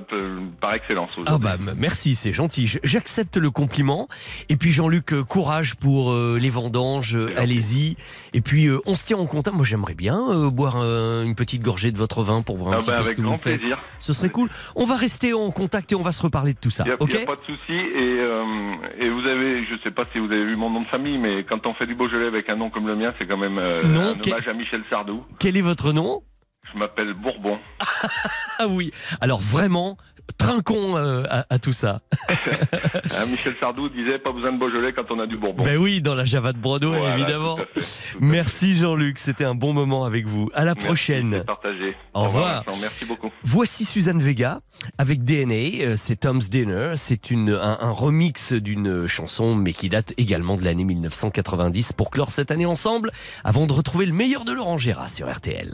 par 0.60 0.74
excellence. 0.74 1.12
Ah 1.26 1.38
bah 1.38 1.56
merci, 1.78 2.16
c'est 2.16 2.34
gentil. 2.34 2.68
J'accepte 2.84 3.38
le 3.38 3.52
compliment. 3.52 4.08
Et 4.50 4.56
puis 4.58 4.72
Jean-Luc, 4.72 5.14
euh, 5.14 5.24
courage 5.24 5.76
pour 5.76 6.12
euh, 6.12 6.38
les 6.42 6.50
vendanges, 6.50 7.16
euh, 7.16 7.34
allez-y. 7.38 7.96
Et 8.34 8.42
puis 8.42 8.68
euh, 8.68 8.80
on 8.86 8.96
se 8.96 9.06
tient 9.06 9.18
en 9.18 9.26
contact. 9.28 9.56
Moi 9.56 9.66
j'aimerais 9.66 9.96
bien 9.96 10.20
euh, 10.30 10.50
boire 10.50 10.78
euh, 10.82 11.24
une 11.24 11.36
petite 11.36 11.62
gorgée 11.62 11.92
de 11.92 11.98
votre 11.98 12.24
vin 12.24 12.42
pour 12.42 12.58
voir 12.58 12.74
un 12.74 12.78
Ah 12.78 12.80
petit 12.80 12.90
bah, 12.90 12.96
peu 12.98 13.04
ce 13.04 13.14
que 13.14 13.22
vous 13.22 13.38
faites. 13.38 13.60
plaisir. 13.60 13.78
Ce 14.00 14.14
serait 14.14 14.30
cool. 14.30 14.50
On 14.76 14.86
va 14.86 14.96
rester 14.98 15.34
en 15.34 15.52
contact 15.52 15.92
et 15.92 15.96
on 15.96 16.02
va 16.02 16.12
se 16.12 16.22
reparler 16.22 16.54
de 16.54 16.60
tout 16.60 16.70
ça. 16.72 16.84
Il 16.86 16.88
n'y 16.88 16.94
a, 16.94 17.02
ok 17.02 17.14
y 17.14 17.18
a 17.18 17.26
pas 17.26 17.36
de 17.36 17.42
souci. 17.46 17.74
Et, 17.74 18.20
euh, 18.20 18.44
et 19.00 19.10
vous 19.10 19.22
avez, 19.28 19.64
je 19.66 19.76
sais 19.84 19.92
pas 19.92 20.06
si 20.12 20.20
vous 20.20 20.26
avez 20.32 20.46
vu 20.46 20.56
mon 20.56 20.70
nom 20.70 20.82
de 20.82 20.88
famille, 20.88 21.18
mais 21.18 21.44
quand 21.44 21.66
on 21.68 21.74
fait 21.74 21.86
du 21.86 21.96
Beaujolais 21.96 22.28
avec 22.28 22.50
un 22.50 22.56
nom 22.56 22.70
comme 22.70 22.88
le 22.88 22.96
mien, 22.96 23.14
c'est 23.20 23.28
quand 23.28 23.38
même 23.38 23.58
euh, 23.60 23.84
Non, 23.84 24.02
un 24.02 24.32
hommage 24.32 24.48
à 24.48 24.58
Michel 24.58 24.82
Sardou. 24.90 25.24
Quel 25.40 25.56
est 25.58 25.62
votre 25.62 25.94
nom? 25.94 26.22
Je 26.76 26.80
m'appelle 26.80 27.14
Bourbon. 27.14 27.58
Ah 28.58 28.68
oui. 28.70 28.92
Alors 29.20 29.42
vraiment, 29.42 29.98
trinquons 30.38 30.96
euh, 30.96 31.24
à, 31.30 31.46
à 31.50 31.60
tout 31.60 31.74
ça. 31.74 32.00
Hein, 33.18 33.26
Michel 33.30 33.54
Sardou 33.60 33.90
disait 33.90 34.18
pas 34.20 34.32
besoin 34.32 34.54
de 34.54 34.58
Beaujolais 34.58 34.94
quand 34.94 35.12
on 35.12 35.20
a 35.20 35.28
du 35.28 35.36
Bourbon. 35.38 35.64
Ben 35.64 35.78
oui, 35.78 36.02
dans 36.02 36.16
la 36.16 36.24
Java 36.24 36.54
de 36.54 36.58
Voilà, 36.62 37.16
évidemment. 37.18 37.56
tout 37.56 37.64
à 37.64 37.66
fait, 37.66 37.74
tout 37.74 37.80
à 37.80 37.82
fait. 37.84 38.18
Merci 38.22 38.76
Jean-Luc, 38.76 39.20
c'était 39.20 39.44
un 39.44 39.56
bon 39.56 39.74
moment 39.74 40.06
avec 40.06 40.26
vous. 40.26 40.50
À 40.54 40.64
la 40.64 40.74
Merci, 40.74 40.86
prochaine. 40.86 41.44
partagé. 41.44 41.96
Au 42.14 42.24
revoir. 42.24 42.64
Merci 42.80 43.04
beaucoup. 43.06 43.30
Voici 43.44 43.84
Suzanne 43.84 44.22
Vega 44.22 44.62
avec 44.98 45.24
DNA, 45.26 45.84
euh, 45.84 45.94
c'est 45.98 46.16
Tom's 46.22 46.50
Dinner, 46.50 46.94
c'est 46.96 47.30
une 47.30 47.50
un, 47.50 47.78
un 47.82 47.92
remix 47.92 48.54
d'une 48.54 49.08
chanson 49.08 49.56
mais 49.56 49.74
qui 49.74 49.90
date 49.90 50.14
également 50.18 50.56
de 50.56 50.64
l'année 50.64 50.86
1990 50.86 51.92
pour 51.94 52.10
clore 52.10 52.32
cette 52.32 52.52
année 52.52 52.66
ensemble 52.66 53.12
avant 53.44 53.68
de 53.68 53.74
retrouver 53.74 54.06
le 54.06 54.14
meilleur 54.14 54.46
de 54.46 54.54
Laurent 54.54 54.78
Gérard 54.78 55.10
sur 55.10 55.30
RTL. 55.30 55.74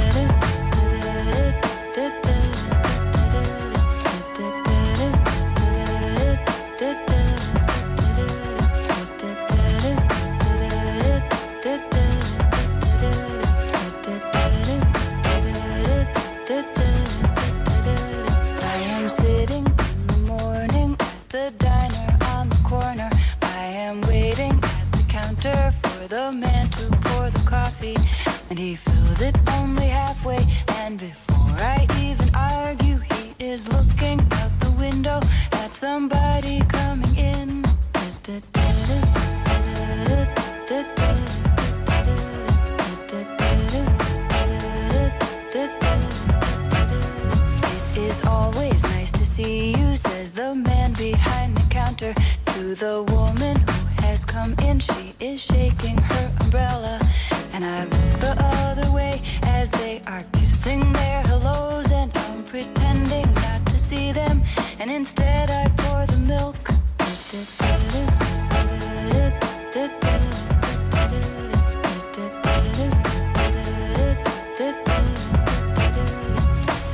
corner. 22.81 23.09
I 23.43 23.65
am 23.85 24.01
waiting 24.01 24.53
at 24.53 24.87
the 24.97 25.03
counter 25.07 25.71
for 25.81 26.07
the 26.07 26.31
man 26.31 26.69
to 26.77 26.85
pour 27.05 27.29
the 27.29 27.43
coffee. 27.45 27.97
And 28.49 28.57
he 28.57 28.75
fills 28.75 29.21
it 29.21 29.35
only 29.57 29.87
halfway. 29.87 30.43
And 30.81 30.99
before 30.99 31.55
I 31.75 31.85
even 31.99 32.29
argue, 32.35 32.97
he 32.97 33.23
is 33.39 33.61
looking 33.75 34.19
out 34.39 34.53
the 34.59 34.73
window 34.85 35.19
at 35.63 35.71
somebody 35.73 36.61
coming 36.69 37.10
the 52.75 53.03
woman 53.11 53.57
who 53.57 54.01
has 54.03 54.23
come 54.23 54.55
in. 54.63 54.79
She 54.79 55.13
is 55.19 55.43
shaking 55.43 55.97
her 55.97 56.31
umbrella, 56.41 56.99
and 57.53 57.65
I 57.65 57.83
look 57.83 58.19
the 58.19 58.35
other 58.39 58.89
way 58.91 59.21
as 59.43 59.69
they 59.71 60.01
are 60.07 60.23
kissing 60.33 60.79
their 60.93 61.21
hellos, 61.23 61.91
and 61.91 62.11
I'm 62.15 62.43
pretending 62.43 63.25
not 63.33 63.65
to 63.67 63.77
see 63.77 64.11
them, 64.11 64.41
and 64.79 64.89
instead 64.89 65.51
I 65.51 65.67
pour 65.77 66.05
the 66.05 66.17
milk. 66.17 66.55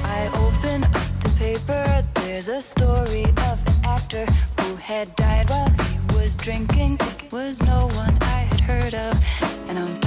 I 0.04 0.30
open 0.34 0.84
up 0.84 0.92
the 1.24 1.34
paper. 1.38 2.04
There's 2.16 2.50
a 2.50 2.62
story 2.62 3.26
of 3.52 3.58
an 3.68 3.76
actor 3.84 4.26
who 4.62 4.76
had 4.76 5.16
died 5.16 5.50
while 5.50 5.67
was 6.28 6.36
drinking. 6.36 7.00
Was 7.32 7.62
no 7.62 7.88
one 7.94 8.18
I 8.22 8.40
had 8.50 8.60
heard 8.60 8.94
of. 8.94 9.14
And 9.70 9.80
I'm 9.80 10.07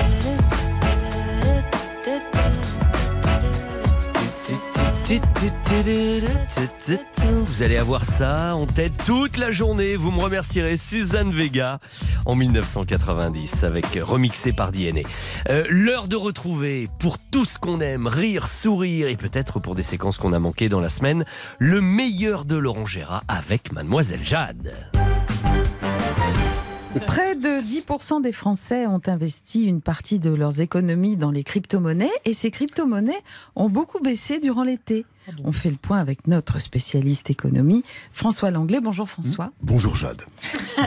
Vous 7.45 7.63
allez 7.63 7.75
avoir 7.75 8.05
ça 8.05 8.55
en 8.55 8.65
tête 8.65 8.93
toute 9.05 9.35
la 9.35 9.51
journée. 9.51 9.97
Vous 9.97 10.09
me 10.09 10.21
remercierez 10.21 10.77
Suzanne 10.77 11.31
Vega 11.31 11.79
en 12.25 12.35
1990 12.35 13.65
avec 13.65 13.85
remixé 14.01 14.53
par 14.53 14.71
DNA. 14.71 15.01
Euh, 15.49 15.65
L'heure 15.69 16.07
de 16.07 16.15
retrouver 16.15 16.87
pour 16.99 17.17
tout 17.17 17.43
ce 17.43 17.59
qu'on 17.59 17.81
aime, 17.81 18.07
rire, 18.07 18.47
sourire 18.47 19.09
et 19.09 19.17
peut-être 19.17 19.59
pour 19.59 19.75
des 19.75 19.83
séquences 19.83 20.17
qu'on 20.17 20.31
a 20.31 20.39
manquées 20.39 20.69
dans 20.69 20.79
la 20.79 20.89
semaine, 20.89 21.25
le 21.59 21.81
meilleur 21.81 22.45
de 22.45 22.55
Laurent 22.55 22.85
Gérard 22.85 23.23
avec 23.27 23.73
Mademoiselle 23.73 24.23
Jade. 24.23 24.73
Près 26.99 27.35
de 27.35 27.61
10% 27.61 28.21
des 28.21 28.33
Français 28.33 28.85
ont 28.85 29.01
investi 29.07 29.63
une 29.63 29.81
partie 29.81 30.19
de 30.19 30.29
leurs 30.29 30.59
économies 30.59 31.15
dans 31.15 31.31
les 31.31 31.43
crypto-monnaies 31.43 32.11
et 32.25 32.33
ces 32.33 32.51
crypto-monnaies 32.51 33.21
ont 33.55 33.69
beaucoup 33.69 34.01
baissé 34.01 34.39
durant 34.39 34.63
l'été. 34.63 35.05
On 35.43 35.53
fait 35.53 35.69
le 35.69 35.75
point 35.75 35.99
avec 35.99 36.27
notre 36.27 36.59
spécialiste 36.59 37.29
économie, 37.29 37.83
François 38.11 38.51
Langlais. 38.51 38.79
Bonjour 38.81 39.09
François. 39.09 39.51
Bonjour 39.61 39.95
Jade. 39.95 40.23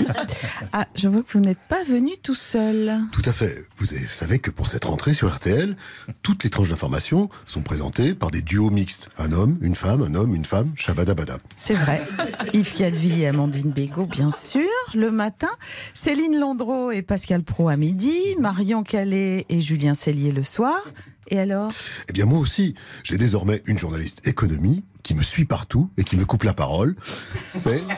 Ah, 0.72 0.87
je 0.97 1.07
vois 1.07 1.22
que 1.22 1.30
vous 1.32 1.41
n'êtes 1.41 1.61
pas 1.68 1.85
venu 1.85 2.11
tout 2.20 2.35
seul. 2.35 2.99
Tout 3.12 3.22
à 3.24 3.32
fait. 3.32 3.64
Vous 3.76 3.87
savez 4.09 4.41
que 4.41 4.51
pour 4.51 4.66
cette 4.66 4.87
rentrée 4.87 5.14
sur 5.14 5.32
RTL, 5.32 5.76
toutes 6.22 6.43
les 6.43 6.51
tranches 6.51 6.70
d'information 6.70 7.28
sont 7.47 7.62
présentées 7.62 8.14
par 8.14 8.32
des 8.32 8.43
duos 8.43 8.70
mixtes. 8.70 9.09
Un 9.18 9.30
homme, 9.30 9.57
une 9.61 9.76
femme, 9.76 10.03
un 10.03 10.14
homme, 10.16 10.35
une 10.35 10.45
femme, 10.45 10.72
shabadabada. 10.74 11.39
C'est 11.57 11.74
vrai. 11.74 12.03
Yves 12.55 12.74
Calvi 12.74 13.22
et 13.22 13.28
Amandine 13.28 13.70
Bégaud, 13.70 14.07
bien 14.07 14.30
sûr. 14.30 14.68
Le 14.95 15.11
matin, 15.11 15.51
Céline 15.93 16.39
Landreau 16.39 16.91
et 16.91 17.03
Pascal 17.03 17.45
Pro 17.45 17.68
à 17.68 17.76
midi, 17.76 18.18
Marion 18.41 18.82
Calais 18.82 19.47
et 19.49 19.61
Julien 19.61 19.95
Cellier 19.95 20.32
le 20.32 20.43
soir. 20.43 20.82
Et 21.29 21.39
alors? 21.39 21.72
Eh 22.09 22.12
bien 22.12 22.27
moi 22.27 22.39
aussi, 22.39 22.75
j'ai 23.03 23.18
désormais 23.18 23.62
une 23.66 23.79
journaliste 23.79 24.27
économie 24.27 24.85
qui 25.03 25.14
me 25.14 25.22
suit 25.22 25.45
partout 25.45 25.91
et 25.97 26.05
qui 26.05 26.16
me 26.16 26.25
coupe 26.25 26.45
la 26.45 26.55
parole. 26.55 26.97
C'est... 27.35 27.83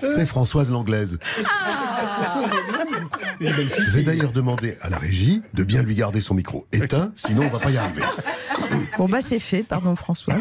C'est 0.00 0.26
Françoise 0.26 0.70
Langlaise. 0.70 1.18
Je 3.40 3.90
vais 3.90 4.02
d'ailleurs 4.02 4.32
demander 4.32 4.76
à 4.80 4.88
la 4.88 4.98
régie 4.98 5.42
de 5.54 5.64
bien 5.64 5.82
lui 5.82 5.94
garder 5.94 6.20
son 6.20 6.34
micro 6.34 6.66
éteint, 6.72 7.12
sinon 7.16 7.42
on 7.46 7.50
va 7.50 7.58
pas 7.58 7.70
y 7.70 7.76
arriver. 7.76 8.02
Bon 8.98 9.08
bah 9.08 9.20
c'est 9.20 9.38
fait, 9.38 9.62
pardon 9.62 9.94
François. 9.96 10.36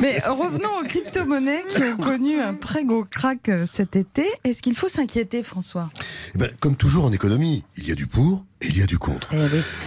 Mais 0.00 0.20
revenons 0.20 0.68
aux 0.80 0.84
crypto-monnaies 0.84 1.64
qui 1.70 1.82
ont 1.82 1.96
connu 1.96 2.38
un 2.38 2.54
très 2.54 2.84
gros 2.84 3.04
crack 3.04 3.48
euh, 3.48 3.66
cet 3.66 3.96
été. 3.96 4.26
Est-ce 4.44 4.60
qu'il 4.60 4.76
faut 4.76 4.88
s'inquiéter 4.90 5.42
François? 5.42 5.90
Eh 6.34 6.38
ben, 6.38 6.50
comme 6.60 6.76
toujours 6.76 7.06
en 7.06 7.12
économie, 7.12 7.64
il 7.78 7.88
y 7.88 7.92
a 7.92 7.94
du 7.94 8.06
pour 8.06 8.44
et 8.60 8.68
il 8.68 8.78
y 8.78 8.82
a 8.82 8.86
du 8.86 8.98
contre. 8.98 9.30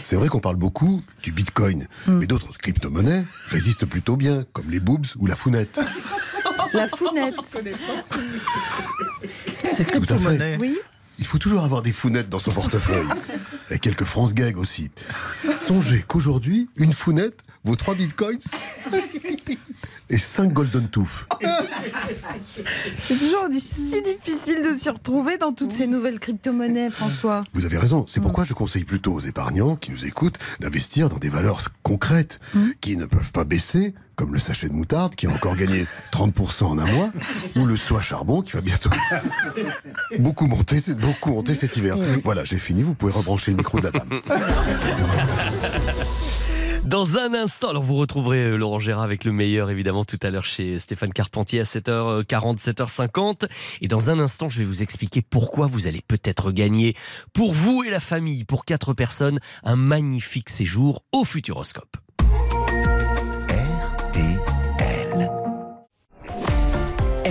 C'est 0.04 0.16
vrai 0.16 0.28
qu'on 0.28 0.40
parle 0.40 0.56
beaucoup 0.56 0.98
du 1.22 1.32
bitcoin, 1.32 1.88
mais 2.08 2.26
d'autres 2.26 2.58
crypto-monnaies 2.58 3.24
résistent 3.50 3.86
plutôt 3.86 4.16
bien, 4.16 4.46
comme 4.54 4.70
les 4.70 4.80
boobs 4.80 5.06
ou 5.20 5.28
la 5.28 5.36
founette. 5.36 5.80
La 6.74 6.88
founette. 6.88 7.36
C'est 9.64 9.86
Tout 9.86 10.14
à 10.14 10.18
fait. 10.18 10.58
Oui. 10.60 10.78
Il 11.20 11.26
faut 11.26 11.38
toujours 11.38 11.64
avoir 11.64 11.82
des 11.82 11.92
founettes 11.92 12.30
dans 12.30 12.40
son 12.40 12.52
portefeuille. 12.52 13.08
Et 13.72 13.80
quelques 13.80 14.04
France 14.04 14.34
Gag 14.34 14.58
aussi. 14.58 14.92
Songez 15.56 16.04
qu'aujourd'hui, 16.08 16.70
une 16.78 16.94
founette 16.94 17.44
vaut 17.68 17.76
3 17.76 17.96
bitcoins 17.96 18.40
et 20.10 20.18
5 20.18 20.54
golden 20.54 20.88
tooth. 20.88 21.28
C'est 23.04 23.18
toujours 23.18 23.48
si 23.60 24.02
difficile 24.02 24.64
de 24.64 24.74
s'y 24.74 24.90
retrouver 24.90 25.38
dans 25.38 25.52
toutes 25.52 25.74
ces 25.74 25.86
nouvelles 25.86 26.20
crypto-monnaies, 26.20 26.90
François. 26.90 27.44
Vous 27.54 27.66
avez 27.66 27.78
raison. 27.78 28.06
C'est 28.08 28.22
pourquoi 28.22 28.46
je 28.46 28.54
conseille 28.54 28.86
plutôt 28.86 29.14
aux 29.14 29.20
épargnants 29.20 29.76
qui 29.76 29.92
nous 29.92 30.06
écoutent 30.06 30.38
d'investir 30.62 31.10
dans 31.10 31.18
des 31.18 31.28
valeurs 31.28 31.60
concrètes 31.84 32.40
qui 32.80 32.96
ne 32.96 33.06
peuvent 33.06 33.34
pas 33.34 33.44
baisser, 33.44 33.94
comme 34.16 34.34
le 34.34 34.40
sachet 34.40 34.70
de 34.70 34.74
moutarde 34.74 35.16
qui 35.16 35.28
a 35.28 35.30
encore 35.30 35.58
gagné 35.58 35.86
30% 36.14 36.64
en 36.64 36.80
un 36.80 36.86
mois, 36.86 37.12
ou 37.58 37.66
le 37.66 37.76
soie 37.76 38.02
charbon 38.02 38.42
qui 38.42 38.54
va 38.54 38.62
bientôt 38.62 38.90
beaucoup 40.20 40.48
monter, 40.48 40.80
c'est 40.80 40.98
beaucoup 40.98 41.32
monter 41.32 41.54
cet 41.54 41.76
hiver. 41.76 41.98
Voilà, 42.24 42.46
j'ai 42.46 42.60
fini. 42.60 42.82
Vous 42.82 42.94
pouvez 42.94 43.12
rebrancher 43.12 43.52
le 43.52 43.58
micro 43.58 43.80
de 43.80 43.86
la 43.86 43.92
dame. 43.92 44.22
Dans 46.88 47.18
un 47.18 47.34
instant, 47.34 47.68
alors 47.72 47.84
vous 47.84 47.96
retrouverez 47.96 48.46
euh, 48.46 48.56
Laurent 48.56 48.80
Gérard 48.80 49.04
avec 49.04 49.26
le 49.26 49.34
meilleur 49.34 49.70
évidemment 49.70 50.06
tout 50.06 50.20
à 50.24 50.32
l'heure 50.32 50.46
chez 50.46 50.80
Stéphane 50.80 51.12
Carpentier 51.12 51.60
à 51.60 51.64
7h40, 51.64 52.64
7h50. 52.64 53.50
Et 53.82 53.90
dans 53.90 54.10
un 54.10 54.20
instant, 54.20 54.48
je 54.48 54.60
vais 54.60 54.64
vous 54.64 54.82
expliquer 54.84 55.22
pourquoi 55.22 55.68
vous 55.68 55.88
allez 55.88 56.00
peut-être 56.08 56.54
gagner 56.54 56.96
pour 57.34 57.52
vous 57.52 57.84
et 57.84 57.90
la 57.90 58.00
famille, 58.00 58.46
pour 58.46 58.64
quatre 58.64 58.94
personnes, 58.94 59.42
un 59.66 59.76
magnifique 59.76 60.48
séjour 60.48 61.04
au 61.12 61.26
Futuroscope. 61.26 61.98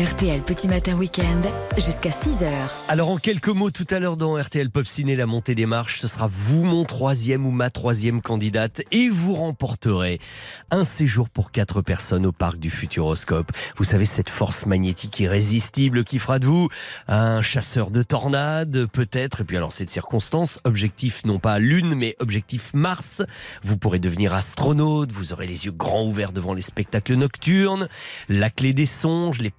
RTL 0.07 0.41
Petit 0.43 0.69
Matin 0.69 0.95
Week-end 0.95 1.43
jusqu'à 1.75 2.11
6h. 2.11 2.47
Alors 2.87 3.11
en 3.11 3.17
quelques 3.17 3.49
mots, 3.49 3.73
tout 3.73 3.87
à 3.91 3.99
l'heure 3.99 4.17
dans 4.17 4.41
RTL 4.41 4.71
Pop 4.71 4.87
Ciné, 4.87 5.17
la 5.17 5.27
montée 5.27 5.57
des 5.57 5.67
marches, 5.67 5.99
ce 5.99 6.07
sera 6.07 6.29
vous 6.31 6.63
mon 6.63 6.85
troisième 6.85 7.45
ou 7.45 7.51
ma 7.51 7.71
troisième 7.71 8.23
candidate 8.23 8.83
et 8.93 9.09
vous 9.09 9.35
remporterez 9.35 10.21
un 10.71 10.85
séjour 10.85 11.29
pour 11.29 11.51
quatre 11.51 11.83
personnes 11.83 12.25
au 12.25 12.31
parc 12.31 12.59
du 12.59 12.71
Futuroscope. 12.71 13.51
Vous 13.77 13.83
savez 13.83 14.07
cette 14.07 14.31
force 14.31 14.65
magnétique 14.65 15.19
irrésistible 15.19 16.05
qui 16.05 16.21
fera 16.21 16.39
de 16.39 16.47
vous 16.47 16.69
un 17.09 17.43
chasseur 17.43 17.91
de 17.91 18.05
tornades 18.05 18.87
peut-être. 18.87 19.41
Et 19.41 19.45
puis 19.45 19.57
alors 19.57 19.73
cette 19.73 19.91
circonstance, 19.91 20.61
objectif 20.63 21.25
non 21.25 21.41
pas 21.41 21.59
Lune 21.59 21.97
mais 21.97 22.15
objectif 22.21 22.73
Mars. 22.75 23.23
Vous 23.65 23.77
pourrez 23.77 23.99
devenir 23.99 24.35
astronaute, 24.35 25.11
vous 25.11 25.33
aurez 25.33 25.49
les 25.49 25.67
yeux 25.67 25.73
grands 25.73 26.05
ouverts 26.05 26.31
devant 26.31 26.55
les 26.55 26.63
spectacles 26.63 27.15
nocturnes, 27.15 27.89
la 28.29 28.51
clé 28.51 28.73
des 28.73 28.87
songes, 28.87 29.41
les 29.41 29.51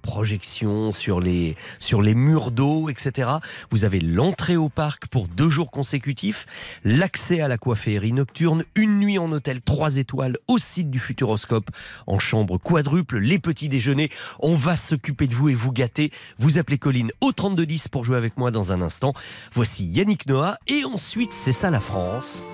sur 0.44 1.20
les, 1.20 1.56
sur 1.78 2.02
les 2.02 2.14
murs 2.14 2.50
d'eau, 2.50 2.88
etc. 2.88 3.28
Vous 3.70 3.84
avez 3.84 4.00
l'entrée 4.00 4.56
au 4.56 4.68
parc 4.68 5.06
pour 5.08 5.28
deux 5.28 5.48
jours 5.48 5.70
consécutifs, 5.70 6.46
l'accès 6.84 7.40
à 7.40 7.48
la 7.48 7.58
coifferie 7.58 8.12
nocturne, 8.12 8.64
une 8.74 8.98
nuit 8.98 9.18
en 9.18 9.30
hôtel 9.32 9.60
3 9.60 9.96
étoiles 9.96 10.36
au 10.48 10.58
site 10.58 10.90
du 10.90 11.00
Futuroscope 11.00 11.70
en 12.06 12.18
chambre 12.18 12.58
quadruple, 12.58 13.18
les 13.18 13.38
petits 13.38 13.68
déjeuners. 13.68 14.10
On 14.40 14.54
va 14.54 14.76
s'occuper 14.76 15.26
de 15.26 15.34
vous 15.34 15.48
et 15.48 15.54
vous 15.54 15.72
gâter. 15.72 16.10
Vous 16.38 16.58
appelez 16.58 16.78
Colline 16.78 17.10
au 17.20 17.32
3210 17.32 17.88
pour 17.88 18.04
jouer 18.04 18.16
avec 18.16 18.36
moi 18.36 18.50
dans 18.50 18.72
un 18.72 18.80
instant. 18.80 19.12
Voici 19.52 19.84
Yannick 19.84 20.26
Noah 20.26 20.58
et 20.66 20.84
ensuite 20.84 21.32
c'est 21.32 21.52
ça 21.52 21.70
la 21.70 21.80
France. 21.80 22.44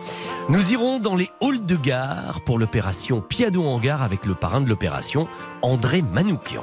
Nous 0.49 0.72
irons 0.72 1.01
dans 1.01 1.16
les 1.16 1.30
halls 1.41 1.64
de 1.64 1.76
gare 1.76 2.43
pour 2.45 2.59
l'opération 2.59 3.20
Piado 3.20 3.64
en 3.64 3.78
gare 3.78 4.03
avec 4.03 4.26
le 4.26 4.35
parrain 4.35 4.61
de 4.61 4.68
l'opération, 4.68 5.26
André 5.62 6.03
Manoukian. 6.03 6.62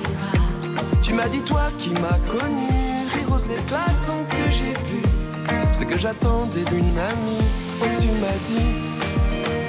Tu 1.11 1.17
m'as 1.17 1.27
dit 1.27 1.41
toi 1.41 1.63
qui 1.77 1.89
m'as 1.89 2.19
connu, 2.31 2.71
rire 3.13 3.29
aux 3.35 3.37
éclatants 3.37 4.23
que 4.29 4.49
j'ai 4.49 4.71
pu. 4.71 5.01
Ce 5.73 5.83
que 5.83 5.97
j'attendais 5.97 6.63
d'une 6.63 6.97
amie, 6.97 7.45
oh 7.81 7.85
tu 7.99 8.07
m'as 8.21 8.39
dit, 8.47 8.71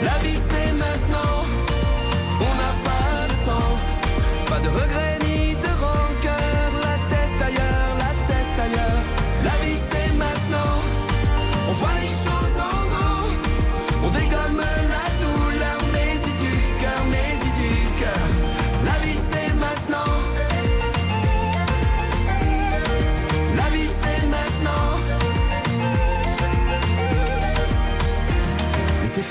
la 0.05 0.17
vie 0.23 0.39
c'est 0.39 0.73
maintenant, 0.73 1.43
on 2.39 2.53
n'a 2.61 2.73
pas 2.87 3.27
le 3.29 3.35
temps, 3.45 3.75
pas 4.49 4.61
de 4.61 4.69
regrets 4.69 5.19
ni 5.27 5.32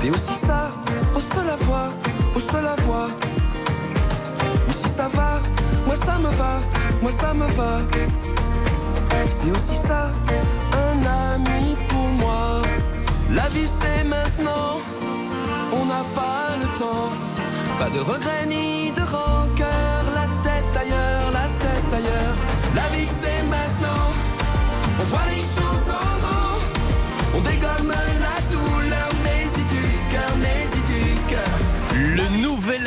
C'est 0.00 0.08
aussi 0.08 0.32
ça, 0.32 0.70
au 1.14 1.20
seul 1.20 1.46
la 1.46 1.56
voix, 1.56 1.90
au 2.34 2.40
seul 2.40 2.64
la 2.64 2.74
voix. 2.84 3.08
Ou 4.66 4.72
si 4.72 4.88
ça 4.88 5.08
va, 5.12 5.42
moi 5.84 5.94
ça 5.94 6.18
me 6.18 6.30
va, 6.40 6.58
moi 7.02 7.10
ça 7.10 7.34
me 7.34 7.44
va. 7.48 7.80
C'est 9.28 9.50
aussi 9.50 9.76
ça, 9.76 10.10
un 10.72 11.34
ami 11.34 11.76
pour 11.90 12.08
moi. 12.22 12.62
La 13.30 13.50
vie 13.50 13.66
c'est 13.66 14.02
maintenant, 14.04 14.80
on 15.70 15.84
n'a 15.84 16.02
pas 16.14 16.56
le 16.62 16.78
temps. 16.78 17.10
Pas 17.78 17.90
de 17.90 18.00
regrets 18.00 18.46
ni 18.46 18.92
de 18.92 19.02
rancœur, 19.02 19.49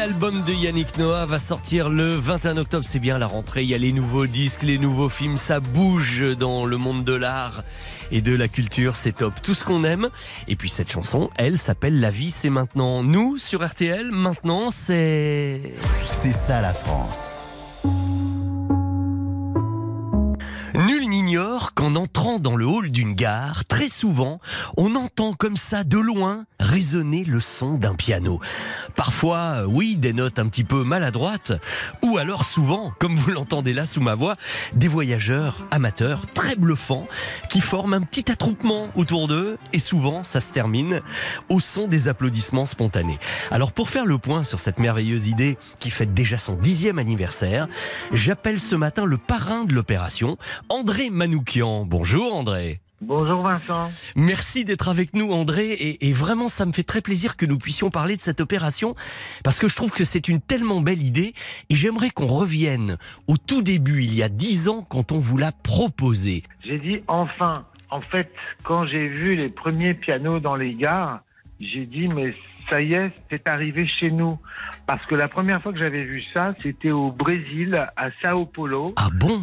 l'album 0.05 0.43
de 0.43 0.51
Yannick 0.51 0.97
Noah 0.97 1.25
va 1.25 1.39
sortir 1.39 1.87
le 1.87 2.15
21 2.15 2.57
octobre. 2.57 2.83
C'est 2.85 2.99
bien 2.99 3.17
la 3.17 3.25
rentrée. 3.25 3.63
Il 3.63 3.69
y 3.69 3.73
a 3.73 3.77
les 3.77 3.93
nouveaux 3.93 4.27
disques, 4.27 4.63
les 4.63 4.77
nouveaux 4.77 5.07
films. 5.07 5.37
Ça 5.37 5.61
bouge 5.61 6.25
dans 6.37 6.65
le 6.65 6.75
monde 6.75 7.05
de 7.05 7.13
l'art 7.13 7.63
et 8.11 8.19
de 8.19 8.35
la 8.35 8.49
culture. 8.49 8.95
C'est 8.95 9.13
top. 9.13 9.33
Tout 9.41 9.53
ce 9.53 9.63
qu'on 9.63 9.85
aime. 9.85 10.09
Et 10.49 10.57
puis 10.57 10.67
cette 10.67 10.91
chanson, 10.91 11.29
elle 11.37 11.57
s'appelle 11.57 12.01
La 12.01 12.09
vie, 12.09 12.31
c'est 12.31 12.49
maintenant. 12.49 13.01
Nous, 13.01 13.37
sur 13.37 13.65
RTL, 13.65 14.11
maintenant, 14.11 14.71
c'est. 14.71 15.73
C'est 16.11 16.33
ça 16.33 16.59
la 16.59 16.73
France. 16.73 17.29
Nul 20.75 21.07
n'ignore 21.23 21.73
qu'en 21.73 21.95
entrant 21.95 22.37
dans 22.37 22.57
le 22.57 22.65
hall 22.65 22.89
d'une 22.89 23.13
gare, 23.13 23.63
très 23.65 23.87
souvent, 23.87 24.41
on 24.75 24.95
entend 24.95 25.33
comme 25.33 25.55
ça 25.55 25.85
de 25.85 25.97
loin 25.97 26.45
résonner 26.59 27.23
le 27.23 27.39
son 27.39 27.75
d'un 27.75 27.95
piano. 27.95 28.41
Parfois, 28.95 29.37
euh, 29.37 29.65
oui, 29.65 29.95
des 29.95 30.11
notes 30.11 30.39
un 30.39 30.47
petit 30.47 30.63
peu 30.63 30.83
maladroites, 30.83 31.53
ou 32.01 32.17
alors 32.17 32.43
souvent, 32.43 32.91
comme 32.99 33.15
vous 33.15 33.31
l'entendez 33.31 33.73
là 33.73 33.85
sous 33.85 34.01
ma 34.01 34.15
voix, 34.15 34.35
des 34.73 34.87
voyageurs 34.87 35.65
amateurs 35.71 36.25
très 36.33 36.55
bluffants 36.55 37.07
qui 37.49 37.61
forment 37.61 37.93
un 37.93 38.01
petit 38.01 38.29
attroupement 38.29 38.89
autour 38.95 39.27
d'eux, 39.27 39.57
et 39.71 39.79
souvent 39.79 40.23
ça 40.25 40.41
se 40.41 40.51
termine 40.51 41.01
au 41.47 41.59
son 41.59 41.87
des 41.87 42.09
applaudissements 42.09 42.65
spontanés. 42.65 43.19
Alors 43.49 43.71
pour 43.71 43.89
faire 43.89 44.05
le 44.05 44.17
point 44.17 44.43
sur 44.43 44.59
cette 44.59 44.79
merveilleuse 44.79 45.27
idée 45.27 45.57
qui 45.79 45.89
fête 45.89 46.13
déjà 46.13 46.37
son 46.37 46.55
dixième 46.55 46.99
anniversaire, 46.99 47.67
j'appelle 48.11 48.59
ce 48.59 48.75
matin 48.75 49.05
le 49.05 49.17
parrain 49.17 49.63
de 49.63 49.73
l'opération, 49.73 50.37
André 50.69 51.09
Manoukian. 51.23 51.85
Bonjour 51.85 52.35
André. 52.35 52.81
Bonjour 52.99 53.43
Vincent. 53.43 53.89
Merci 54.17 54.65
d'être 54.65 54.89
avec 54.89 55.13
nous 55.13 55.31
André 55.31 55.71
et, 55.71 56.09
et 56.09 56.11
vraiment 56.11 56.49
ça 56.49 56.65
me 56.65 56.73
fait 56.73 56.83
très 56.83 56.99
plaisir 56.99 57.37
que 57.37 57.45
nous 57.45 57.57
puissions 57.57 57.89
parler 57.89 58.17
de 58.17 58.21
cette 58.21 58.41
opération 58.41 58.93
parce 59.41 59.57
que 59.57 59.69
je 59.69 59.75
trouve 59.77 59.93
que 59.93 60.03
c'est 60.03 60.27
une 60.27 60.41
tellement 60.41 60.81
belle 60.81 61.01
idée 61.01 61.33
et 61.69 61.75
j'aimerais 61.75 62.09
qu'on 62.09 62.27
revienne 62.27 62.97
au 63.27 63.37
tout 63.37 63.61
début 63.61 64.03
il 64.03 64.13
y 64.13 64.21
a 64.21 64.27
dix 64.27 64.67
ans 64.67 64.81
quand 64.81 65.13
on 65.13 65.19
vous 65.19 65.37
l'a 65.37 65.53
proposé. 65.53 66.43
J'ai 66.65 66.77
dit 66.77 67.01
enfin. 67.07 67.53
En 67.89 68.01
fait, 68.01 68.29
quand 68.63 68.85
j'ai 68.87 69.07
vu 69.07 69.35
les 69.35 69.49
premiers 69.49 69.93
pianos 69.93 70.39
dans 70.39 70.55
les 70.55 70.73
gares, 70.73 71.21
j'ai 71.61 71.85
dit 71.85 72.09
mais 72.09 72.33
ça 72.69 72.81
y 72.81 72.93
est, 72.95 73.11
c'est 73.29 73.47
arrivé 73.47 73.87
chez 73.87 74.11
nous. 74.11 74.39
Parce 74.87 75.05
que 75.05 75.15
la 75.15 75.27
première 75.27 75.61
fois 75.61 75.71
que 75.71 75.79
j'avais 75.79 76.03
vu 76.03 76.23
ça, 76.33 76.53
c'était 76.61 76.91
au 76.91 77.11
Brésil, 77.11 77.87
à 77.95 78.09
Sao 78.21 78.45
Paulo. 78.45 78.93
Ah 78.97 79.09
bon? 79.13 79.39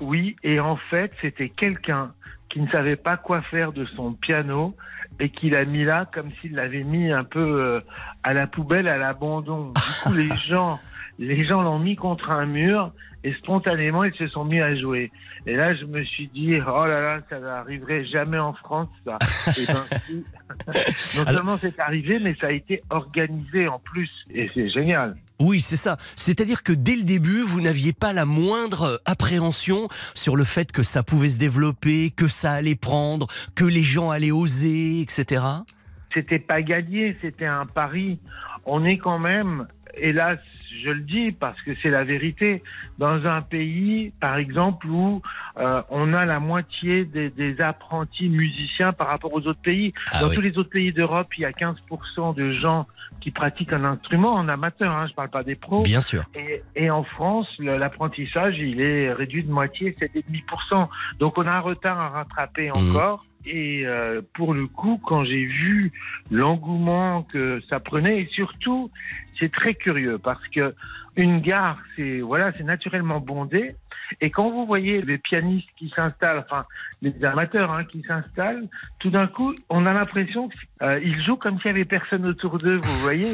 Oui, 0.00 0.36
et 0.42 0.60
en 0.60 0.76
fait, 0.76 1.12
c'était 1.20 1.48
quelqu'un 1.48 2.12
qui 2.48 2.60
ne 2.60 2.68
savait 2.68 2.96
pas 2.96 3.16
quoi 3.16 3.40
faire 3.40 3.72
de 3.72 3.84
son 3.84 4.12
piano 4.12 4.74
et 5.20 5.30
qui 5.30 5.50
l'a 5.50 5.64
mis 5.64 5.84
là 5.84 6.06
comme 6.12 6.30
s'il 6.40 6.54
l'avait 6.54 6.82
mis 6.82 7.10
un 7.10 7.24
peu 7.24 7.40
euh, 7.40 7.80
à 8.22 8.32
la 8.32 8.46
poubelle, 8.46 8.88
à 8.88 8.96
l'abandon. 8.98 9.72
Du 9.72 10.02
coup, 10.02 10.12
les 10.14 10.36
gens, 10.48 10.78
les 11.18 11.44
gens 11.44 11.62
l'ont 11.62 11.78
mis 11.78 11.96
contre 11.96 12.30
un 12.30 12.46
mur 12.46 12.92
et 13.24 13.34
spontanément, 13.34 14.04
ils 14.04 14.14
se 14.14 14.28
sont 14.28 14.44
mis 14.44 14.60
à 14.60 14.74
jouer. 14.76 15.10
Et 15.46 15.56
là, 15.56 15.74
je 15.74 15.84
me 15.84 16.02
suis 16.04 16.28
dit, 16.28 16.54
oh 16.60 16.86
là 16.86 17.00
là, 17.00 17.20
ça 17.28 17.40
n'arriverait 17.40 18.04
jamais 18.06 18.38
en 18.38 18.52
France, 18.52 18.88
ça. 19.04 19.18
Et 19.56 19.66
ben, 19.66 19.84
non 21.16 21.26
seulement 21.26 21.58
c'est 21.58 21.78
arrivé, 21.80 22.18
mais 22.20 22.36
ça 22.40 22.46
a 22.46 22.52
été 22.52 22.80
organisé 22.90 23.68
en 23.68 23.80
plus. 23.80 24.10
Et 24.30 24.48
c'est 24.54 24.68
génial. 24.70 25.16
Oui, 25.40 25.60
c'est 25.60 25.76
ça. 25.76 25.98
C'est-à-dire 26.16 26.62
que 26.62 26.72
dès 26.72 26.96
le 26.96 27.04
début, 27.04 27.42
vous 27.42 27.60
n'aviez 27.60 27.92
pas 27.92 28.12
la 28.12 28.24
moindre 28.24 29.00
appréhension 29.04 29.88
sur 30.14 30.34
le 30.34 30.44
fait 30.44 30.72
que 30.72 30.82
ça 30.82 31.02
pouvait 31.02 31.28
se 31.28 31.38
développer, 31.38 32.10
que 32.10 32.26
ça 32.26 32.52
allait 32.52 32.74
prendre, 32.74 33.28
que 33.54 33.64
les 33.64 33.82
gens 33.82 34.10
allaient 34.10 34.32
oser, 34.32 35.00
etc. 35.00 35.44
C'était 36.12 36.40
pas 36.40 36.62
gagné, 36.62 37.16
c'était 37.20 37.46
un 37.46 37.66
pari. 37.66 38.18
On 38.64 38.82
est 38.82 38.98
quand 38.98 39.20
même, 39.20 39.68
hélas, 39.96 40.38
je 40.82 40.90
le 40.90 41.00
dis 41.00 41.32
parce 41.32 41.60
que 41.62 41.70
c'est 41.82 41.90
la 41.90 42.04
vérité, 42.04 42.62
dans 42.98 43.26
un 43.26 43.40
pays, 43.40 44.12
par 44.20 44.36
exemple, 44.36 44.86
où 44.88 45.22
euh, 45.58 45.82
on 45.90 46.12
a 46.12 46.24
la 46.24 46.40
moitié 46.40 47.04
des, 47.04 47.30
des 47.30 47.60
apprentis 47.60 48.28
musiciens 48.28 48.92
par 48.92 49.08
rapport 49.08 49.32
aux 49.32 49.46
autres 49.46 49.60
pays. 49.60 49.92
Ah 50.12 50.20
dans 50.20 50.28
oui. 50.28 50.34
tous 50.36 50.40
les 50.42 50.56
autres 50.58 50.70
pays 50.70 50.92
d'Europe, 50.92 51.28
il 51.36 51.42
y 51.42 51.44
a 51.44 51.50
15% 51.52 52.34
de 52.34 52.52
gens 52.52 52.86
qui 53.20 53.30
pratiquent 53.30 53.72
un 53.72 53.84
instrument 53.84 54.34
en 54.34 54.48
amateur, 54.48 54.92
hein, 54.92 55.06
je 55.08 55.14
parle 55.14 55.30
pas 55.30 55.42
des 55.42 55.56
pros. 55.56 55.82
Bien 55.82 56.00
sûr. 56.00 56.24
Et, 56.36 56.62
et 56.76 56.90
en 56.90 57.02
France, 57.02 57.48
l'apprentissage, 57.58 58.56
il 58.58 58.80
est 58.80 59.12
réduit 59.12 59.42
de 59.44 59.50
moitié, 59.50 59.96
7,5%. 60.00 60.88
Donc 61.18 61.36
on 61.38 61.46
a 61.46 61.56
un 61.56 61.60
retard 61.60 61.98
à 61.98 62.08
rattraper 62.10 62.70
Mhm. 62.74 62.90
encore. 62.90 63.24
Et 63.48 63.86
euh, 63.86 64.20
pour 64.34 64.52
le 64.52 64.66
coup, 64.66 65.00
quand 65.04 65.24
j'ai 65.24 65.44
vu 65.44 65.90
l'engouement 66.30 67.22
que 67.22 67.60
ça 67.70 67.80
prenait, 67.80 68.20
et 68.20 68.26
surtout, 68.26 68.90
c'est 69.38 69.50
très 69.50 69.74
curieux 69.74 70.18
parce 70.18 70.46
que 70.48 70.74
une 71.16 71.40
gare, 71.40 71.78
c'est 71.96 72.20
voilà, 72.20 72.52
c'est 72.56 72.64
naturellement 72.64 73.20
bondé. 73.20 73.74
Et 74.20 74.30
quand 74.30 74.50
vous 74.50 74.66
voyez 74.66 75.02
les 75.02 75.18
pianistes 75.18 75.68
qui 75.76 75.92
s'installent, 75.94 76.44
enfin 76.50 76.64
les 77.02 77.24
amateurs 77.24 77.72
hein, 77.72 77.84
qui 77.84 78.02
s'installent, 78.02 78.66
tout 78.98 79.10
d'un 79.10 79.26
coup, 79.26 79.54
on 79.68 79.86
a 79.86 79.92
l'impression 79.92 80.48
qu'ils 80.48 81.24
jouent 81.24 81.36
comme 81.36 81.58
s'il 81.58 81.66
y 81.66 81.70
avait 81.70 81.84
personne 81.84 82.26
autour 82.28 82.58
d'eux. 82.58 82.80
Vous 82.82 82.98
voyez, 83.00 83.28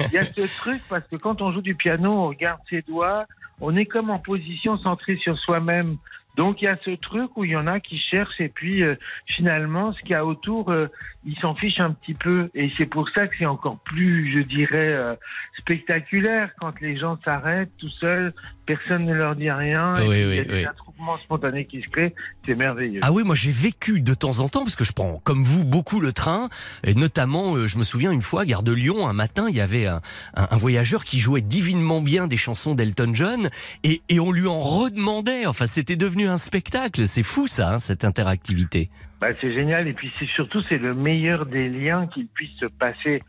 il 0.00 0.12
y 0.12 0.18
a 0.18 0.24
ce 0.24 0.58
truc 0.58 0.80
parce 0.88 1.06
que 1.08 1.16
quand 1.16 1.42
on 1.42 1.52
joue 1.52 1.62
du 1.62 1.74
piano, 1.74 2.12
on 2.12 2.28
regarde 2.28 2.60
ses 2.70 2.82
doigts, 2.82 3.26
on 3.60 3.76
est 3.76 3.86
comme 3.86 4.10
en 4.10 4.18
position 4.18 4.76
centrée 4.78 5.16
sur 5.16 5.38
soi-même. 5.38 5.96
Donc 6.36 6.60
il 6.60 6.66
y 6.66 6.68
a 6.68 6.76
ce 6.84 6.90
truc 6.90 7.36
où 7.36 7.44
il 7.44 7.52
y 7.52 7.56
en 7.56 7.66
a 7.66 7.80
qui 7.80 7.98
cherchent 7.98 8.40
et 8.40 8.48
puis 8.48 8.84
euh, 8.84 8.94
finalement 9.26 9.92
ce 9.92 10.00
qu'il 10.00 10.10
y 10.10 10.14
a 10.14 10.24
autour, 10.24 10.70
euh, 10.70 10.86
ils 11.24 11.38
s'en 11.38 11.54
fichent 11.54 11.80
un 11.80 11.92
petit 11.92 12.14
peu. 12.14 12.50
Et 12.54 12.70
c'est 12.76 12.86
pour 12.86 13.08
ça 13.08 13.26
que 13.26 13.34
c'est 13.38 13.46
encore 13.46 13.78
plus, 13.80 14.30
je 14.32 14.40
dirais, 14.40 14.92
euh, 14.92 15.14
spectaculaire 15.56 16.50
quand 16.60 16.80
les 16.80 16.96
gens 16.96 17.18
s'arrêtent 17.24 17.72
tout 17.78 17.90
seuls, 18.00 18.32
personne 18.66 19.04
ne 19.04 19.14
leur 19.14 19.36
dit 19.36 19.50
rien, 19.50 19.96
et 19.96 20.08
Oui, 20.08 20.08
puis 20.08 20.18
il 20.20 20.26
y 20.26 20.28
oui, 20.30 20.38
a 20.40 20.44
des 20.44 20.54
oui. 20.54 20.64
attroupements 20.66 21.16
spontanés 21.18 21.64
qui 21.66 21.80
se 21.82 21.88
créent, 21.88 22.14
c'est 22.44 22.54
merveilleux. 22.54 23.00
Ah 23.02 23.12
oui, 23.12 23.22
moi 23.24 23.34
j'ai 23.34 23.52
vécu 23.52 24.00
de 24.00 24.12
temps 24.14 24.40
en 24.40 24.48
temps, 24.48 24.64
parce 24.64 24.76
que 24.76 24.84
je 24.84 24.92
prends 24.92 25.20
comme 25.24 25.42
vous 25.42 25.64
beaucoup 25.64 26.00
le 26.00 26.12
train, 26.12 26.48
et 26.84 26.94
notamment, 26.94 27.54
euh, 27.56 27.66
je 27.68 27.78
me 27.78 27.82
souviens 27.84 28.10
une 28.12 28.22
fois, 28.22 28.44
gare 28.44 28.62
de 28.62 28.72
Lyon, 28.72 29.06
un 29.08 29.12
matin, 29.12 29.46
il 29.48 29.54
y 29.54 29.60
avait 29.60 29.86
un, 29.86 30.00
un- 30.34 30.48
un 30.50 30.56
voyageur 30.56 31.04
qui 31.04 31.18
jouait 31.20 31.40
divinement 31.42 32.00
bien 32.00 32.26
des 32.26 32.36
chansons 32.36 32.74
d'Elton 32.74 33.12
John, 33.14 33.48
et, 33.84 34.02
et 34.08 34.20
on 34.20 34.32
lui 34.32 34.46
en 34.48 34.58
redemandait, 34.58 35.46
enfin 35.46 35.66
c'était 35.66 35.96
devenu 35.96 36.26
un 36.28 36.38
spectacle, 36.38 37.06
c'est 37.06 37.22
fou 37.22 37.46
ça, 37.46 37.74
hein, 37.74 37.78
cette 37.78 38.04
interactivité. 38.04 38.90
Bah, 39.20 39.28
c'est 39.40 39.54
génial 39.54 39.88
et 39.88 39.92
puis 39.94 40.12
c'est 40.18 40.28
surtout 40.28 40.60
c'est 40.68 40.76
le 40.76 40.92
meilleur 40.94 41.46
des 41.46 41.68
liens 41.70 42.06
qu'il 42.06 42.26
puisse 42.26 42.54
se 42.60 42.66
passer. 42.66 43.22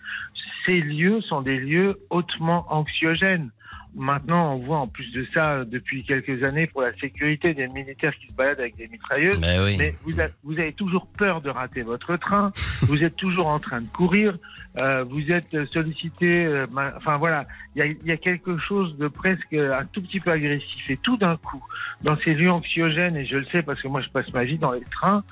Ces 0.65 0.81
lieux 0.81 1.21
sont 1.21 1.41
des 1.41 1.57
lieux 1.57 1.97
hautement 2.09 2.65
anxiogènes. 2.69 3.51
Maintenant, 3.97 4.53
on 4.53 4.55
voit 4.57 4.77
en 4.77 4.87
plus 4.87 5.11
de 5.11 5.25
ça 5.33 5.65
depuis 5.65 6.03
quelques 6.03 6.43
années 6.43 6.67
pour 6.67 6.83
la 6.83 6.93
sécurité 6.97 7.53
des 7.55 7.67
militaires 7.67 8.15
qui 8.19 8.27
se 8.27 8.33
baladent 8.33 8.59
avec 8.59 8.75
des 8.77 8.87
mitrailleuses. 8.87 9.39
Mais 9.39 9.59
oui. 9.59 9.75
Mais 9.77 9.95
vous, 10.03 10.21
a- 10.21 10.27
vous 10.43 10.53
avez 10.59 10.71
toujours 10.73 11.07
peur 11.17 11.41
de 11.41 11.49
rater 11.49 11.81
votre 11.81 12.15
train. 12.17 12.51
vous 12.83 13.03
êtes 13.03 13.15
toujours 13.15 13.47
en 13.47 13.59
train 13.59 13.81
de 13.81 13.87
courir. 13.87 14.37
euh, 14.77 15.03
vous 15.03 15.31
êtes 15.31 15.65
sollicité. 15.73 16.45
euh, 16.45 16.63
enfin 16.95 17.17
voilà, 17.17 17.45
il 17.75 17.83
y 18.03 18.07
y 18.07 18.11
a 18.11 18.17
quelque 18.17 18.57
chose 18.59 18.95
de 18.97 19.07
presque 19.07 19.53
un 19.53 19.85
tout 19.85 20.01
petit 20.03 20.19
peu 20.19 20.31
agressif. 20.31 20.89
Et 20.89 20.97
tout 20.97 21.17
d'un 21.17 21.35
coup, 21.37 21.63
dans 22.03 22.15
ces 22.17 22.35
lieux 22.35 22.51
anxiogènes, 22.51 23.15
et 23.17 23.25
je 23.25 23.37
le 23.37 23.45
sais 23.45 23.63
parce 23.63 23.81
que 23.81 23.87
moi 23.87 24.01
je 24.01 24.09
passe 24.09 24.31
ma 24.31 24.43
vie 24.43 24.59
dans 24.59 24.71
les 24.71 24.81
trains, 24.91 25.23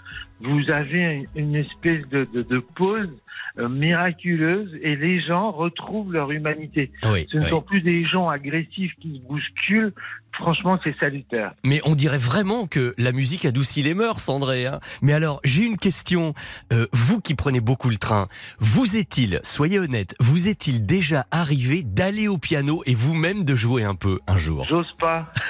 vous 0.42 0.72
avez 0.72 1.28
une, 1.36 1.50
une 1.50 1.56
espèce 1.56 2.08
de, 2.10 2.26
de, 2.34 2.42
de 2.42 2.58
pause 2.60 3.10
miraculeuse 3.58 4.72
et 4.82 4.96
les 4.96 5.22
gens 5.22 5.52
retrouvent 5.52 6.12
leur 6.12 6.32
humanité. 6.32 6.92
Oui, 7.04 7.28
Ce 7.32 7.38
ne 7.38 7.44
oui. 7.44 7.50
sont 7.50 7.62
plus 7.62 7.82
des 7.82 8.02
gens 8.04 8.30
agressifs 8.30 8.94
qui 9.02 9.18
se 9.18 9.28
bousculent. 9.28 9.94
Franchement, 10.34 10.78
c'est 10.84 10.94
salutaire. 11.00 11.54
Mais 11.64 11.80
on 11.86 11.96
dirait 11.96 12.18
vraiment 12.18 12.68
que 12.68 12.94
la 12.98 13.14
musique 13.14 13.46
adoucit 13.46 13.84
les 13.84 13.94
mœurs, 13.94 14.28
André. 14.28 14.66
hein. 14.66 14.82
Mais 15.02 15.14
alors, 15.14 15.40
j'ai 15.46 15.64
une 15.64 15.78
question. 15.78 16.34
Euh, 16.74 16.88
vous 16.92 17.22
qui 17.22 17.36
prenez 17.36 17.62
beaucoup 17.62 17.90
le 17.90 17.96
train, 17.96 18.28
vous 18.60 18.98
est-il, 18.98 19.40
soyez 19.44 19.80
honnête, 19.80 20.14
vous 20.20 20.50
est-il 20.50 20.86
déjà 20.86 21.26
arrivé 21.32 21.84
d'aller 21.84 22.28
au 22.28 22.38
piano 22.38 22.82
et 22.86 22.96
vous-même 22.96 23.46
de 23.46 23.56
jouer 23.56 23.86
un 23.86 23.96
peu 23.96 24.20
un 24.28 24.36
jour? 24.36 24.66
J'ose 24.66 24.92
pas. 25.00 25.32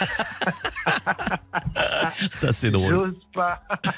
Ça, 2.30 2.52
c'est 2.52 2.72
drôle. 2.72 2.94
J'ose 2.94 3.28
pas. 3.34 3.62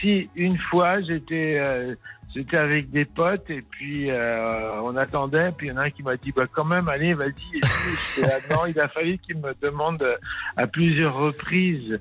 si 0.00 0.28
une 0.34 0.58
fois 0.70 1.00
j'étais 1.02 1.62
euh, 1.66 1.94
j'étais 2.36 2.58
avec 2.58 2.90
des 2.90 3.04
potes 3.04 3.48
et 3.50 3.62
puis 3.62 4.10
euh, 4.10 4.80
on 4.82 4.94
attendait 4.96 5.50
puis 5.56 5.68
il 5.68 5.70
y 5.70 5.72
en 5.72 5.78
a 5.78 5.84
un 5.84 5.90
qui 5.90 6.02
m'a 6.02 6.16
dit 6.16 6.32
bah 6.32 6.46
quand 6.52 6.64
même 6.64 6.88
allez 6.88 7.14
vas-y 7.14 7.58
et 8.18 8.20
là, 8.20 8.38
non 8.50 8.66
il 8.66 8.78
a 8.78 8.88
fallu 8.88 9.18
qu'il 9.18 9.38
me 9.38 9.54
demande 9.62 10.04
à 10.56 10.66
plusieurs 10.66 11.16
reprises 11.16 11.98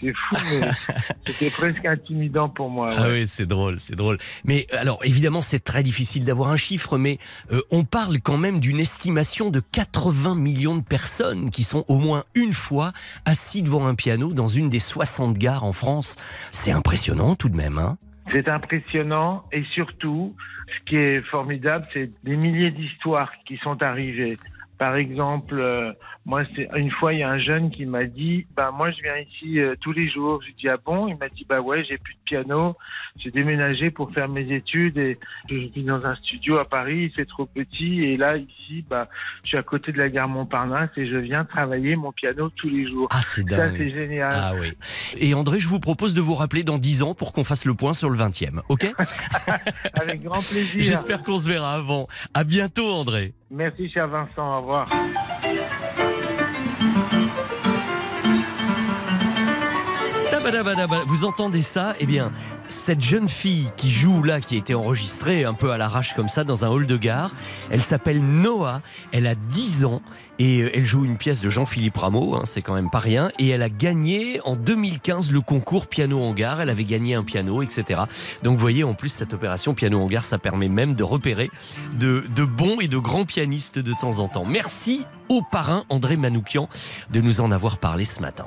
c'est 0.00 0.12
fou 0.12 0.36
mais 0.50 0.70
c'était 1.26 1.50
presque 1.50 1.84
intimidant 1.84 2.48
pour 2.48 2.70
moi 2.70 2.90
Ah 2.96 3.08
oui, 3.08 3.26
c'est 3.26 3.46
drôle, 3.46 3.80
c'est 3.80 3.96
drôle. 3.96 4.18
Mais 4.44 4.66
alors, 4.72 4.98
évidemment, 5.04 5.40
c'est 5.40 5.62
très 5.62 5.82
difficile 5.82 6.24
d'avoir 6.24 6.50
un 6.50 6.56
chiffre, 6.56 6.98
mais 6.98 7.18
euh, 7.52 7.62
on 7.70 7.84
parle 7.84 8.20
quand 8.20 8.36
même 8.36 8.60
d'une 8.60 8.80
estimation 8.80 9.50
de 9.50 9.60
80 9.60 10.34
millions 10.34 10.76
de 10.76 10.82
personnes 10.82 11.50
qui 11.50 11.64
sont 11.64 11.84
au 11.88 11.98
moins 11.98 12.24
une 12.34 12.52
fois 12.52 12.92
assis 13.24 13.62
devant 13.62 13.86
un 13.86 13.94
piano 13.94 14.32
dans 14.32 14.48
une 14.48 14.68
des 14.68 14.80
60 14.80 15.38
gares 15.38 15.64
en 15.64 15.72
France. 15.72 16.16
C'est 16.52 16.72
impressionnant 16.72 17.34
tout 17.34 17.48
de 17.48 17.56
même, 17.56 17.78
hein 17.78 17.96
C'est 18.32 18.48
impressionnant 18.48 19.44
et 19.52 19.62
surtout, 19.64 20.34
ce 20.68 20.84
qui 20.84 20.96
est 20.96 21.22
formidable, 21.22 21.86
c'est 21.92 22.10
des 22.24 22.36
milliers 22.36 22.70
d'histoires 22.70 23.32
qui 23.46 23.56
sont 23.58 23.82
arrivées 23.82 24.38
Par 24.78 24.96
exemple, 24.96 25.56
euh, 25.58 25.92
moi, 26.26 26.42
c'est 26.54 26.68
une 26.76 26.90
fois, 26.90 27.14
il 27.14 27.20
y 27.20 27.22
a 27.22 27.30
un 27.30 27.38
jeune 27.38 27.70
qui 27.70 27.86
m'a 27.86 28.04
dit, 28.04 28.46
bah 28.54 28.70
moi, 28.76 28.90
je 28.90 29.00
viens 29.02 29.16
ici 29.16 29.58
euh, 29.58 29.74
tous 29.80 29.92
les 29.92 30.08
jours. 30.10 30.40
Je 30.42 30.48
lui 30.48 30.54
dis 30.58 30.68
ah 30.68 30.76
bon? 30.84 31.08
Il 31.08 31.16
m'a 31.18 31.28
dit 31.28 31.46
bah 31.48 31.60
ouais, 31.60 31.84
j'ai 31.84 31.96
plus 31.98 32.14
de 32.14 32.20
piano, 32.24 32.76
j'ai 33.18 33.30
déménagé 33.30 33.90
pour 33.90 34.12
faire 34.12 34.28
mes 34.28 34.52
études 34.52 34.98
et 34.98 35.18
je 35.48 35.56
vis 35.56 35.84
dans 35.84 36.04
un 36.04 36.14
studio 36.14 36.58
à 36.58 36.64
Paris. 36.64 37.12
C'est 37.14 37.26
trop 37.26 37.46
petit 37.46 38.04
et 38.04 38.16
là 38.16 38.36
ici, 38.36 38.84
bah 38.88 39.08
je 39.44 39.48
suis 39.48 39.56
à 39.56 39.62
côté 39.62 39.92
de 39.92 39.98
la 39.98 40.08
gare 40.10 40.28
Montparnasse 40.28 40.90
et 40.96 41.06
je 41.06 41.16
viens 41.16 41.44
travailler 41.44 41.96
mon 41.96 42.12
piano 42.12 42.50
tous 42.50 42.68
les 42.68 42.86
jours. 42.86 43.08
Ah, 43.12 43.20
c'est 43.22 43.48
Ça, 43.48 43.56
dingue. 43.56 43.74
c'est 43.78 43.90
génial. 43.90 44.32
Ah 44.34 44.52
oui. 44.58 44.72
Et 45.16 45.32
André, 45.34 45.60
je 45.60 45.68
vous 45.68 45.80
propose 45.80 46.14
de 46.14 46.20
vous 46.20 46.34
rappeler 46.34 46.64
dans 46.64 46.78
10 46.78 47.02
ans 47.02 47.14
pour 47.14 47.32
qu'on 47.32 47.44
fasse 47.44 47.64
le 47.64 47.74
point 47.74 47.92
sur 47.92 48.10
le 48.10 48.18
20e. 48.18 48.60
OK? 48.68 48.86
Avec 49.94 50.22
grand 50.22 50.40
plaisir. 50.46 50.74
J'espère 50.82 51.22
qu'on 51.22 51.40
se 51.40 51.48
verra 51.48 51.74
avant. 51.74 52.08
À 52.34 52.44
bientôt, 52.44 52.88
André. 52.88 53.32
Merci, 53.50 53.88
cher 53.88 54.08
Vincent. 54.08 54.58
Au 54.58 54.60
revoir. 54.60 54.88
Vous 61.06 61.24
entendez 61.24 61.62
ça? 61.62 61.94
Eh 61.98 62.06
bien, 62.06 62.30
cette 62.68 63.00
jeune 63.00 63.28
fille 63.28 63.68
qui 63.76 63.90
joue 63.90 64.22
là, 64.22 64.40
qui 64.40 64.54
a 64.54 64.58
été 64.58 64.74
enregistrée 64.74 65.44
un 65.44 65.54
peu 65.54 65.72
à 65.72 65.78
l'arrache 65.78 66.14
comme 66.14 66.28
ça 66.28 66.44
dans 66.44 66.64
un 66.64 66.68
hall 66.68 66.86
de 66.86 66.96
gare, 66.96 67.32
elle 67.70 67.82
s'appelle 67.82 68.20
Noah, 68.22 68.80
elle 69.12 69.26
a 69.26 69.34
10 69.34 69.84
ans 69.84 70.02
et 70.38 70.62
euh, 70.62 70.70
elle 70.72 70.84
joue 70.84 71.04
une 71.04 71.16
pièce 71.16 71.40
de 71.40 71.50
Jean-Philippe 71.50 71.96
Rameau, 71.96 72.36
hein, 72.36 72.42
c'est 72.44 72.62
quand 72.62 72.74
même 72.74 72.90
pas 72.90 72.98
rien, 73.00 73.30
et 73.38 73.48
elle 73.48 73.62
a 73.62 73.68
gagné 73.68 74.40
en 74.44 74.54
2015 74.54 75.32
le 75.32 75.40
concours 75.40 75.88
piano 75.88 76.22
en 76.22 76.32
gare, 76.32 76.60
elle 76.60 76.70
avait 76.70 76.84
gagné 76.84 77.14
un 77.14 77.24
piano, 77.24 77.62
etc. 77.62 78.02
Donc 78.42 78.54
vous 78.54 78.60
voyez, 78.60 78.84
en 78.84 78.94
plus, 78.94 79.08
cette 79.08 79.34
opération 79.34 79.74
piano 79.74 80.00
en 80.00 80.06
gare, 80.06 80.24
ça 80.24 80.38
permet 80.38 80.68
même 80.68 80.94
de 80.94 81.02
repérer 81.02 81.50
de, 81.98 82.24
de 82.34 82.44
bons 82.44 82.80
et 82.80 82.88
de 82.88 82.98
grands 82.98 83.24
pianistes 83.24 83.78
de 83.78 83.92
temps 83.92 84.20
en 84.20 84.28
temps. 84.28 84.44
Merci 84.44 85.04
au 85.28 85.42
parrain 85.42 85.84
André 85.88 86.16
Manoukian 86.16 86.68
de 87.10 87.20
nous 87.20 87.40
en 87.40 87.50
avoir 87.50 87.78
parlé 87.78 88.04
ce 88.04 88.20
matin. 88.20 88.46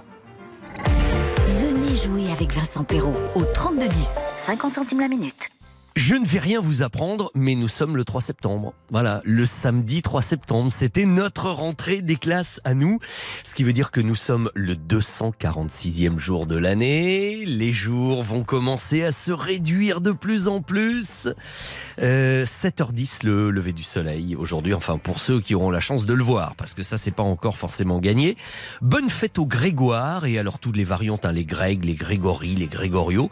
Jouer 2.03 2.31
avec 2.31 2.53
Vincent 2.53 2.85
Perrault 2.85 3.17
au 3.35 3.43
3210. 3.43 4.09
50 4.45 4.73
centimes 4.73 5.01
la 5.01 5.09
minute. 5.09 5.49
Je 5.99 6.15
ne 6.15 6.25
vais 6.25 6.39
rien 6.39 6.61
vous 6.61 6.81
apprendre, 6.81 7.29
mais 7.35 7.55
nous 7.55 7.67
sommes 7.67 7.97
le 7.97 8.05
3 8.05 8.21
septembre. 8.21 8.73
Voilà, 8.89 9.21
le 9.25 9.45
samedi 9.45 10.01
3 10.01 10.21
septembre, 10.21 10.71
c'était 10.71 11.05
notre 11.05 11.49
rentrée 11.49 12.01
des 12.01 12.15
classes 12.15 12.61
à 12.63 12.73
nous, 12.73 12.99
ce 13.43 13.53
qui 13.53 13.65
veut 13.65 13.73
dire 13.73 13.91
que 13.91 13.99
nous 13.99 14.15
sommes 14.15 14.49
le 14.55 14.75
246e 14.75 16.17
jour 16.17 16.45
de 16.45 16.55
l'année. 16.55 17.43
Les 17.45 17.73
jours 17.73 18.23
vont 18.23 18.43
commencer 18.43 19.03
à 19.03 19.11
se 19.11 19.33
réduire 19.33 19.99
de 19.99 20.11
plus 20.11 20.47
en 20.47 20.61
plus. 20.61 21.27
Euh, 22.01 22.45
7h10 22.45 23.25
le 23.25 23.51
lever 23.51 23.73
du 23.73 23.83
soleil 23.83 24.35
aujourd'hui, 24.35 24.73
enfin 24.73 24.97
pour 24.97 25.19
ceux 25.19 25.41
qui 25.41 25.53
auront 25.53 25.69
la 25.69 25.81
chance 25.81 26.05
de 26.05 26.13
le 26.13 26.23
voir, 26.23 26.55
parce 26.55 26.73
que 26.73 26.81
ça 26.81 26.97
c'est 26.97 27.11
pas 27.11 27.23
encore 27.23 27.57
forcément 27.57 27.99
gagné. 27.99 28.37
Bonne 28.81 29.09
fête 29.09 29.37
aux 29.37 29.45
Grégoire 29.45 30.25
et 30.25 30.37
alors 30.37 30.59
toutes 30.59 30.77
les 30.77 30.85
variantes, 30.85 31.25
hein, 31.25 31.33
les 31.33 31.45
Grègues, 31.45 31.83
les 31.83 31.95
Grégory, 31.95 32.55
les 32.55 32.67
Grégorios. 32.67 33.29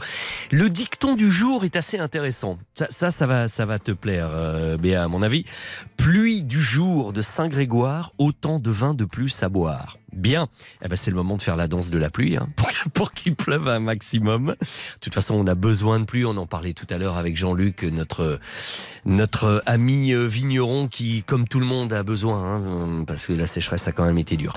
Le 0.51 0.70
dicton 0.70 1.15
du 1.15 1.32
jour 1.32 1.63
est 1.63 1.76
assez 1.76 1.97
intéressant. 1.97 2.57
Ça, 2.74 2.88
ça, 2.89 3.11
ça 3.11 3.26
va, 3.26 3.47
ça 3.47 3.65
va 3.65 3.80
te 3.80 3.91
plaire, 3.91 4.30
euh, 4.34 4.78
Béa, 4.78 5.03
à 5.03 5.07
mon 5.07 5.22
avis. 5.22 5.45
Pluie 5.95 6.43
du 6.43 6.61
jour 6.61 7.13
de 7.13 7.22
Saint-Grégoire, 7.22 8.11
autant 8.18 8.59
de 8.59 8.72
vin 8.72 8.93
de 8.93 9.05
plus 9.05 9.43
à 9.43 9.49
boire. 9.49 9.97
Bien, 10.14 10.47
eh 10.84 10.88
ben, 10.88 10.95
c'est 10.95 11.12
le 11.12 11.18
moment 11.18 11.36
de 11.36 11.41
faire 11.41 11.58
la 11.58 11.68
danse 11.68 11.89
de 11.89 11.97
la 11.97 12.10
pluie, 12.10 12.38
hein, 12.38 12.47
pour, 12.93 13.12
qu'il 13.12 13.36
pleuve 13.36 13.68
un 13.68 13.80
maximum. 13.80 14.55
De 14.60 14.99
toute 15.01 15.14
façon, 15.14 15.36
on 15.36 15.45
a 15.47 15.55
besoin 15.55 15.99
de 15.99 16.05
pluie. 16.05 16.26
On 16.26 16.38
en 16.38 16.45
parlait 16.45 16.74
tout 16.74 16.88
à 16.89 16.97
l'heure 16.97 17.18
avec 17.18 17.36
Jean-Luc, 17.36 17.84
notre 17.84 18.39
notre 19.05 19.64
ami 19.66 20.14
euh, 20.14 20.28
vigneron, 20.28 20.88
qui, 20.88 21.24
comme 21.24 21.47
tout 21.47 21.60
le 21.60 21.66
monde, 21.66 21.93
a 21.93 22.03
besoin, 22.03 22.55
hein, 22.55 23.03
parce 23.05 23.26
que 23.26 23.34
la 23.34 23.47
sécheresse 23.47 23.88
a 23.88 23.91
quand 23.91 24.05
même 24.05 24.18
été 24.18 24.38
dure. 24.38 24.53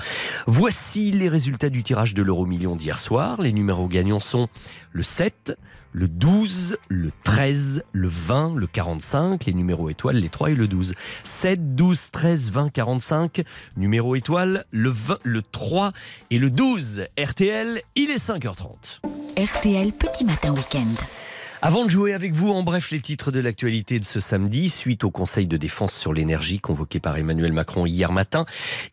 Voici 0.47 1.11
les 1.11 1.29
résultats 1.29 1.69
du 1.69 1.83
tirage 1.83 2.13
de 2.13 2.21
l'euro 2.21 2.45
million 2.45 2.75
d'hier 2.75 2.99
soir. 2.99 3.41
Les 3.41 3.53
numéros 3.53 3.87
gagnants 3.87 4.19
sont 4.19 4.49
le 4.91 5.03
7, 5.03 5.57
le 5.93 6.07
12, 6.07 6.77
le 6.89 7.11
13, 7.23 7.83
le 7.91 8.07
20, 8.07 8.55
le 8.55 8.67
45, 8.67 9.45
les 9.45 9.53
numéros 9.53 9.89
étoiles, 9.89 10.17
les 10.17 10.29
3 10.29 10.51
et 10.51 10.55
le 10.55 10.67
12. 10.67 10.93
7, 11.23 11.75
12, 11.75 12.11
13, 12.11 12.51
20, 12.51 12.69
45, 12.69 13.43
numéro 13.77 14.15
étoile, 14.15 14.65
le 14.71 14.89
20, 14.89 15.19
le 15.23 15.41
3 15.41 15.91
et 16.29 16.39
le 16.39 16.49
12. 16.49 17.07
RTL, 17.17 17.81
il 17.95 18.09
est 18.09 18.25
5h30. 18.25 19.01
RTL 19.37 19.91
Petit 19.93 20.25
Matin 20.25 20.53
Week-end. 20.53 21.20
Avant 21.63 21.85
de 21.85 21.91
jouer 21.91 22.15
avec 22.15 22.33
vous, 22.33 22.49
en 22.49 22.63
bref, 22.63 22.89
les 22.89 23.01
titres 23.01 23.31
de 23.31 23.39
l'actualité 23.39 23.99
de 23.99 24.03
ce 24.03 24.19
samedi, 24.19 24.67
suite 24.67 25.03
au 25.03 25.11
Conseil 25.11 25.45
de 25.45 25.57
défense 25.57 25.93
sur 25.93 26.11
l'énergie 26.11 26.59
convoqué 26.59 26.99
par 26.99 27.17
Emmanuel 27.17 27.53
Macron 27.53 27.85
hier 27.85 28.11
matin, 28.11 28.45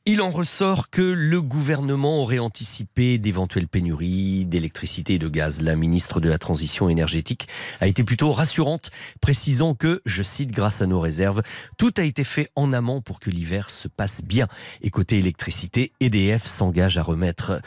il 0.05 0.21
en 0.21 0.29
ressort 0.29 0.91
que 0.91 1.01
le 1.01 1.41
gouvernement 1.41 2.21
aurait 2.21 2.41
anticipé 2.41 3.17
d'éventuelles 3.17 3.69
pénuries 3.69 4.45
d'électricité 4.45 5.15
et 5.15 5.19
de 5.19 5.31
gaz. 5.31 5.63
La 5.63 5.77
ministre 5.77 6.21
de 6.21 6.29
la 6.29 6.37
Transition 6.37 6.91
énergétique 6.91 7.49
a 7.81 7.87
été 7.87 8.05
plutôt 8.05 8.33
rassurante, 8.33 8.91
précisant 9.23 9.75
que, 9.75 10.03
je 10.05 10.23
cite, 10.23 10.53
grâce 10.53 10.83
à 10.83 10.87
nos 10.87 11.01
réserves, 11.01 11.41
tout 11.79 11.95
a 11.97 12.03
été 12.03 12.23
fait 12.23 12.51
en 12.55 12.75
amont 12.75 13.01
pour 13.01 13.19
que 13.19 13.31
l'hiver 13.31 13.71
se 13.71 13.89
passe 13.89 14.23
bien. 14.23 14.47
Et 14.83 14.91
côté 14.91 15.17
électricité, 15.17 15.93
EDF 16.01 16.45
s'engage 16.45 16.99
à 16.99 17.03
remettre 17.03 17.63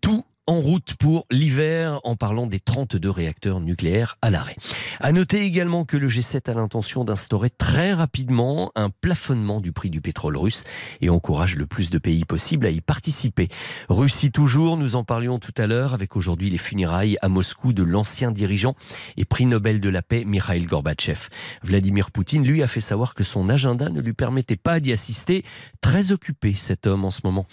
tout 0.00 0.24
en 0.48 0.60
route 0.60 0.94
pour 0.98 1.26
l'hiver 1.30 2.00
en 2.04 2.16
parlant 2.16 2.46
des 2.46 2.58
32 2.58 3.10
réacteurs 3.10 3.60
nucléaires 3.60 4.16
à 4.22 4.30
l'arrêt. 4.30 4.56
À 4.98 5.12
noter 5.12 5.42
également 5.42 5.84
que 5.84 5.98
le 5.98 6.08
G7 6.08 6.50
a 6.50 6.54
l'intention 6.54 7.04
d'instaurer 7.04 7.50
très 7.50 7.92
rapidement 7.92 8.72
un 8.74 8.88
plafonnement 8.88 9.60
du 9.60 9.72
prix 9.72 9.90
du 9.90 10.00
pétrole 10.00 10.38
russe 10.38 10.64
et 11.02 11.10
encourage 11.10 11.54
le 11.54 11.66
plus 11.66 11.90
de 11.90 11.98
pays 11.98 12.24
possible 12.24 12.64
à 12.64 12.70
y 12.70 12.80
participer. 12.80 13.48
Russie 13.90 14.32
toujours, 14.32 14.78
nous 14.78 14.96
en 14.96 15.04
parlions 15.04 15.38
tout 15.38 15.52
à 15.58 15.66
l'heure 15.66 15.92
avec 15.92 16.16
aujourd'hui 16.16 16.48
les 16.48 16.56
funérailles 16.56 17.18
à 17.20 17.28
Moscou 17.28 17.74
de 17.74 17.82
l'ancien 17.82 18.32
dirigeant 18.32 18.74
et 19.18 19.26
prix 19.26 19.44
Nobel 19.44 19.80
de 19.80 19.90
la 19.90 20.00
paix 20.00 20.24
Mikhail 20.24 20.64
Gorbatchev. 20.64 21.28
Vladimir 21.62 22.10
Poutine, 22.10 22.44
lui, 22.44 22.62
a 22.62 22.68
fait 22.68 22.80
savoir 22.80 23.12
que 23.12 23.22
son 23.22 23.50
agenda 23.50 23.90
ne 23.90 24.00
lui 24.00 24.14
permettait 24.14 24.56
pas 24.56 24.80
d'y 24.80 24.94
assister. 24.94 25.44
Très 25.82 26.10
occupé 26.10 26.54
cet 26.54 26.86
homme 26.86 27.04
en 27.04 27.10
ce 27.10 27.20
moment. 27.24 27.46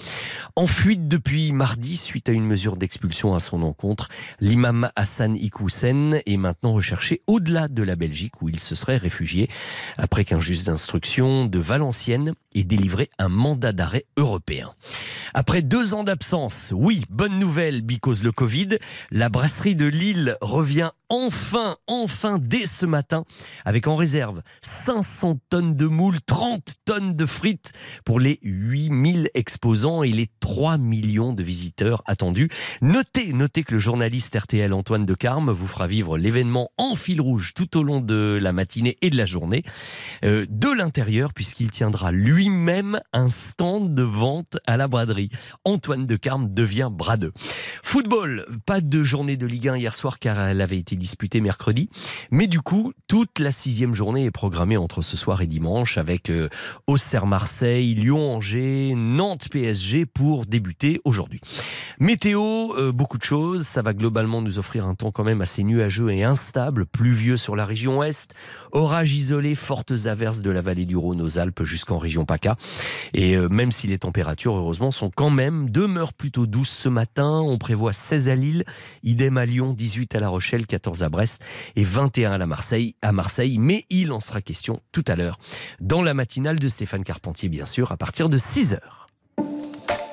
En 0.56 0.66
fuite 0.66 1.10
depuis 1.10 1.52
mardi 1.52 1.98
suite 1.98 2.30
à 2.30 2.32
une 2.32 2.46
mesure 2.46 2.78
d'expulsion 2.86 3.34
à 3.34 3.40
son 3.40 3.64
encontre, 3.64 4.10
l'imam 4.40 4.92
Hassan 4.96 5.36
Iqoussen 5.36 6.22
est 6.24 6.38
maintenant 6.38 6.74
recherché 6.74 7.24
au-delà 7.26 7.68
de 7.68 7.82
la 7.82 7.96
Belgique 7.96 8.44
où 8.44 8.50
il 8.50 8.60
se 8.60 8.76
serait 8.76 8.98
réfugié 8.98 9.50
après 9.98 10.24
qu'un 10.24 10.40
juge 10.40 10.64
d'instruction 10.66 11.46
de 11.48 11.58
Valenciennes 11.58 12.34
ait 12.54 12.64
délivré 12.64 13.10
un 13.18 13.28
mandat 13.28 13.72
d'arrêt 13.72 14.06
européen. 14.18 14.72
Après 15.34 15.64
deux 15.64 15.96
ans 15.96 16.04
d'absence, 16.04 16.74
oui, 16.76 17.06
bonne 17.10 17.40
nouvelle, 17.40 17.82
because 17.82 18.24
le 18.24 18.32
Covid, 18.32 18.78
la 19.10 19.30
brasserie 19.30 19.76
de 19.76 19.88
Lille 19.88 20.38
revient 20.42 20.92
enfin, 21.10 21.78
enfin, 21.88 22.40
dès 22.42 22.66
ce 22.66 22.86
matin, 22.86 23.26
avec 23.64 23.88
en 23.88 23.96
réserve 23.96 24.42
500 24.62 25.40
tonnes 25.50 25.76
de 25.76 25.86
moules, 25.86 26.22
30 26.26 26.76
tonnes 26.86 27.16
de 27.16 27.26
frites 27.26 27.74
pour 28.04 28.20
les 28.20 28.40
8000 28.42 29.30
exposants 29.34 30.04
et 30.04 30.12
les 30.12 30.28
3 30.40 30.78
millions 30.78 31.34
de 31.34 31.44
visiteurs 31.44 32.04
attendus. 32.06 32.50
Notez, 32.82 33.34
notez 33.34 33.64
que 33.64 33.74
le 33.74 33.80
journaliste 33.80 34.36
RTL 34.36 34.74
Antoine 34.74 35.06
de 35.06 35.14
Carme 35.14 35.52
vous 35.52 35.68
fera 35.68 35.88
vivre 35.88 36.18
l'événement 36.18 36.72
en 36.78 36.96
fil 36.96 37.22
rouge 37.22 37.54
tout 37.54 37.78
au 37.78 37.84
long 37.84 38.02
de 38.02 38.40
la 38.42 38.54
matinée 38.54 38.98
et 39.02 39.10
de 39.10 39.18
la 39.18 39.26
journée, 39.26 39.64
euh, 40.24 40.46
de 40.50 40.70
l'intérieur, 40.70 41.34
puisqu'il 41.34 41.72
tiendra 41.72 42.12
lui-même 42.12 43.00
un 43.14 43.30
stand 43.30 43.94
de 43.94 44.04
vente 44.04 44.58
à 44.66 44.78
la 44.78 44.88
braderie. 44.88 45.30
Antoine 45.64 46.06
de 46.06 46.16
Carme 46.16 46.54
devient 46.54 46.90
bradeux. 46.92 47.34
Football, 47.84 48.46
pas 48.66 48.82
de 48.82 49.04
journée 49.04 49.38
de 49.38 49.46
Ligue 49.46 49.70
1 49.70 49.78
hier 49.78 49.96
soir 49.96 50.20
car 50.20 50.40
elle 50.40 50.62
avait 50.62 50.78
été 50.78 50.96
disputée 51.06 51.40
mercredi, 51.40 51.88
mais 52.32 52.48
du 52.48 52.62
coup, 52.62 52.92
toute 53.08 53.38
la 53.38 53.52
sixième 53.52 53.94
journée 53.94 54.26
est 54.26 54.32
programmée 54.32 54.76
entre 54.76 55.04
ce 55.04 55.16
soir 55.16 55.44
et 55.44 55.46
dimanche 55.46 56.00
avec 56.00 56.32
euh, 56.32 56.50
Auxerre-Marseille, 56.88 57.94
Lyon-Angers, 57.94 58.96
Nantes-PSG 58.96 60.08
pour 60.08 60.48
débuter 60.48 61.02
aujourd'hui. 61.06 61.42
Météo, 62.00 62.74
euh, 62.76 62.92
beaucoup 62.92 63.20
de 63.20 63.24
choses, 63.24 63.68
ça 63.68 63.84
va 63.84 63.94
globalement 63.94 64.42
nous 64.42 64.58
offrir 64.58 64.88
un 64.88 64.96
temps 64.96 65.12
quand 65.12 65.24
même 65.24 65.42
assez 65.42 65.64
nuageux 65.64 66.10
et 66.10 66.24
instable, 66.24 66.88
pluvieux 66.88 67.38
sur 67.38 67.56
la 67.56 67.68
région 67.68 68.00
ouest, 68.00 68.34
orage 68.76 69.14
isolé, 69.14 69.56
fortes 69.56 69.94
averses 70.06 70.42
de 70.42 70.50
la 70.50 70.62
vallée 70.62 70.86
du 70.86 70.98
Rhône 70.98 71.22
aux 71.22 71.40
Alpes 71.40 71.64
jusqu'en 71.64 71.98
région 71.98 72.26
PACA. 72.26 72.58
Et 73.14 73.36
euh, 73.36 73.48
même 73.50 73.72
si 73.72 73.88
les 73.88 73.98
températures, 73.98 74.56
heureusement, 74.56 74.92
sont 74.92 75.10
quand 75.10 75.30
même, 75.30 75.70
demeurent 75.70 76.14
plutôt 76.14 76.46
douces 76.46 76.70
ce 76.70 76.90
matin, 76.90 77.42
on 77.42 77.58
prévoit 77.58 77.94
16 77.94 78.30
à 78.30 78.36
Lille, 78.36 78.66
idem 79.04 79.38
à 79.38 79.46
Lyon, 79.46 79.74
18 79.74 80.16
à 80.16 80.20
La 80.20 80.30
Rochelle, 80.30 80.68
14 80.68 81.04
à 81.04 81.10
Brest 81.10 81.42
et 81.76 81.84
21 81.84 82.40
à, 82.40 82.46
Marseille, 82.46 82.96
à 83.02 83.12
Marseille. 83.12 83.58
Mais 83.58 83.86
il 83.90 84.12
en 84.12 84.20
sera 84.20 84.42
question 84.42 84.82
tout 84.92 85.06
à 85.08 85.16
l'heure 85.16 85.40
dans 85.80 86.02
la 86.02 86.14
matinale 86.14 86.60
de 86.60 86.68
Stéphane 86.68 87.04
Carpentier, 87.04 87.50
bien 87.50 87.66
sûr, 87.66 87.92
à 87.92 87.98
partir 87.98 88.30
de 88.30 88.38
6 88.38 88.74
heures. 88.74 89.08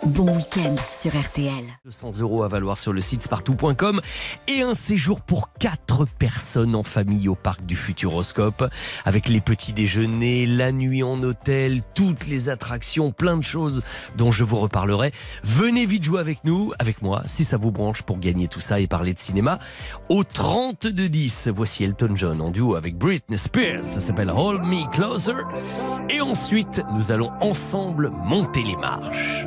Bon 0.06 0.34
week-end 0.34 0.74
sur 0.90 1.12
RTL. 1.16 1.64
200 1.84 2.18
euros 2.20 2.42
à 2.42 2.48
valoir 2.48 2.76
sur 2.76 2.92
le 2.92 3.00
site 3.00 3.22
spartou.com 3.22 4.00
et 4.48 4.60
un 4.60 4.74
séjour 4.74 5.20
pour 5.20 5.52
4 5.60 6.06
personnes 6.18 6.74
en 6.74 6.82
famille 6.82 7.28
au 7.28 7.36
parc 7.36 7.64
du 7.64 7.76
Futuroscope 7.76 8.64
avec 9.04 9.28
les 9.28 9.40
petits 9.40 9.72
déjeuners, 9.72 10.46
la 10.46 10.72
nuit 10.72 11.04
en 11.04 11.22
hôtel, 11.22 11.82
toutes 11.94 12.26
les 12.26 12.48
attractions, 12.48 13.12
plein 13.12 13.36
de 13.36 13.44
choses 13.44 13.82
dont 14.16 14.32
je 14.32 14.42
vous 14.42 14.58
reparlerai. 14.58 15.12
Venez 15.44 15.86
vite 15.86 16.02
jouer 16.02 16.18
avec 16.18 16.42
nous, 16.42 16.72
avec 16.80 17.00
moi, 17.00 17.22
si 17.26 17.44
ça 17.44 17.56
vous 17.56 17.70
branche 17.70 18.02
pour 18.02 18.18
gagner 18.18 18.48
tout 18.48 18.60
ça 18.60 18.80
et 18.80 18.88
parler 18.88 19.14
de 19.14 19.20
cinéma. 19.20 19.60
Au 20.08 20.24
32 20.24 21.08
10, 21.08 21.48
voici 21.54 21.84
Elton 21.84 22.16
John 22.16 22.40
en 22.40 22.50
duo 22.50 22.74
avec 22.74 22.96
Britney 22.96 23.38
Spears. 23.38 23.84
Ça 23.84 24.00
s'appelle 24.00 24.30
Hold 24.30 24.62
Me 24.62 24.90
Closer. 24.90 25.44
Et 26.10 26.20
ensuite, 26.20 26.82
nous 26.92 27.12
allons 27.12 27.30
ensemble 27.40 28.10
monter 28.10 28.64
les 28.64 28.76
marches. 28.76 29.46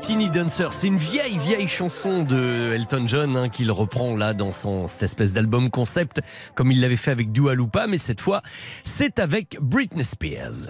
Teeny 0.00 0.30
Dancer. 0.30 0.72
C'est 0.72 0.86
une 0.86 0.96
vieille, 0.96 1.38
vieille 1.38 1.68
chanson 1.68 2.22
de 2.22 2.72
Elton 2.74 3.04
John 3.06 3.36
hein, 3.36 3.48
qu'il 3.48 3.70
reprend 3.70 4.16
là 4.16 4.34
dans 4.34 4.52
son, 4.52 4.86
cette 4.86 5.02
espèce 5.02 5.32
d'album 5.32 5.70
concept, 5.70 6.20
comme 6.54 6.72
il 6.72 6.80
l'avait 6.80 6.96
fait 6.96 7.10
avec 7.10 7.32
Dua 7.32 7.54
Lipa, 7.54 7.86
mais 7.86 7.98
cette 7.98 8.20
fois, 8.20 8.42
c'est 8.84 9.18
avec 9.18 9.58
Britney 9.60 10.04
Spears. 10.04 10.68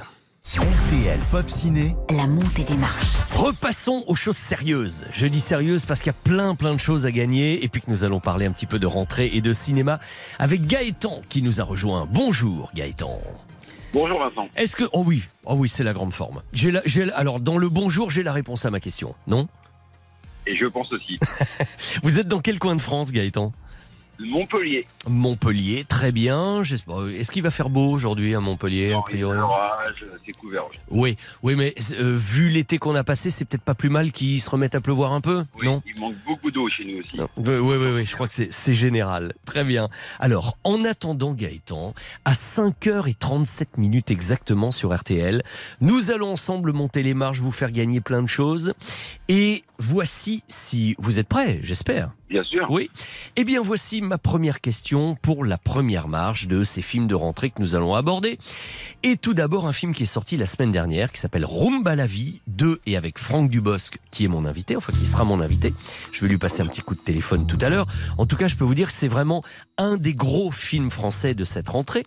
RTL 0.56 1.20
Pop 1.30 1.48
Ciné. 1.48 1.94
La 2.10 2.26
montée 2.26 2.64
des 2.64 2.74
marches. 2.74 3.16
Repassons 3.36 4.04
aux 4.08 4.14
choses 4.14 4.36
sérieuses. 4.36 5.06
Je 5.12 5.26
dis 5.26 5.40
sérieuses 5.40 5.84
parce 5.84 6.00
qu'il 6.00 6.08
y 6.08 6.16
a 6.16 6.24
plein 6.24 6.54
plein 6.54 6.74
de 6.74 6.80
choses 6.80 7.06
à 7.06 7.12
gagner 7.12 7.62
et 7.62 7.68
puis 7.68 7.82
que 7.82 7.90
nous 7.90 8.04
allons 8.04 8.20
parler 8.20 8.46
un 8.46 8.52
petit 8.52 8.66
peu 8.66 8.78
de 8.78 8.86
rentrée 8.86 9.30
et 9.32 9.42
de 9.42 9.52
cinéma 9.52 10.00
avec 10.38 10.66
Gaëtan 10.66 11.22
qui 11.28 11.42
nous 11.42 11.60
a 11.60 11.64
rejoint. 11.64 12.08
Bonjour 12.10 12.70
Gaëtan. 12.74 13.18
Bonjour 13.92 14.18
Vincent. 14.20 14.48
Est-ce 14.56 14.76
que 14.76 14.84
oh 14.92 15.02
oui, 15.06 15.24
oh 15.44 15.54
oui, 15.56 15.68
c'est 15.68 15.82
la 15.84 15.92
grande 15.92 16.12
forme. 16.12 16.42
J'ai 16.52 16.70
la- 16.70 16.82
alors 17.16 17.40
dans 17.40 17.58
le 17.58 17.68
bonjour, 17.68 18.10
j'ai 18.10 18.22
la 18.22 18.32
réponse 18.32 18.64
à 18.64 18.70
ma 18.70 18.80
question. 18.80 19.14
Non? 19.26 19.48
Et 20.46 20.56
je 20.56 20.66
pense 20.66 20.92
aussi. 20.92 21.18
Vous 22.02 22.18
êtes 22.18 22.28
dans 22.28 22.40
quel 22.40 22.58
coin 22.58 22.76
de 22.76 22.80
France 22.80 23.12
Gaëtan? 23.12 23.52
Montpellier. 24.20 24.86
Montpellier, 25.08 25.84
très 25.88 26.12
bien. 26.12 26.62
Est-ce 26.62 27.30
qu'il 27.30 27.42
va 27.42 27.50
faire 27.50 27.70
beau 27.70 27.90
aujourd'hui 27.90 28.34
à 28.34 28.40
Montpellier 28.40 28.92
a 28.92 29.00
priori 29.00 29.36
L'orage, 29.38 30.04
c'est 30.26 30.32
couvert. 30.32 30.64
oui. 30.70 30.76
Oui, 30.90 31.16
oui, 31.42 31.54
mais 31.56 31.74
euh, 31.98 32.16
vu 32.16 32.48
l'été 32.50 32.78
qu'on 32.78 32.94
a 32.94 33.02
passé, 33.04 33.30
c'est 33.30 33.44
peut-être 33.44 33.62
pas 33.64 33.74
plus 33.74 33.88
mal 33.88 34.12
qu'il 34.12 34.40
se 34.40 34.50
remette 34.50 34.74
à 34.74 34.80
pleuvoir 34.80 35.12
un 35.12 35.20
peu, 35.20 35.44
non 35.62 35.82
Il 35.86 35.98
manque 35.98 36.16
beaucoup 36.26 36.50
d'eau 36.50 36.68
chez 36.68 36.84
nous 36.84 36.98
aussi. 37.00 37.18
Oui, 37.36 37.56
oui, 37.56 37.76
oui, 37.76 37.90
oui, 37.94 38.04
je 38.06 38.14
crois 38.14 38.28
que 38.28 38.34
c'est- 38.34 38.52
c'est 38.52 38.74
général. 38.74 39.32
Très 39.46 39.64
bien. 39.64 39.88
Alors, 40.18 40.56
en 40.64 40.84
attendant 40.84 41.32
Gaëtan, 41.32 41.94
à 42.24 42.34
5h37 42.34 43.78
minutes 43.78 44.10
exactement 44.10 44.70
sur 44.70 44.94
RTL, 44.94 45.42
nous 45.80 46.10
allons 46.10 46.32
ensemble 46.32 46.72
monter 46.72 47.02
les 47.02 47.14
marches, 47.14 47.40
vous 47.40 47.52
faire 47.52 47.70
gagner 47.70 48.00
plein 48.00 48.22
de 48.22 48.28
choses. 48.28 48.74
Et 49.28 49.64
voici, 49.78 50.42
si 50.48 50.94
vous 50.98 51.18
êtes 51.18 51.28
prêts, 51.28 51.60
j'espère. 51.62 52.10
Bien 52.30 52.44
sûr. 52.44 52.68
Oui. 52.70 52.88
Eh 53.34 53.42
bien, 53.42 53.60
voici 53.60 54.00
ma 54.00 54.16
première 54.16 54.60
question 54.60 55.16
pour 55.20 55.44
la 55.44 55.58
première 55.58 56.06
marche 56.06 56.46
de 56.46 56.62
ces 56.62 56.80
films 56.80 57.08
de 57.08 57.16
rentrée 57.16 57.50
que 57.50 57.60
nous 57.60 57.74
allons 57.74 57.96
aborder. 57.96 58.38
Et 59.02 59.16
tout 59.16 59.34
d'abord, 59.34 59.66
un 59.66 59.72
film 59.72 59.92
qui 59.92 60.04
est 60.04 60.06
sorti 60.06 60.36
la 60.36 60.46
semaine 60.46 60.70
dernière, 60.70 61.10
qui 61.10 61.18
s'appelle 61.18 61.44
Rumba 61.44 61.96
la 61.96 62.06
vie 62.06 62.40
2 62.46 62.82
et 62.86 62.96
avec 62.96 63.18
Franck 63.18 63.50
Dubosc, 63.50 63.98
qui 64.12 64.26
est 64.26 64.28
mon 64.28 64.44
invité, 64.44 64.76
enfin 64.76 64.92
qui 64.92 65.06
sera 65.06 65.24
mon 65.24 65.40
invité. 65.40 65.74
Je 66.12 66.20
vais 66.20 66.28
lui 66.28 66.38
passer 66.38 66.62
un 66.62 66.66
petit 66.66 66.82
coup 66.82 66.94
de 66.94 67.00
téléphone 67.00 67.48
tout 67.48 67.58
à 67.60 67.68
l'heure. 67.68 67.88
En 68.16 68.26
tout 68.26 68.36
cas, 68.36 68.46
je 68.46 68.54
peux 68.54 68.64
vous 68.64 68.76
dire 68.76 68.86
que 68.86 68.92
c'est 68.92 69.08
vraiment 69.08 69.42
un 69.76 69.96
des 69.96 70.14
gros 70.14 70.52
films 70.52 70.90
français 70.92 71.34
de 71.34 71.44
cette 71.44 71.68
rentrée. 71.68 72.04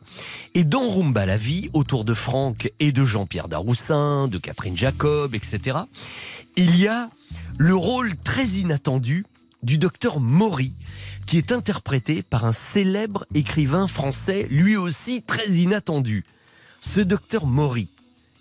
Et 0.53 0.63
dans 0.63 0.87
Rumba 0.87 1.25
la 1.25 1.35
vie, 1.35 1.69
autour 1.73 2.05
de 2.05 2.13
Franck 2.13 2.71
et 2.79 2.93
de 2.93 3.03
Jean-Pierre 3.03 3.49
Daroussin, 3.49 4.29
de 4.29 4.37
Catherine 4.37 4.77
Jacob, 4.77 5.35
etc., 5.35 5.79
il 6.55 6.79
y 6.79 6.87
a 6.87 7.09
le 7.57 7.75
rôle 7.75 8.15
très 8.15 8.45
inattendu 8.45 9.25
du 9.63 9.77
docteur 9.77 10.19
Maury, 10.19 10.73
qui 11.25 11.37
est 11.37 11.51
interprété 11.51 12.21
par 12.21 12.45
un 12.45 12.51
célèbre 12.51 13.25
écrivain 13.33 13.87
français, 13.87 14.47
lui 14.49 14.75
aussi 14.75 15.23
très 15.23 15.49
inattendu. 15.49 16.25
Ce 16.81 16.99
docteur 16.99 17.47
Maury 17.47 17.89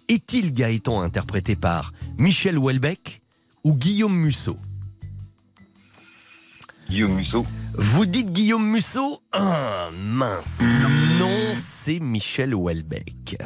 Est-il 0.08 0.52
Gaëtan 0.52 1.00
interprété 1.00 1.56
par 1.56 1.92
Michel 2.18 2.58
Houellebecq 2.58 3.22
ou 3.64 3.72
Guillaume 3.72 4.16
Musso? 4.16 4.58
Guillaume 6.88 7.14
Musso. 7.14 7.42
Vous 7.74 8.04
dites 8.04 8.32
Guillaume 8.32 8.66
Musso? 8.68 9.22
Ah, 9.32 9.88
mince. 9.96 10.60
Non, 11.18 11.54
c'est 11.54 12.00
Michel 12.00 12.54
Houellebecq. 12.54 13.38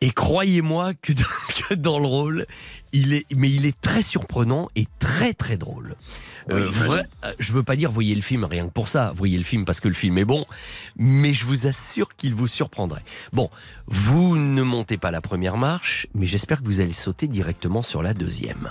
Et 0.00 0.10
croyez-moi 0.10 0.94
que 0.94 1.12
dans, 1.12 1.24
que 1.68 1.74
dans 1.74 1.98
le 1.98 2.06
rôle, 2.06 2.46
il 2.92 3.14
est, 3.14 3.24
mais 3.34 3.50
il 3.50 3.64
est 3.66 3.80
très 3.80 4.02
surprenant 4.02 4.68
et 4.76 4.86
très 4.98 5.32
très 5.32 5.56
drôle. 5.56 5.96
Euh, 6.50 6.68
vrai, 6.68 7.06
euh, 7.24 7.32
je 7.38 7.52
veux 7.52 7.62
pas 7.62 7.76
dire 7.76 7.90
voyez 7.90 8.14
le 8.14 8.20
film 8.20 8.44
rien 8.44 8.66
que 8.66 8.72
pour 8.72 8.88
ça, 8.88 9.12
voyez 9.16 9.36
le 9.36 9.44
film 9.44 9.64
parce 9.64 9.80
que 9.80 9.88
le 9.88 9.94
film 9.94 10.16
est 10.18 10.24
bon, 10.24 10.44
mais 10.96 11.32
je 11.32 11.44
vous 11.44 11.66
assure 11.66 12.14
qu'il 12.16 12.34
vous 12.34 12.46
surprendrait. 12.46 13.02
Bon, 13.32 13.50
vous 13.86 14.36
ne 14.36 14.62
montez 14.62 14.96
pas 14.96 15.10
la 15.10 15.20
première 15.20 15.56
marche, 15.56 16.06
mais 16.14 16.26
j'espère 16.26 16.60
que 16.60 16.66
vous 16.66 16.80
allez 16.80 16.92
sauter 16.92 17.26
directement 17.26 17.82
sur 17.82 18.02
la 18.02 18.14
deuxième. 18.14 18.70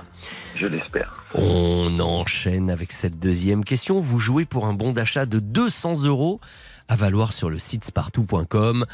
Je 0.55 0.67
l'espère. 0.67 1.13
On 1.33 1.99
enchaîne 1.99 2.69
avec 2.69 2.91
cette 2.91 3.19
deuxième 3.19 3.65
question. 3.65 3.99
Vous 3.99 4.19
jouez 4.19 4.45
pour 4.45 4.65
un 4.65 4.73
bon 4.73 4.93
d'achat 4.93 5.25
de 5.25 5.39
200 5.39 6.03
euros 6.05 6.39
à 6.87 6.95
valoir 6.95 7.33
sur 7.33 7.49
le 7.49 7.59
site 7.59 7.83
spartou.com. 7.83 8.85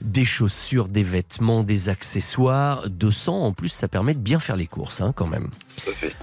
Des 0.00 0.24
chaussures, 0.24 0.88
des 0.88 1.02
vêtements, 1.02 1.64
des 1.64 1.88
accessoires. 1.88 2.88
200 2.88 3.46
en 3.46 3.52
plus, 3.52 3.68
ça 3.68 3.88
permet 3.88 4.14
de 4.14 4.20
bien 4.20 4.38
faire 4.38 4.56
les 4.56 4.66
courses 4.66 5.00
hein, 5.00 5.12
quand 5.14 5.26
même. 5.26 5.50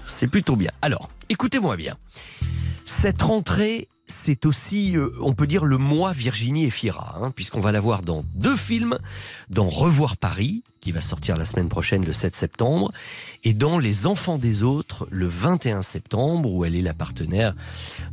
C'est 0.06 0.28
plutôt 0.28 0.56
bien. 0.56 0.72
Alors, 0.82 1.10
écoutez-moi 1.30 1.76
bien. 1.76 1.98
Cette 2.86 3.24
rentrée, 3.24 3.88
c'est 4.08 4.46
aussi, 4.46 4.96
euh, 4.96 5.10
on 5.20 5.34
peut 5.34 5.48
dire, 5.48 5.66
le 5.66 5.78
mois 5.78 6.12
Virginie 6.12 6.66
et 6.66 6.70
Fira, 6.70 7.18
hein, 7.20 7.32
puisqu'on 7.36 7.60
va 7.60 7.72
la 7.72 7.80
voir 7.80 8.02
dans 8.02 8.22
deux 8.36 8.56
films, 8.56 8.96
dans 9.50 9.68
Revoir 9.68 10.18
Paris, 10.18 10.64
qui 10.82 10.92
va 10.92 11.02
sortir 11.02 11.36
la 11.36 11.46
semaine 11.46 11.68
prochaine, 11.68 12.06
le 12.06 12.14
7 12.14 12.36
septembre, 12.36 12.90
et 13.44 13.54
dans 13.54 13.80
Les 13.80 14.06
Enfants 14.06 14.38
des 14.38 14.62
Autres, 14.62 15.08
le 15.10 15.26
21 15.26 15.82
septembre, 15.82 16.54
où 16.54 16.64
elle 16.64 16.76
est 16.76 16.84
la 16.84 16.94
partenaire 16.94 17.56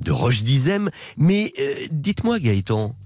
de 0.00 0.10
Roche 0.10 0.42
Dizem. 0.42 0.90
Mais 1.18 1.52
euh, 1.60 1.86
dites-moi, 1.90 2.38
Gaëtan, 2.40 2.96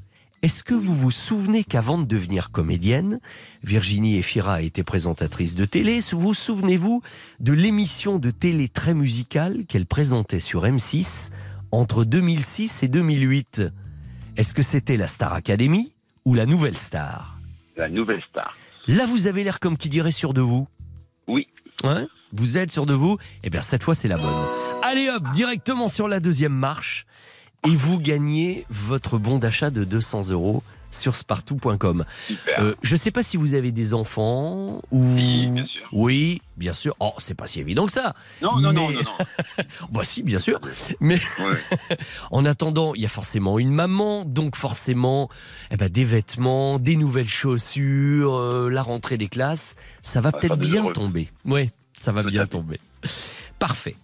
est-ce 0.47 0.63
que 0.63 0.75
vous 0.75 0.95
vous 0.95 1.11
souvenez 1.11 1.65
qu'avant 1.65 1.99
de 1.99 2.05
devenir 2.05 2.53
comédienne, 2.53 3.19
Virginie 3.65 4.17
Efira 4.17 4.55
a 4.55 4.61
été 4.61 4.85
présentatrice 4.85 5.57
de 5.57 5.65
télé 5.65 5.99
Vous 6.13 6.35
souvenez-vous 6.35 7.03
de 7.41 7.53
l'émission 7.53 8.21
de 8.21 8.31
télé 8.31 8.69
très 8.69 8.95
musicale 8.95 9.65
qu'elle 9.67 9.87
présentait 9.87 10.39
sur 10.39 10.63
M6 10.63 11.31
entre 11.73 12.05
2006 12.05 12.85
et 12.85 12.87
2008 12.87 13.63
Est-ce 14.37 14.55
que 14.55 14.63
c'était 14.63 14.97
la 14.97 15.09
Star 15.09 15.33
Academy 15.33 15.93
ou 16.25 16.35
la 16.35 16.47
Nouvelle 16.47 16.79
Star? 16.79 17.41
La 17.77 17.89
nouvelle 17.89 18.23
star. 18.31 18.57
Là, 18.87 19.05
vous 19.05 19.27
avez 19.27 19.43
l'air 19.43 19.59
comme 19.59 19.77
qui 19.77 19.89
dirait 19.89 20.13
sûr 20.13 20.33
de 20.33 20.43
vous. 20.43 20.69
Oui. 21.27 21.49
Ouais 21.83 22.07
Vous 22.33 22.57
êtes 22.57 22.71
sûr 22.71 22.87
de 22.87 22.95
vous 22.95 23.19
Eh 23.43 23.51
bien, 23.51 23.61
cette 23.61 23.83
fois, 23.83 23.97
c'est 23.97 24.07
la 24.07 24.17
bonne. 24.17 24.47
Allez 24.85 25.09
hop, 25.09 25.25
directement 25.33 25.89
sur 25.89 26.07
la 26.07 26.21
deuxième 26.21 26.55
marche. 26.55 27.05
Et 27.67 27.77
vous 27.77 27.99
gagnez 27.99 28.65
votre 28.71 29.19
bon 29.19 29.39
d'achat 29.39 29.71
de 29.71 29.85
200 29.85 30.31
euros 30.31 30.63
sur 30.93 31.15
spartou.com. 31.15 32.05
Euh, 32.59 32.75
je 32.83 32.95
ne 32.95 32.99
sais 32.99 33.11
pas 33.11 33.23
si 33.23 33.37
vous 33.37 33.55
avez 33.55 33.71
des 33.71 33.93
enfants 33.93 34.81
ou. 34.91 35.15
Oui, 35.15 35.49
bien 35.49 35.67
sûr. 35.67 35.89
Oui, 35.93 36.43
bien 36.57 36.73
sûr. 36.73 36.97
Oh, 37.01 37.13
c'est 37.19 37.35
pas 37.35 37.47
si 37.47 37.61
évident 37.61 37.87
que 37.87 37.93
ça. 37.93 38.15
Non, 38.41 38.59
non, 38.61 38.73
non, 38.73 38.89
Mais- 38.89 38.95
non, 38.95 39.03
non. 39.03 39.65
bah 39.91 40.05
si, 40.05 40.23
bien 40.23 40.39
sûr. 40.39 40.59
Mais 41.01 41.19
en 42.31 42.45
attendant, 42.45 42.95
il 42.95 43.03
y 43.03 43.07
a 43.07 43.11
forcément 43.11 43.59
une 43.59 43.73
maman, 43.73 44.25
donc 44.25 44.57
forcément 44.57 45.29
eh 45.71 45.77
ben, 45.77 45.89
des 45.89 46.05
vêtements, 46.05 46.79
des 46.79 46.97
nouvelles 46.97 47.29
chaussures, 47.29 48.35
euh, 48.37 48.71
la 48.71 48.83
rentrée 48.83 49.19
des 49.19 49.29
classes. 49.29 49.77
Ça 50.03 50.21
va 50.21 50.31
Ça 50.31 50.39
peut-être 50.39 50.57
bien 50.57 50.85
tomber. 50.93 51.31
Oui, 51.45 51.71
ça 51.97 52.13
va 52.13 52.23
bien 52.23 52.47
tomber. 52.47 52.81
Parfait. 53.59 53.97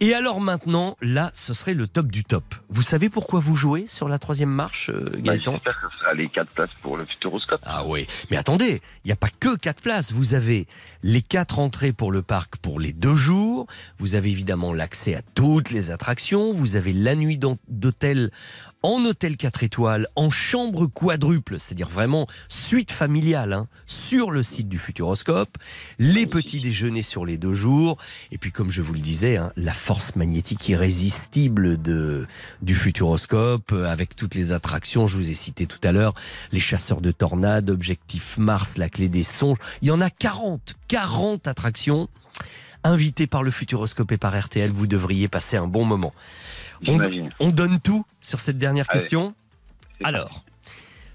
Et 0.00 0.12
alors 0.12 0.40
maintenant, 0.40 0.96
là, 1.00 1.30
ce 1.34 1.54
serait 1.54 1.72
le 1.74 1.86
top 1.86 2.08
du 2.08 2.24
top. 2.24 2.42
Vous 2.68 2.82
savez 2.82 3.08
pourquoi 3.08 3.40
vous 3.40 3.54
jouez 3.54 3.86
sur 3.86 4.08
la 4.08 4.18
troisième 4.18 4.50
marche, 4.50 4.90
euh, 4.90 5.04
Bah, 5.12 5.18
Gaëtan 5.36 5.52
J'espère 5.52 5.80
que 5.80 5.92
ce 5.92 5.98
sera 6.00 6.14
les 6.14 6.28
quatre 6.28 6.52
places 6.52 6.70
pour 6.82 6.96
le 6.96 7.04
Futuroscope. 7.04 7.60
Ah 7.64 7.84
oui, 7.86 8.06
mais 8.30 8.36
attendez, 8.36 8.82
il 9.04 9.08
n'y 9.08 9.12
a 9.12 9.16
pas 9.16 9.28
que 9.40 9.56
quatre 9.56 9.82
places. 9.82 10.12
Vous 10.12 10.34
avez 10.34 10.66
les 11.02 11.22
quatre 11.22 11.58
entrées 11.58 11.92
pour 11.92 12.10
le 12.12 12.22
parc 12.22 12.56
pour 12.56 12.80
les 12.80 12.92
deux 12.92 13.14
jours. 13.14 13.66
Vous 13.98 14.14
avez 14.16 14.30
évidemment 14.30 14.72
l'accès 14.72 15.14
à 15.14 15.22
toutes 15.34 15.70
les 15.70 15.90
attractions. 15.90 16.52
Vous 16.52 16.76
avez 16.76 16.92
la 16.92 17.14
nuit 17.14 17.38
d'hô- 17.38 17.58
d'hôtel 17.68 18.30
en 18.84 19.02
hôtel 19.06 19.38
4 19.38 19.62
étoiles, 19.62 20.08
en 20.14 20.30
chambre 20.30 20.86
quadruple, 20.86 21.58
c'est-à-dire 21.58 21.88
vraiment 21.88 22.26
suite 22.50 22.92
familiale, 22.92 23.54
hein, 23.54 23.66
sur 23.86 24.30
le 24.30 24.42
site 24.42 24.68
du 24.68 24.78
Futuroscope. 24.78 25.56
Les 25.98 26.26
petits 26.26 26.60
déjeuners 26.60 27.00
sur 27.00 27.24
les 27.24 27.38
deux 27.38 27.54
jours. 27.54 27.96
Et 28.30 28.36
puis, 28.36 28.52
comme 28.52 28.70
je 28.70 28.82
vous 28.82 28.92
le 28.92 29.00
disais, 29.00 29.38
hein, 29.38 29.52
la 29.56 29.72
force 29.72 30.16
magnétique 30.16 30.68
irrésistible 30.68 31.80
de, 31.80 32.26
du 32.60 32.74
Futuroscope, 32.74 33.72
euh, 33.72 33.90
avec 33.90 34.16
toutes 34.16 34.34
les 34.34 34.52
attractions, 34.52 35.06
je 35.06 35.16
vous 35.16 35.30
ai 35.30 35.34
cité 35.34 35.64
tout 35.64 35.80
à 35.82 35.90
l'heure, 35.90 36.12
les 36.52 36.60
chasseurs 36.60 37.00
de 37.00 37.10
tornades, 37.10 37.70
Objectif 37.70 38.36
Mars, 38.36 38.76
la 38.76 38.90
clé 38.90 39.08
des 39.08 39.22
songes. 39.22 39.58
Il 39.80 39.88
y 39.88 39.92
en 39.92 40.02
a 40.02 40.10
40, 40.10 40.74
40 40.88 41.48
attractions. 41.48 42.10
Invité 42.86 43.26
par 43.26 43.42
le 43.42 43.50
Futuroscope 43.50 44.12
et 44.12 44.18
par 44.18 44.38
RTL, 44.38 44.70
vous 44.70 44.86
devriez 44.86 45.26
passer 45.26 45.56
un 45.56 45.66
bon 45.66 45.86
moment. 45.86 46.12
On, 47.40 47.50
donne 47.50 47.80
tout 47.80 48.04
sur 48.20 48.40
cette 48.40 48.58
dernière 48.58 48.86
Allez. 48.88 49.00
question. 49.00 49.34
Alors, 50.02 50.44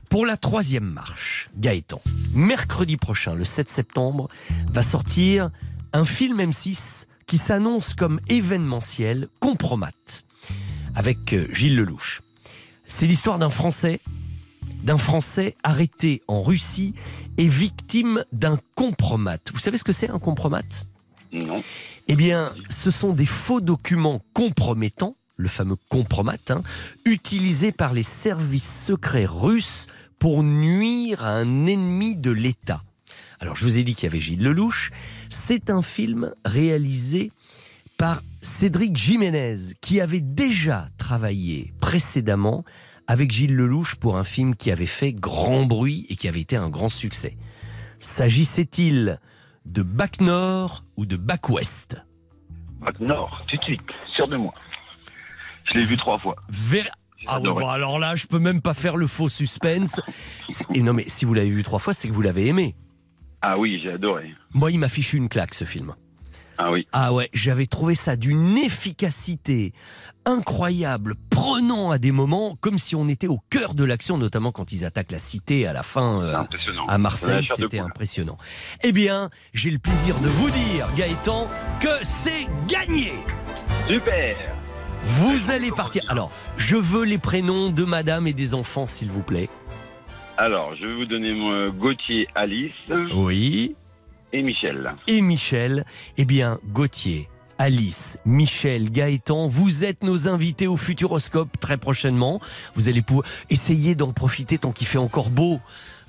pour 0.09 0.25
la 0.25 0.37
troisième 0.37 0.85
marche, 0.85 1.49
Gaëtan, 1.57 2.01
mercredi 2.33 2.97
prochain, 2.97 3.35
le 3.35 3.45
7 3.45 3.69
septembre, 3.69 4.27
va 4.71 4.81
sortir 4.81 5.51
un 5.93 6.05
film 6.05 6.39
M6 6.39 7.05
qui 7.27 7.37
s'annonce 7.37 7.93
comme 7.93 8.19
événementiel, 8.27 9.27
compromat, 9.39 9.91
avec 10.95 11.33
euh, 11.33 11.45
Gilles 11.53 11.75
Lelouch. 11.75 12.21
C'est 12.87 13.05
l'histoire 13.05 13.37
d'un 13.37 13.51
Français, 13.51 13.99
d'un 14.83 14.97
Français 14.97 15.53
arrêté 15.63 16.23
en 16.27 16.41
Russie 16.41 16.95
et 17.37 17.47
victime 17.47 18.25
d'un 18.33 18.57
compromat. 18.75 19.37
Vous 19.53 19.59
savez 19.59 19.77
ce 19.77 19.83
que 19.83 19.91
c'est 19.91 20.09
un 20.09 20.17
compromat 20.17 20.63
Non. 21.31 21.61
eh 22.07 22.15
bien, 22.15 22.51
ce 22.69 22.89
sont 22.89 23.13
des 23.13 23.27
faux 23.27 23.61
documents 23.61 24.19
compromettants, 24.33 25.13
le 25.39 25.47
fameux 25.47 25.77
compromat, 25.89 26.35
hein, 26.49 26.61
utilisés 27.05 27.71
par 27.71 27.93
les 27.93 28.03
services 28.03 28.85
secrets 28.85 29.25
russes 29.25 29.87
pour 30.19 30.43
nuire 30.43 31.23
à 31.23 31.29
un 31.29 31.65
ennemi 31.65 32.17
de 32.17 32.29
l'État. 32.29 32.81
Alors, 33.39 33.55
je 33.55 33.63
vous 33.63 33.77
ai 33.77 33.83
dit 33.83 33.95
qu'il 33.95 34.03
y 34.03 34.07
avait 34.07 34.19
Gilles 34.19 34.43
Lelouch. 34.43 34.91
C'est 35.29 35.69
un 35.69 35.81
film 35.81 36.33
réalisé 36.43 37.31
par 37.97 38.21
Cédric 38.41 38.97
Jiménez, 38.97 39.75
qui 39.79 40.01
avait 40.01 40.19
déjà 40.19 40.85
travaillé 40.97 41.73
précédemment 41.79 42.65
avec 43.07 43.31
Gilles 43.31 43.55
Lelouch 43.55 43.95
pour 43.95 44.17
un 44.17 44.25
film 44.25 44.55
qui 44.55 44.71
avait 44.71 44.85
fait 44.85 45.13
grand 45.13 45.65
bruit 45.65 46.05
et 46.09 46.17
qui 46.17 46.27
avait 46.27 46.41
été 46.41 46.57
un 46.57 46.69
grand 46.69 46.89
succès. 46.89 47.37
S'agissait-il 48.01 49.19
de 49.65 49.83
Bac 49.83 50.19
Nord 50.19 50.83
ou 50.97 51.05
de 51.05 51.15
Bac 51.15 51.47
Ouest? 51.47 51.95
Bac 52.81 52.99
Nord, 52.99 53.41
tout 53.47 53.55
de 53.55 53.63
suite, 53.63 53.81
sûr 54.15 54.27
de 54.27 54.35
moi. 54.35 54.51
Je 55.73 55.77
l'ai 55.77 55.85
vu 55.85 55.97
trois 55.97 56.17
fois. 56.19 56.35
Ver- 56.49 56.89
Ah 57.27 57.39
ouais, 57.39 57.49
bon, 57.49 57.67
alors 57.67 57.99
là, 57.99 58.15
je 58.15 58.25
peux 58.27 58.39
même 58.39 58.61
pas 58.61 58.73
faire 58.73 58.95
le 58.97 59.07
faux 59.07 59.29
suspense. 59.29 59.99
Et 60.73 60.81
non, 60.81 60.93
mais 60.93 61.05
si 61.07 61.25
vous 61.25 61.33
l'avez 61.33 61.49
vu 61.49 61.63
trois 61.63 61.79
fois, 61.79 61.93
c'est 61.93 62.07
que 62.07 62.13
vous 62.13 62.21
l'avez 62.21 62.47
aimé. 62.47 62.75
Ah 63.41 63.57
oui, 63.57 63.81
j'ai 63.83 63.93
adoré. 63.93 64.33
Moi, 64.53 64.71
il 64.71 64.79
m'a 64.79 64.89
fichu 64.89 65.17
une 65.17 65.29
claque, 65.29 65.53
ce 65.53 65.65
film. 65.65 65.93
Ah 66.57 66.71
oui. 66.71 66.87
Ah 66.91 67.13
ouais, 67.13 67.29
j'avais 67.33 67.67
trouvé 67.67 67.95
ça 67.95 68.15
d'une 68.17 68.57
efficacité 68.57 69.73
incroyable, 70.25 71.15
prenant 71.29 71.91
à 71.91 71.97
des 71.97 72.11
moments 72.11 72.53
comme 72.59 72.77
si 72.77 72.95
on 72.95 73.07
était 73.07 73.27
au 73.27 73.39
cœur 73.49 73.73
de 73.73 73.83
l'action, 73.85 74.17
notamment 74.17 74.51
quand 74.51 74.73
ils 74.73 74.83
attaquent 74.83 75.13
la 75.13 75.19
cité 75.19 75.65
à 75.67 75.73
la 75.73 75.83
fin 75.83 76.21
euh, 76.21 76.43
à 76.87 76.97
Marseille, 76.97 77.47
c'était 77.55 77.79
impressionnant. 77.79 78.37
Eh 78.83 78.91
bien, 78.91 79.29
j'ai 79.53 79.71
le 79.71 79.79
plaisir 79.79 80.19
de 80.19 80.27
vous 80.27 80.49
dire, 80.49 80.87
Gaëtan, 80.97 81.47
que 81.79 81.87
c'est 82.03 82.47
gagné 82.67 83.13
Super 83.87 84.35
Vous 85.03 85.49
allez 85.51 85.71
partir. 85.71 86.03
Alors, 86.07 86.31
je 86.57 86.75
veux 86.75 87.03
les 87.03 87.17
prénoms 87.17 87.69
de 87.69 87.83
madame 87.83 88.27
et 88.27 88.33
des 88.33 88.53
enfants, 88.53 88.85
s'il 88.87 89.09
vous 89.09 89.21
plaît. 89.21 89.49
Alors, 90.37 90.75
je 90.75 90.87
vais 90.87 90.93
vous 90.93 91.05
donner 91.05 91.33
mon 91.33 91.69
Gauthier, 91.69 92.27
Alice 92.35 92.71
Oui. 93.13 93.75
et 94.33 94.41
Michel. 94.41 94.93
et 95.07 95.21
Michel. 95.21 95.85
Eh 96.17 96.25
bien, 96.25 96.59
Gauthier, 96.67 97.27
Alice, 97.57 98.17
Michel, 98.25 98.89
Gaëtan, 98.89 99.47
vous 99.47 99.83
êtes 99.83 100.03
nos 100.03 100.27
invités 100.27 100.67
au 100.67 100.77
Futuroscope 100.77 101.59
très 101.59 101.77
prochainement. 101.77 102.39
Vous 102.75 102.87
allez 102.87 103.01
pouvoir 103.01 103.25
essayer 103.49 103.95
d'en 103.95 104.13
profiter 104.13 104.57
tant 104.57 104.71
qu'il 104.71 104.87
fait 104.87 104.97
encore 104.97 105.29
beau. 105.29 105.59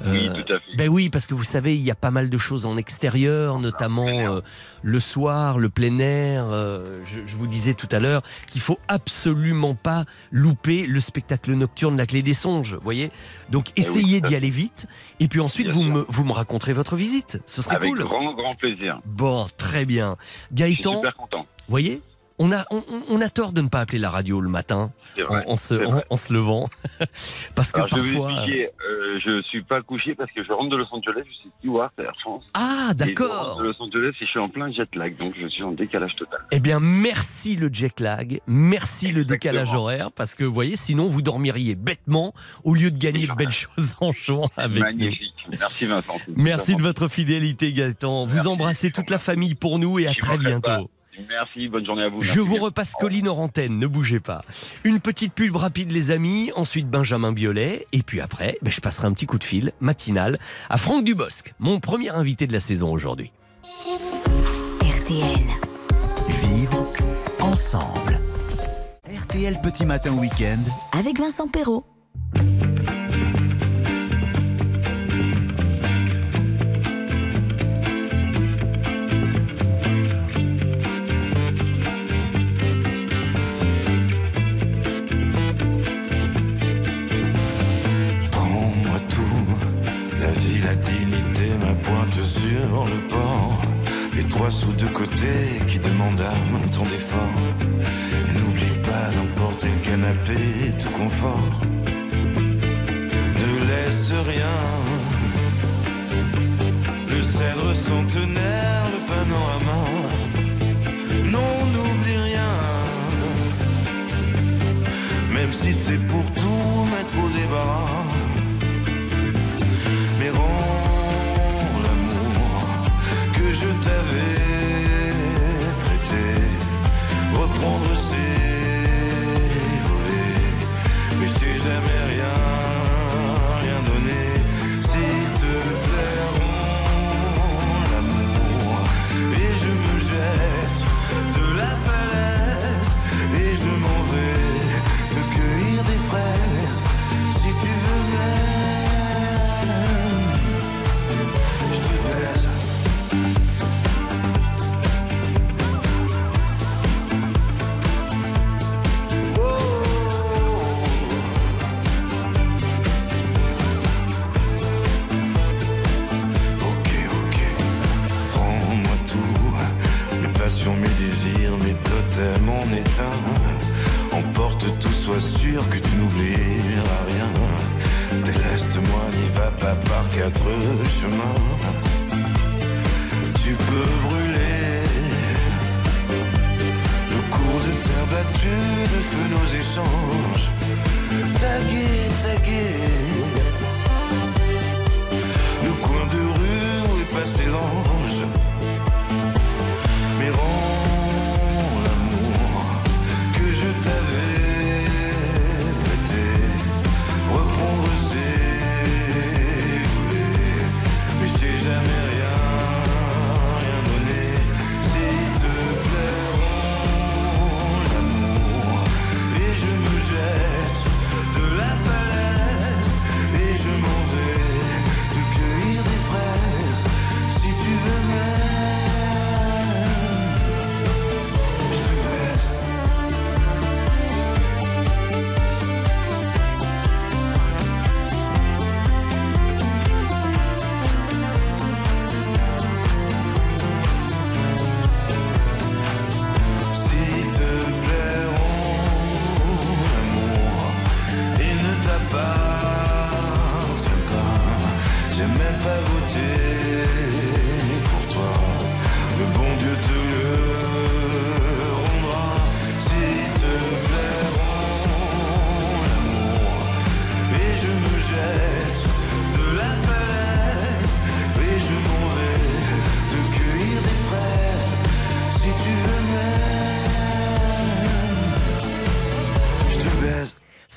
Oui, 0.06 0.28
tout 0.34 0.52
à 0.52 0.58
fait. 0.60 0.76
Ben 0.76 0.88
oui, 0.88 1.10
parce 1.10 1.26
que 1.26 1.34
vous 1.34 1.44
savez, 1.44 1.74
il 1.76 1.82
y 1.82 1.90
a 1.90 1.94
pas 1.94 2.10
mal 2.10 2.30
de 2.30 2.38
choses 2.38 2.64
en 2.66 2.76
extérieur, 2.76 3.58
notamment 3.58 4.06
euh, 4.08 4.40
le 4.82 5.00
soir, 5.00 5.58
le 5.58 5.68
plein 5.68 5.98
air. 5.98 6.46
euh, 6.50 7.00
je, 7.04 7.18
je 7.26 7.36
vous 7.36 7.46
disais 7.46 7.74
tout 7.74 7.88
à 7.92 7.98
l'heure 7.98 8.22
qu'il 8.50 8.60
faut 8.60 8.78
absolument 8.88 9.74
pas 9.74 10.04
louper 10.32 10.86
le 10.86 11.00
spectacle 11.00 11.52
nocturne 11.52 11.96
La 11.96 12.06
Clé 12.06 12.22
des 12.22 12.34
Songes, 12.34 12.74
vous 12.74 12.80
voyez? 12.82 13.10
Donc 13.50 13.68
Eh 13.76 13.80
oui, 13.82 13.86
essayez 13.86 14.20
d'y 14.20 14.34
aller 14.34 14.50
vite, 14.50 14.86
et 15.20 15.28
puis 15.28 15.40
ensuite 15.40 15.66
Bien 15.68 15.74
vous 15.76 15.82
me, 15.82 16.04
vous 16.08 16.24
me 16.24 16.32
raconterez 16.32 16.72
votre 16.72 16.96
visite. 16.96 17.40
Ce 17.46 17.60
serait 17.62 17.76
Avec 17.76 17.90
cool. 17.90 17.98
grand, 18.04 18.32
grand 18.34 18.54
plaisir. 18.56 19.00
Bon, 19.04 19.46
très 19.56 19.84
bien. 19.84 20.16
Je 20.20 20.64
suis 20.64 20.74
Gaëtan, 20.76 20.96
super 20.96 21.14
content. 21.16 21.40
vous 21.40 21.46
voyez? 21.70 22.00
On 22.42 22.52
a, 22.52 22.64
on, 23.10 23.20
a 23.20 23.28
tort 23.28 23.52
de 23.52 23.60
ne 23.60 23.68
pas 23.68 23.80
appeler 23.80 23.98
la 23.98 24.08
radio 24.08 24.40
le 24.40 24.48
matin 24.48 24.92
vrai, 25.18 25.44
en, 25.46 25.52
en 25.52 25.56
se, 25.56 25.76
c'est 25.76 25.84
en, 25.84 25.90
vrai. 25.90 26.04
en 26.08 26.16
se 26.16 26.32
levant. 26.32 26.70
Parce 27.54 27.70
que 27.70 27.76
Alors, 27.80 27.90
parfois. 27.90 28.32
expliquer, 28.32 28.70
euh, 28.88 29.18
je 29.22 29.42
suis 29.42 29.62
pas 29.62 29.82
couché 29.82 30.14
parce 30.14 30.30
que 30.32 30.42
je 30.42 30.50
rentre 30.50 30.70
de 30.70 30.76
Los 30.76 30.86
Angeles, 30.90 31.22
je 31.28 31.34
suis 31.34 31.50
steward 31.58 31.90
à 31.98 32.02
Air 32.02 32.14
France. 32.20 32.44
Ah, 32.54 32.86
Et 32.86 32.88
je 32.88 32.92
d'accord. 32.94 33.48
rentre 33.50 33.58
de 33.62 33.64
Los 33.68 33.82
Angeles 33.82 34.12
et 34.18 34.24
je 34.24 34.30
suis 34.30 34.38
en 34.38 34.48
plein 34.48 34.72
jet 34.72 34.88
lag, 34.96 35.14
donc 35.18 35.34
je 35.38 35.46
suis 35.48 35.62
en 35.62 35.72
décalage 35.72 36.16
total. 36.16 36.40
Eh 36.50 36.60
bien, 36.60 36.80
merci 36.80 37.56
le 37.56 37.68
jet 37.70 38.00
lag, 38.00 38.40
merci 38.46 39.12
le 39.12 39.26
décalage 39.26 39.74
horaire, 39.74 40.10
parce 40.10 40.34
que 40.34 40.44
vous 40.44 40.54
voyez, 40.54 40.76
sinon 40.76 41.08
vous 41.08 41.20
dormiriez 41.20 41.74
bêtement 41.74 42.32
au 42.64 42.72
lieu 42.74 42.90
de 42.90 42.96
gagner 42.98 43.26
de 43.26 43.34
belles 43.34 43.50
choses 43.52 43.96
en 44.00 44.12
jouant 44.12 44.48
avec 44.56 44.78
nous. 44.78 44.84
Magnifique. 44.84 45.34
Merci 45.58 45.84
Vincent. 45.84 46.16
Merci 46.34 46.76
de 46.76 46.82
votre 46.82 47.08
fidélité, 47.08 47.72
Gaëtan. 47.74 48.24
Vous 48.24 48.48
embrassez 48.48 48.90
toute 48.90 49.10
la 49.10 49.18
famille 49.18 49.54
pour 49.54 49.78
nous 49.78 49.98
et 49.98 50.06
à 50.06 50.14
très 50.14 50.38
bientôt. 50.38 50.88
Merci, 51.28 51.68
bonne 51.68 51.84
journée 51.84 52.04
à 52.04 52.08
vous. 52.08 52.22
Je 52.22 52.40
vous 52.40 52.54
bien. 52.54 52.62
repasse 52.62 52.94
Colline 52.94 53.28
en 53.28 53.36
antenne, 53.36 53.78
ne 53.78 53.86
bougez 53.86 54.20
pas. 54.20 54.42
Une 54.84 55.00
petite 55.00 55.32
pub 55.32 55.56
rapide, 55.56 55.92
les 55.92 56.10
amis. 56.10 56.52
Ensuite, 56.56 56.88
Benjamin 56.88 57.32
Biolay. 57.32 57.86
Et 57.92 58.02
puis 58.02 58.20
après, 58.20 58.56
ben, 58.62 58.70
je 58.70 58.80
passerai 58.80 59.06
un 59.06 59.12
petit 59.12 59.26
coup 59.26 59.38
de 59.38 59.44
fil 59.44 59.72
matinal 59.80 60.38
à 60.68 60.78
Franck 60.78 61.04
Dubosc, 61.04 61.54
mon 61.58 61.80
premier 61.80 62.10
invité 62.10 62.46
de 62.46 62.52
la 62.52 62.60
saison 62.60 62.92
aujourd'hui. 62.92 63.32
RTL. 64.82 65.46
Vivre 66.42 66.86
ensemble. 67.40 68.18
RTL 69.06 69.60
Petit 69.62 69.86
Matin 69.86 70.12
Week-end. 70.12 70.60
Avec 70.98 71.18
Vincent 71.18 71.48
Perrault. 71.48 71.84
La 90.70 90.76
dignité, 90.76 91.58
ma 91.58 91.74
pointe 91.74 92.14
sur 92.14 92.84
le 92.84 93.08
port. 93.08 93.62
Les 94.14 94.24
trois 94.24 94.50
sous 94.50 94.72
de 94.72 94.86
côté 94.86 95.34
qui 95.66 95.78
demandent 95.80 96.26
un 96.64 96.68
temps 96.68 96.84
d'effort. 96.92 97.40
N'oublie 98.34 98.74
pas 98.88 99.06
d'emporter 99.14 99.68
le 99.76 99.80
canapé, 99.88 100.38
tout 100.80 100.90
confort. 100.90 101.50
Ne 103.42 103.52
laisse 103.68 104.12
rien. 104.32 104.58
Le 107.08 107.20
cèdre 107.20 107.74
centenaire, 107.74 108.84
le 108.94 109.00
panorama. 109.10 110.09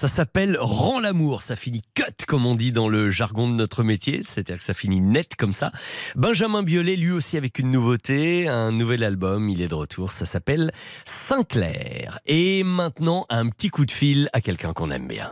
Ça 0.03 0.09
s'appelle 0.09 0.57
Rends 0.59 0.99
l'amour. 0.99 1.43
Ça 1.43 1.55
finit 1.55 1.81
cut, 1.93 2.25
comme 2.27 2.45
on 2.45 2.55
dit 2.55 2.73
dans 2.73 2.89
le 2.89 3.09
jargon 3.09 3.47
de 3.47 3.53
notre 3.53 3.85
métier. 3.85 4.19
C'est-à-dire 4.25 4.57
que 4.57 4.63
ça 4.63 4.73
finit 4.73 4.99
net 4.99 5.37
comme 5.37 5.53
ça. 5.53 5.71
Benjamin 6.17 6.61
Biolay, 6.61 6.97
lui 6.97 7.11
aussi 7.11 7.37
avec 7.37 7.57
une 7.57 7.71
nouveauté, 7.71 8.49
un 8.49 8.73
nouvel 8.73 9.05
album. 9.05 9.47
Il 9.47 9.61
est 9.61 9.69
de 9.69 9.75
retour. 9.75 10.11
Ça 10.11 10.25
s'appelle 10.25 10.73
Sinclair. 11.05 12.19
Et 12.25 12.65
maintenant, 12.65 13.25
un 13.29 13.47
petit 13.47 13.69
coup 13.69 13.85
de 13.85 13.91
fil 13.91 14.27
à 14.33 14.41
quelqu'un 14.41 14.73
qu'on 14.73 14.91
aime 14.91 15.07
bien. 15.07 15.31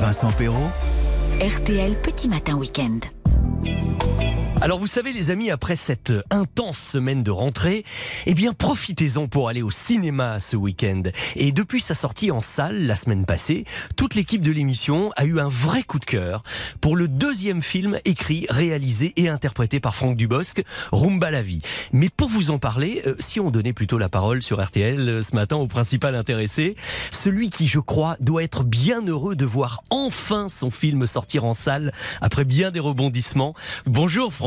Vincent 0.00 0.32
Perrault, 0.32 0.70
RTL 1.38 1.94
Petit 2.00 2.28
Matin 2.28 2.54
Week-end. 2.54 3.00
Alors 4.62 4.78
vous 4.78 4.86
savez 4.86 5.12
les 5.12 5.30
amis, 5.30 5.50
après 5.50 5.76
cette 5.76 6.14
intense 6.30 6.78
semaine 6.78 7.22
de 7.22 7.30
rentrée, 7.30 7.84
eh 8.24 8.32
bien 8.32 8.54
profitez-en 8.54 9.28
pour 9.28 9.50
aller 9.50 9.60
au 9.60 9.70
cinéma 9.70 10.40
ce 10.40 10.56
week-end. 10.56 11.02
Et 11.36 11.52
depuis 11.52 11.82
sa 11.82 11.92
sortie 11.92 12.30
en 12.30 12.40
salle 12.40 12.86
la 12.86 12.96
semaine 12.96 13.26
passée, 13.26 13.66
toute 13.96 14.14
l'équipe 14.14 14.40
de 14.40 14.50
l'émission 14.50 15.12
a 15.16 15.26
eu 15.26 15.40
un 15.40 15.48
vrai 15.48 15.82
coup 15.82 15.98
de 15.98 16.06
cœur 16.06 16.42
pour 16.80 16.96
le 16.96 17.06
deuxième 17.06 17.62
film 17.62 17.98
écrit, 18.06 18.46
réalisé 18.48 19.12
et 19.16 19.28
interprété 19.28 19.78
par 19.78 19.94
Franck 19.94 20.16
Dubosc, 20.16 20.64
Rumba 20.90 21.30
la 21.30 21.42
vie. 21.42 21.60
Mais 21.92 22.08
pour 22.08 22.28
vous 22.28 22.50
en 22.50 22.58
parler, 22.58 23.02
euh, 23.06 23.14
si 23.18 23.40
on 23.40 23.50
donnait 23.50 23.74
plutôt 23.74 23.98
la 23.98 24.08
parole 24.08 24.42
sur 24.42 24.64
RTL 24.64 24.98
euh, 24.98 25.22
ce 25.22 25.34
matin 25.34 25.56
au 25.56 25.66
principal 25.66 26.14
intéressé, 26.14 26.76
celui 27.10 27.50
qui 27.50 27.68
je 27.68 27.78
crois 27.78 28.16
doit 28.20 28.42
être 28.42 28.64
bien 28.64 29.04
heureux 29.06 29.36
de 29.36 29.44
voir 29.44 29.84
enfin 29.90 30.48
son 30.48 30.70
film 30.70 31.06
sortir 31.06 31.44
en 31.44 31.54
salle 31.54 31.92
après 32.22 32.44
bien 32.44 32.70
des 32.70 32.80
rebondissements. 32.80 33.54
Bonjour 33.84 34.32
Franck. 34.32 34.45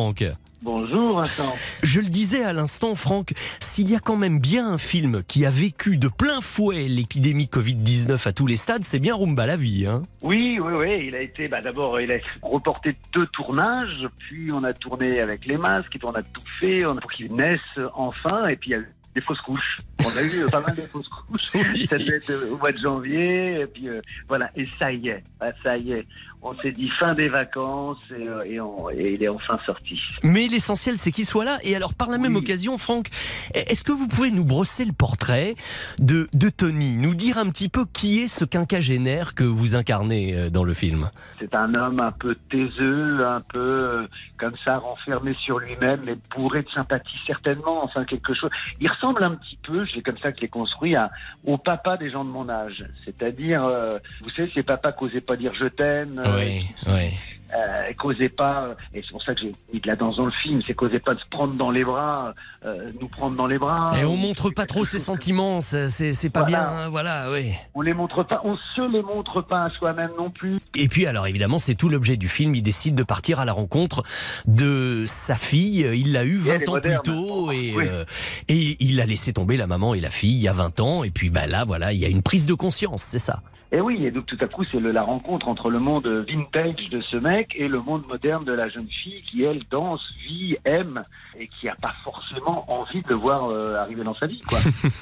Bonjour 0.61 1.19
Vincent. 1.21 1.55
Je 1.83 2.01
le 2.01 2.07
disais 2.07 2.43
à 2.43 2.51
l'instant, 2.51 2.93
Franck, 2.95 3.31
s'il 3.61 3.89
y 3.89 3.95
a 3.95 3.99
quand 3.99 4.17
même 4.17 4.39
bien 4.39 4.67
un 4.67 4.77
film 4.77 5.23
qui 5.25 5.45
a 5.45 5.51
vécu 5.51 5.95
de 5.95 6.09
plein 6.09 6.41
fouet 6.41 6.87
l'épidémie 6.89 7.45
Covid-19 7.45 8.27
à 8.27 8.33
tous 8.33 8.45
les 8.45 8.57
stades, 8.57 8.83
c'est 8.83 8.99
bien 8.99 9.15
Rumba 9.15 9.45
la 9.45 9.55
vie. 9.55 9.85
Hein 9.87 10.03
Oui, 10.21 10.59
oui, 10.61 10.73
oui. 10.73 11.05
Il 11.07 11.15
a 11.15 11.21
été, 11.21 11.47
bah, 11.47 11.61
d'abord, 11.61 12.01
il 12.01 12.11
a 12.11 12.17
reporté 12.41 12.97
deux 13.13 13.25
tournages, 13.27 14.05
puis 14.17 14.51
on 14.53 14.65
a 14.65 14.73
tourné 14.73 15.21
avec 15.21 15.45
les 15.45 15.55
masques, 15.57 15.95
et 15.95 15.99
puis 15.99 16.07
on 16.07 16.15
a 16.15 16.23
tout 16.23 16.41
fait 16.59 16.85
on 16.85 16.97
a- 16.97 16.99
pour 17.01 17.11
qu'ils 17.13 17.33
naissent 17.33 17.79
enfin, 17.93 18.47
et 18.47 18.57
puis 18.57 18.71
il 18.71 18.73
y 18.73 18.75
a 18.75 18.79
eu 18.79 18.89
des 19.15 19.21
fausses 19.21 19.41
couches. 19.41 19.79
On 20.05 20.15
a 20.17 20.21
eu 20.21 20.43
euh, 20.43 20.49
pas 20.49 20.61
mal 20.61 20.75
de 20.75 20.81
fausses 20.81 21.07
couches. 21.09 21.41
Ça 21.89 21.97
devait 21.97 22.17
être 22.17 22.29
euh, 22.29 22.51
au 22.53 22.57
mois 22.57 22.71
de 22.71 22.77
janvier, 22.77 23.61
et 23.61 23.65
puis 23.65 23.87
euh, 23.87 24.01
voilà. 24.27 24.51
Et 24.55 24.67
ça 24.77 24.91
y 24.91 25.07
est, 25.07 25.23
Ah, 25.39 25.51
ça 25.63 25.77
y 25.77 25.93
est. 25.93 26.05
On 26.41 26.53
s'est 26.53 26.71
dit 26.71 26.89
fin 26.89 27.13
des 27.15 27.27
vacances, 27.27 27.97
et, 28.17 28.27
euh, 28.27 28.41
et 28.45 28.61
on- 28.61 28.89
et 28.89 29.13
il 29.15 29.23
est 29.23 29.27
enfin 29.27 29.59
sorti. 29.65 29.99
Mais 30.23 30.47
l'essentiel, 30.47 30.97
c'est 30.97 31.11
qu'il 31.11 31.25
soit 31.25 31.43
là. 31.43 31.57
Et 31.63 31.75
alors, 31.75 31.93
par 31.93 32.09
la 32.09 32.17
même 32.17 32.37
occasion, 32.37 32.77
Franck, 32.77 33.07
est-ce 33.53 33.83
que 33.83 33.91
vous 33.91 34.07
pouvez 34.07 34.31
nous 34.31 34.45
brosser 34.45 34.85
le 34.85 34.93
portrait 34.93 35.55
de, 35.99 36.29
de 36.33 36.47
Tony? 36.49 36.95
Nous 36.95 37.13
dire 37.13 37.37
un 37.37 37.49
petit 37.49 37.67
peu 37.67 37.85
qui 37.91 38.19
est 38.21 38.27
ce 38.27 38.45
quinquagénaire 38.45 39.35
que 39.35 39.43
vous 39.43 39.75
incarnez 39.75 40.33
euh, 40.33 40.49
dans 40.49 40.63
le 40.63 40.73
film? 40.73 41.09
C'est 41.39 41.53
un 41.55 41.73
homme 41.75 41.99
un 41.99 42.11
peu 42.13 42.35
taiseux, 42.49 43.25
un 43.27 43.41
peu 43.41 43.59
euh, 43.59 44.07
comme 44.37 44.53
ça, 44.63 44.75
renfermé 44.75 45.35
sur 45.43 45.59
lui-même, 45.59 45.99
mais 46.05 46.15
bourré 46.37 46.61
de 46.63 46.69
sympathie 46.69 47.19
certainement, 47.27 47.83
enfin 47.83 48.05
quelque 48.05 48.33
chose. 48.33 48.49
Il 48.79 48.89
ressemble 48.89 49.23
un 49.25 49.35
petit 49.35 49.57
peu, 49.61 49.85
c'est 49.93 50.01
comme 50.01 50.17
ça 50.19 50.31
que 50.31 50.37
je 50.37 50.43
l'ai 50.43 50.47
construit, 50.47 50.95
à- 50.95 51.11
au 51.45 51.57
papa 51.57 51.97
des 51.97 52.09
gens 52.09 52.23
de 52.23 52.29
mon 52.29 52.47
âge. 52.47 52.85
C'est-à-dire, 53.03 53.65
euh, 53.65 53.97
vous 54.21 54.29
savez, 54.29 54.49
ces 54.53 54.63
papas 54.63 54.93
qui 54.93 55.03
n'osaient 55.03 55.19
pas 55.21 55.35
dire 55.35 55.51
je 55.59 55.65
t'aime, 55.65 56.21
Oui, 56.37 56.69
oui. 56.87 57.13
Euh, 57.55 58.29
pas, 58.37 58.75
et 58.93 59.01
c'est 59.01 59.11
pour 59.11 59.23
ça 59.23 59.33
que 59.33 59.41
j'ai 59.41 59.51
mis 59.73 59.79
de 59.79 59.87
la 59.87 59.95
danse 59.95 60.17
dans 60.17 60.25
le 60.25 60.31
film, 60.31 60.61
c'est 60.65 60.73
qu'osaient 60.73 60.99
pas 60.99 61.13
de 61.15 61.19
se 61.19 61.25
prendre 61.29 61.53
dans 61.55 61.71
les 61.71 61.83
bras, 61.83 62.33
euh, 62.65 62.91
nous 62.99 63.07
prendre 63.07 63.35
dans 63.35 63.47
les 63.47 63.57
bras. 63.57 63.93
Et 63.99 64.05
on 64.05 64.15
montre 64.17 64.49
pas 64.49 64.65
trop 64.65 64.83
ses 64.83 64.99
sentiments, 64.99 65.61
c'est 65.61 66.29
pas 66.29 66.41
Voilà. 66.41 66.45
bien, 66.47 66.67
hein, 66.69 66.89
voilà, 66.89 67.31
oui. 67.31 67.53
On 67.73 67.81
les 67.81 67.93
montre 67.93 68.23
pas, 68.23 68.41
on 68.43 68.55
se 68.75 68.81
les 68.91 69.01
montre 69.01 69.41
pas 69.41 69.63
à 69.63 69.69
soi-même 69.69 70.11
non 70.17 70.29
plus. 70.29 70.57
Et 70.75 70.87
puis 70.87 71.05
alors 71.07 71.25
évidemment 71.27 71.57
c'est 71.59 71.75
tout 71.75 71.89
l'objet 71.89 72.17
du 72.17 72.27
film, 72.27 72.53
il 72.55 72.61
décide 72.61 72.95
de 72.95 73.03
partir 73.03 73.39
à 73.39 73.45
la 73.45 73.53
rencontre 73.53 74.03
de 74.45 75.05
sa 75.07 75.35
fille, 75.35 75.87
il 75.93 76.11
l'a 76.13 76.23
eu 76.25 76.39
Et 76.45 76.49
elle 76.49 76.57
20 76.57 76.59
est 76.59 76.69
ans 76.69 76.73
moderne. 76.73 77.01
plus 77.03 77.13
tôt 77.13 77.51
et, 77.51 77.73
Oui. 77.75 77.87
euh, 77.87 78.05
et 78.47 78.77
il 78.79 79.01
a 79.01 79.05
laissé 79.05 79.33
tomber 79.33 79.57
la 79.57 79.67
maman 79.67 79.93
et 79.95 79.99
la 79.99 80.09
fille 80.11 80.31
il 80.35 80.41
y 80.41 80.47
a 80.47 80.53
20 80.53 80.79
ans 80.79 81.03
et 81.03 81.09
puis 81.11 81.29
bah 81.29 81.47
là 81.47 81.65
voilà 81.65 81.93
il 81.93 81.99
y 81.99 82.05
a 82.05 82.09
une 82.09 82.21
prise 82.21 82.45
de 82.45 82.53
conscience, 82.53 83.03
c'est 83.03 83.19
ça. 83.19 83.41
Et 83.71 83.81
oui, 83.81 84.03
et 84.03 84.09
donc 84.09 84.25
tout 84.25 84.37
à 84.41 84.47
coup, 84.47 84.63
c'est 84.71 84.79
la 84.79 85.03
rencontre 85.03 85.47
entre 85.47 85.69
le 85.69 85.77
monde 85.77 86.07
vintage 86.27 86.89
de 86.89 87.01
ce 87.01 87.17
mec 87.17 87.38
et 87.55 87.67
le 87.67 87.79
monde 87.79 88.05
moderne 88.07 88.43
de 88.43 88.53
la 88.53 88.69
jeune 88.69 88.87
fille 88.87 89.21
qui, 89.23 89.43
elle, 89.43 89.61
danse, 89.69 90.01
vit, 90.25 90.57
aime 90.65 91.01
et 91.39 91.47
qui 91.47 91.67
n'a 91.67 91.75
pas 91.75 91.93
forcément 92.03 92.65
envie 92.71 93.01
de 93.01 93.09
le 93.09 93.15
voir 93.15 93.49
euh, 93.49 93.75
arriver 93.75 94.03
dans 94.03 94.15
sa 94.15 94.27
vie. 94.27 94.39
Quoi. 94.39 94.59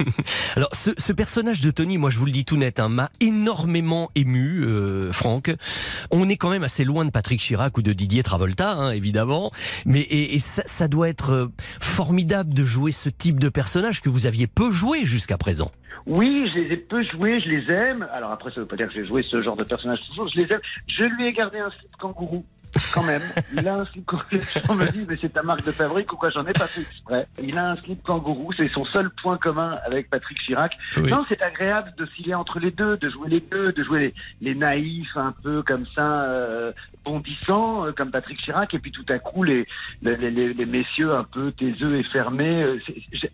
Alors 0.56 0.70
ce, 0.74 0.92
ce 0.98 1.14
personnage 1.14 1.62
de 1.62 1.72
Tony, 1.72 1.98
moi 1.98 2.10
je 2.10 2.20
vous 2.20 2.26
le 2.26 2.32
dis 2.32 2.46
tout 2.46 2.58
net, 2.58 2.80
hein, 2.80 2.90
m'a 2.90 3.10
énormément 3.20 4.10
ému, 4.16 4.64
euh, 4.64 5.12
Franck. 5.12 5.54
On 6.12 6.30
est 6.30 6.38
quand 6.38 6.50
même 6.50 6.64
assez 6.64 6.84
loin 6.84 7.06
de 7.06 7.12
Patrick 7.12 7.40
Chirac 7.40 7.78
ou 7.78 7.82
de 7.82 7.94
Didier 7.94 8.24
Travolta, 8.24 8.72
hein, 8.72 8.92
évidemment, 8.92 9.52
mais 9.86 10.02
et, 10.02 10.36
et 10.36 10.40
ça, 10.40 10.64
ça 10.66 10.88
doit 10.88 11.10
être 11.10 11.32
euh, 11.32 11.48
formidable 11.82 12.54
de 12.54 12.64
jouer 12.64 12.92
ce 12.92 13.10
type 13.10 13.40
de 13.40 13.50
personnage 13.50 14.02
que 14.02 14.10
vous 14.10 14.26
aviez 14.26 14.48
peu 14.48 14.72
joué 14.72 15.06
jusqu'à 15.06 15.38
présent. 15.38 15.72
Oui, 16.06 16.50
je 16.54 16.60
les 16.60 16.74
ai 16.74 16.78
peu 16.78 17.04
joués, 17.04 17.40
je 17.40 17.50
les 17.50 17.72
aime. 17.72 18.08
Alors 18.14 18.32
après, 18.32 18.50
ça 18.52 18.62
veut 18.62 18.66
pas 18.66 18.78
dire 18.78 18.88
que 18.88 18.94
j'ai 18.94 19.06
joué 19.06 19.24
ce 19.24 19.42
genre 19.42 19.58
de 19.58 19.64
personnage 19.64 20.00
toujours, 20.08 20.30
je 20.30 20.40
les 20.40 20.54
aime. 20.54 20.62
Je 20.88 21.04
lui 21.04 21.28
ai 21.28 21.34
gardé 21.34 21.60
un 21.60 21.70
slip 21.70 21.92
kangourou. 21.98 22.27
Quand 22.94 23.04
même, 23.04 23.22
il 23.56 23.68
a 23.68 23.76
un 23.76 23.86
slip 23.86 24.10
gens 24.32 24.76
me 24.76 24.92
disent, 24.92 25.08
mais 25.08 25.18
c'est 25.20 25.34
ta 25.34 25.42
marque 25.42 25.66
de 25.66 25.72
fabrique 25.72 26.12
ou 26.14 26.18
quoi 26.18 26.30
J'en 26.30 26.46
ai 26.46 26.54
pas 26.54 26.68
fait 26.68 26.82
exprès. 26.82 27.28
Il 27.42 27.58
a 27.58 27.72
un 27.72 27.76
slip 27.78 28.04
kangourou, 28.04 28.52
c'est 28.54 28.68
son 28.68 28.84
seul 28.84 29.10
point 29.10 29.38
commun 29.38 29.76
avec 29.86 30.10
Patrick 30.10 30.38
Chirac. 30.40 30.78
Oui. 30.98 31.10
Non, 31.10 31.26
c'est 31.28 31.42
agréable 31.42 31.94
de 31.98 32.06
filer 32.06 32.34
entre 32.34 32.60
les 32.60 32.72
deux, 32.72 32.98
de 32.98 33.10
jouer 33.10 33.30
les 33.30 33.40
deux, 33.40 33.72
de 33.72 33.84
jouer 33.84 34.00
les, 34.00 34.14
les 34.42 34.56
naïfs 34.56 35.16
un 35.16 35.34
peu 35.44 35.64
comme 35.64 35.86
ça, 35.96 36.24
euh, 36.26 36.72
bondissants, 37.12 37.86
euh, 37.86 37.92
comme 37.92 38.12
Patrick 38.12 38.38
Chirac, 38.40 38.74
et 38.74 38.80
puis 38.80 38.92
tout 38.92 39.06
à 39.10 39.18
coup 39.20 39.44
les, 39.44 39.66
les, 40.02 40.16
les- 40.18 40.54
les 40.54 40.66
messieurs 40.66 41.14
un 41.14 41.24
peu 41.24 41.52
taiseux 41.52 41.96
et 41.98 42.04
fermés. 42.04 42.64
euh, 42.64 42.80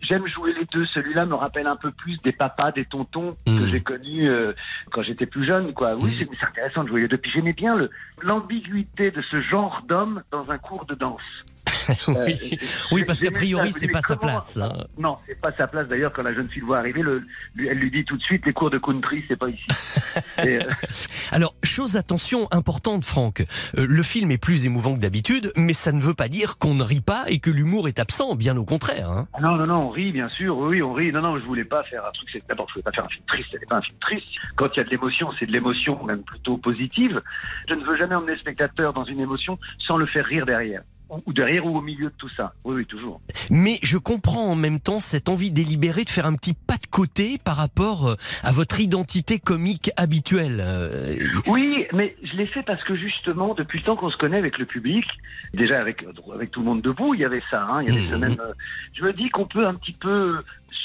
J'aime 0.02 0.26
jouer 0.28 0.52
les 0.58 0.64
deux. 0.72 0.86
Celui-là 0.86 1.26
me 1.26 1.34
rappelle 1.34 1.66
un 1.66 1.76
peu 1.76 1.90
plus 1.90 2.16
des 2.22 2.32
papas, 2.32 2.72
des 2.72 2.84
tontons 2.84 3.36
que 3.58 3.66
j'ai 3.66 3.80
connus 3.80 4.28
euh, 4.28 4.52
quand 4.92 5.02
j'étais 5.02 5.26
plus 5.26 5.44
jeune. 5.44 5.72
Quoi. 5.74 5.96
Oui, 5.96 6.14
c'est 6.18 6.28
c'est 6.38 6.46
intéressant 6.46 6.84
de 6.84 6.88
jouer 6.88 7.02
les 7.02 7.08
deux. 7.08 7.18
Puis 7.18 7.30
j'aimais 7.32 7.52
bien 7.52 7.74
l'ambiguïté 8.22 9.10
de 9.10 9.22
ce 9.22 9.40
genre 9.40 9.82
d'homme 9.88 10.22
dans 10.30 10.50
un 10.50 10.58
cours 10.58 10.84
de 10.86 10.94
danse. 10.94 11.20
oui. 12.08 12.58
oui, 12.92 13.04
parce 13.04 13.20
qu'a 13.20 13.30
priori 13.30 13.72
c'est 13.72 13.88
pas 13.88 14.00
sa 14.02 14.16
place. 14.16 14.56
hein. 14.58 14.72
Non, 14.98 15.18
c'est 15.26 15.40
pas 15.40 15.52
sa 15.52 15.66
place. 15.66 15.88
D'ailleurs, 15.88 16.12
quand 16.12 16.22
la 16.22 16.34
jeune 16.34 16.48
fille 16.48 16.60
le 16.60 16.66
voit 16.66 16.78
arriver, 16.78 17.02
le- 17.02 17.22
lui- 17.54 17.68
elle 17.68 17.78
lui 17.78 17.90
dit 17.90 18.04
tout 18.04 18.16
de 18.16 18.22
suite 18.22 18.44
les 18.46 18.52
cours 18.52 18.70
de 18.70 18.78
country, 18.78 19.24
c'est 19.28 19.36
pas 19.36 19.48
ici. 19.48 19.64
Et, 20.38 20.58
euh, 20.58 20.70
Alors, 21.32 21.54
chose 21.62 21.96
attention 21.96 22.48
importante, 22.52 23.04
Franck. 23.04 23.40
Euh, 23.76 23.86
le 23.88 24.02
film 24.02 24.30
est 24.30 24.38
plus 24.38 24.66
émouvant 24.66 24.94
que 24.94 25.00
d'habitude, 25.00 25.52
mais 25.56 25.72
ça 25.72 25.92
ne 25.92 26.00
veut 26.00 26.14
pas 26.14 26.28
dire 26.28 26.58
qu'on 26.58 26.74
ne 26.74 26.82
rit 26.82 27.00
pas 27.00 27.24
et 27.28 27.38
que 27.38 27.50
l'humour 27.50 27.88
est 27.88 27.98
absent, 27.98 28.34
bien 28.34 28.56
au 28.56 28.64
contraire. 28.64 29.10
hein. 29.10 29.28
Ah 29.32 29.40
Non, 29.40 29.56
non, 29.56 29.66
non, 29.66 29.74
on 29.86 29.90
rit, 29.90 30.12
bien 30.12 30.28
sûr, 30.28 30.56
oui, 30.58 30.82
on 30.82 30.92
rit. 30.92 31.12
Non, 31.12 31.22
non, 31.22 31.38
je 31.38 31.44
voulais 31.44 31.64
pas 31.64 31.82
faire 31.84 32.04
un 32.06 32.12
truc, 32.12 32.28
d'abord, 32.48 32.66
je 32.68 32.74
voulais 32.74 32.82
pas 32.84 32.92
faire 32.92 33.04
un 33.04 33.08
film 33.08 33.24
triste, 33.26 33.48
c'était 33.52 33.66
pas 33.66 33.76
un 33.76 33.82
film 33.82 33.98
triste. 34.00 34.26
Quand 34.56 34.68
il 34.74 34.78
y 34.78 34.80
a 34.80 34.84
de 34.84 34.90
l'émotion, 34.90 35.30
c'est 35.38 35.46
de 35.46 35.52
l'émotion, 35.52 36.02
même 36.04 36.22
plutôt 36.22 36.56
positive. 36.58 37.20
Je 37.68 37.74
ne 37.74 37.82
veux 37.84 37.96
jamais 37.96 38.14
emmener 38.14 38.32
le 38.32 38.38
spectateur 38.38 38.92
dans 38.92 39.04
une 39.04 39.20
émotion 39.20 39.58
sans 39.78 39.96
le 39.96 40.06
faire 40.06 40.24
rire 40.26 40.46
derrière. 40.46 40.82
Ou- 41.26 41.32
derrière 41.32 41.66
ou 41.66 41.76
au 41.76 41.80
milieu 41.80 42.06
de 42.06 42.14
tout 42.16 42.28
ça. 42.36 42.52
Oui, 42.64 42.74
oui, 42.76 42.86
toujours. 42.86 43.20
Mais 43.50 43.78
je 43.82 43.98
comprends 43.98 44.46
en 44.50 44.54
même 44.56 44.80
temps 44.80 45.00
cette 45.00 45.28
envie 45.28 45.50
délibérée 45.50 46.04
de 46.04 46.10
faire 46.10 46.26
un 46.26 46.34
petit 46.34 46.54
pas 46.54 46.76
de 46.76 46.86
côté 46.90 47.38
par 47.42 47.56
rapport 47.56 48.08
euh, 48.08 48.16
à 48.42 48.52
votre 48.52 48.80
identité 48.80 49.38
comique 49.38 49.90
habituelle. 49.96 50.58
Euh, 50.60 51.16
Oui, 51.46 51.86
mais 51.92 52.16
je 52.22 52.36
l'ai 52.36 52.46
fait 52.46 52.62
parce 52.62 52.82
que 52.84 52.96
justement, 52.96 53.54
depuis 53.54 53.78
le 53.80 53.84
temps 53.84 53.96
qu'on 53.96 54.10
se 54.10 54.16
connaît 54.16 54.38
avec 54.38 54.58
le 54.58 54.66
public, 54.66 55.04
déjà 55.52 55.80
avec, 55.80 56.04
avec 56.34 56.50
tout 56.50 56.60
le 56.60 56.66
monde 56.66 56.82
debout, 56.82 57.14
il 57.14 57.20
y 57.20 57.24
avait 57.24 57.42
ça, 57.50 57.66
hein, 57.68 57.82
il 57.82 57.88
y 57.94 57.96
avait 57.98 58.08
ce 58.08 58.14
même. 58.14 58.36
euh, 58.40 58.52
je 58.94 59.04
me 59.04 59.12
dis 59.12 59.28
qu'on 59.30 59.46
peut 59.46 59.66
un 59.66 59.74
petit 59.74 59.92
peu 59.92 60.38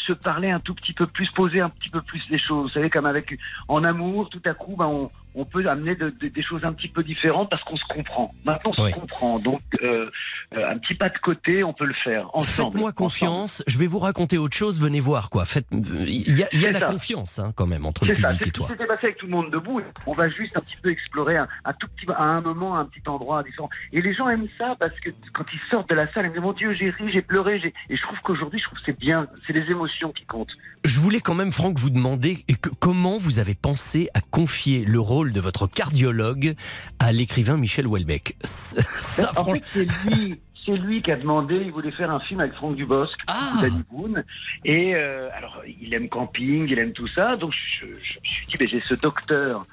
se 0.06 0.14
parler 0.14 0.50
un 0.52 0.60
tout 0.60 0.74
petit 0.76 0.94
peu 0.94 1.06
plus, 1.08 1.30
poser 1.32 1.62
un 1.62 1.70
petit 1.70 1.90
peu 1.90 2.02
plus 2.02 2.22
les 2.30 2.40
choses. 2.40 2.68
Vous 2.68 2.74
savez, 2.74 2.90
comme 2.90 3.06
avec 3.06 3.38
en 3.68 3.84
amour, 3.84 4.30
tout 4.30 4.42
à 4.46 4.54
coup, 4.54 4.76
ben, 4.78 4.86
on, 4.88 5.12
on 5.36 5.46
peut 5.46 5.66
amener 5.68 5.96
de- 5.96 6.10
de- 6.10 6.28
des 6.28 6.42
choses 6.42 6.66
un 6.66 6.74
petit 6.74 6.88
peu 6.88 7.04
différentes 7.04 7.50
parce 7.50 7.64
qu'on 7.64 7.78
se 7.78 7.86
comprend. 7.90 8.34
Maintenant, 8.46 8.72
on 8.78 8.88
se 8.88 8.94
comprend. 8.94 9.40
Donc, 9.40 9.62
euh, 9.84 10.10
euh, 10.56 10.72
un 10.72 10.78
petit 10.80 10.96
pas 10.96 11.10
de 11.10 11.18
côté, 11.20 11.64
on 11.64 11.74
peut 11.74 11.86
le 11.86 11.94
faire 11.94 12.30
ensemble. 12.36 12.72
Faites-moi 12.72 12.92
confiance, 12.94 13.64
je 13.68 13.78
vais 13.78 13.86
vous 13.88 14.00
raconter 14.00 14.38
autre 14.38 14.56
chose, 14.58 14.82
venez 14.82 15.00
voir 15.00 15.30
quoi. 15.30 15.46
Faites, 15.46 15.68
il 15.72 16.36
y 16.36 16.44
a, 16.44 16.48
il 16.52 16.62
y 16.62 16.66
a 16.66 16.68
C'est 16.68 16.72
la 16.72 16.80
ça. 16.80 16.86
confiance 16.88 17.38
hein, 17.40 17.54
quand 17.56 17.68
même 17.68 17.86
entre 17.86 18.06
le 18.06 18.16
C'est 18.16 18.22
ça, 18.22 18.30
public 18.30 18.42
c'est 18.44 18.46
et 18.46 18.48
ce 18.48 18.52
qui 18.52 18.60
toi. 18.60 18.68
s'était 18.70 18.88
passé 18.88 19.06
avec 19.08 19.18
tout 19.18 19.28
le 19.28 19.32
monde 19.32 19.52
debout. 19.52 19.82
On 20.08 20.14
va 20.14 20.30
juste 20.30 20.58
un 20.58 20.62
petit 20.62 20.78
peu 20.82 20.90
explorer 20.90 21.38
un, 21.38 21.48
un 21.66 21.74
tout 21.74 21.88
petit, 21.96 22.08
à 22.12 22.24
un 22.28 22.42
moment, 22.42 22.78
un 22.78 22.86
petit 22.86 23.08
endroit 23.08 23.44
différent. 23.44 23.70
Et 23.94 24.02
les 24.02 24.14
gens 24.14 24.28
aiment 24.30 24.48
ça 24.58 24.76
parce 24.80 25.00
que 25.00 25.10
quand 25.34 25.46
ils 25.54 25.60
sortent 25.70 25.90
de 25.90 25.96
la 25.96 26.12
salle, 26.12 26.26
ils 26.26 26.30
me 26.30 26.34
disent 26.34 26.42
mon 26.44 26.54
Dieu, 26.54 26.72
j'ai 26.72 26.90
ri, 26.90 27.06
j'ai 27.14 27.22
pleuré, 27.22 27.62
et 27.90 27.96
je 27.96 28.02
trouve 28.02 28.18
qu'aujourd'hui, 28.24 28.60
je 28.60 28.66
trouve 28.66 28.80
que 28.80 28.86
c'est 28.86 29.00
bien, 29.00 29.28
c'est 29.46 29.54
les 29.54 29.62
émotions 29.70 29.79
qui 29.88 30.26
comptent. 30.26 30.52
Je 30.86 31.00
voulais 31.00 31.20
quand 31.20 31.36
même, 31.36 31.52
Franck, 31.52 31.78
vous 31.78 31.90
demander 31.90 32.44
que- 32.62 32.70
comment 32.80 33.18
vous 33.18 33.40
avez 33.40 33.56
pensé 33.56 34.10
à 34.14 34.22
confier 34.22 34.86
le 34.86 35.00
rôle 35.00 35.34
de 35.34 35.42
votre 35.42 35.68
cardiologue 35.68 36.56
à 37.00 37.12
l'écrivain 37.12 37.58
Michel 37.58 37.86
Houellebecq. 37.88 38.36
Ça, 38.44 39.32
en 39.38 39.54
fait, 39.54 39.64
c'est 39.74 39.86
lui. 40.10 40.40
C'est 40.66 40.76
lui 40.78 41.02
qui 41.02 41.12
a 41.12 41.16
demandé, 41.16 41.56
il 41.66 41.72
voulait 41.72 41.92
faire 41.92 42.12
un 42.12 42.20
film 42.20 42.42
avec 42.42 42.54
Franck 42.54 42.76
Dubosc, 42.76 43.18
Ah. 43.28 43.62
Boone. 43.92 44.24
Et 44.66 44.94
euh, 44.94 45.30
alors, 45.36 45.64
il 45.82 45.94
aime 45.94 46.10
camping, 46.10 46.68
il 46.70 46.78
aime 46.78 46.92
tout 46.94 47.08
ça. 47.08 47.38
Donc, 47.38 47.54
je, 47.54 47.86
je 47.86 48.20
me 48.20 48.24
suis 48.24 48.46
dit, 48.46 48.58
ben, 48.58 48.68
j'ai 48.68 48.82
ce 48.82 48.94
docteur 48.94 49.66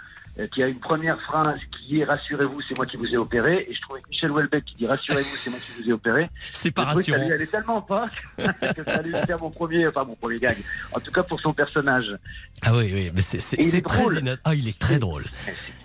qui 0.52 0.62
a 0.62 0.68
une 0.68 0.78
première 0.78 1.20
phrase 1.22 1.58
qui 1.70 2.00
est 2.00 2.04
rassurez-vous, 2.04 2.60
c'est 2.68 2.76
moi 2.76 2.86
qui 2.86 2.96
vous 2.96 3.06
ai 3.06 3.16
opéré. 3.16 3.66
Et 3.68 3.74
je 3.74 3.80
trouvais 3.80 4.00
que 4.00 4.08
Michel 4.08 4.30
Houellebecq 4.30 4.64
qui 4.64 4.74
dit 4.76 4.86
rassurez-vous, 4.86 5.36
c'est 5.36 5.50
moi 5.50 5.58
qui 5.58 5.82
vous 5.82 5.88
ai 5.88 5.92
opéré. 5.92 6.28
C'est 6.52 6.70
pas 6.70 6.82
que 6.82 6.88
ça 6.88 6.94
rassurant. 6.94 7.24
lui 7.24 7.32
allait 7.32 7.46
tellement 7.46 7.82
pas 7.82 8.10
que 8.36 8.84
ça 8.84 8.96
allait 8.96 9.26
faire 9.26 9.40
mon 9.40 9.50
premier, 9.50 9.86
enfin 9.86 10.04
mon 10.04 10.14
premier 10.14 10.38
gag. 10.38 10.56
En 10.94 11.00
tout 11.00 11.10
cas 11.10 11.22
pour 11.22 11.40
son 11.40 11.52
personnage. 11.52 12.16
Ah 12.62 12.76
oui, 12.76 12.90
oui, 12.92 13.10
mais 13.14 13.22
c'est 13.22 13.40
très 13.40 13.80
drôle. 13.80 14.38
Ah, 14.44 14.54
il 14.54 14.68
est 14.68 14.78
très 14.78 14.98
drôle. 14.98 15.24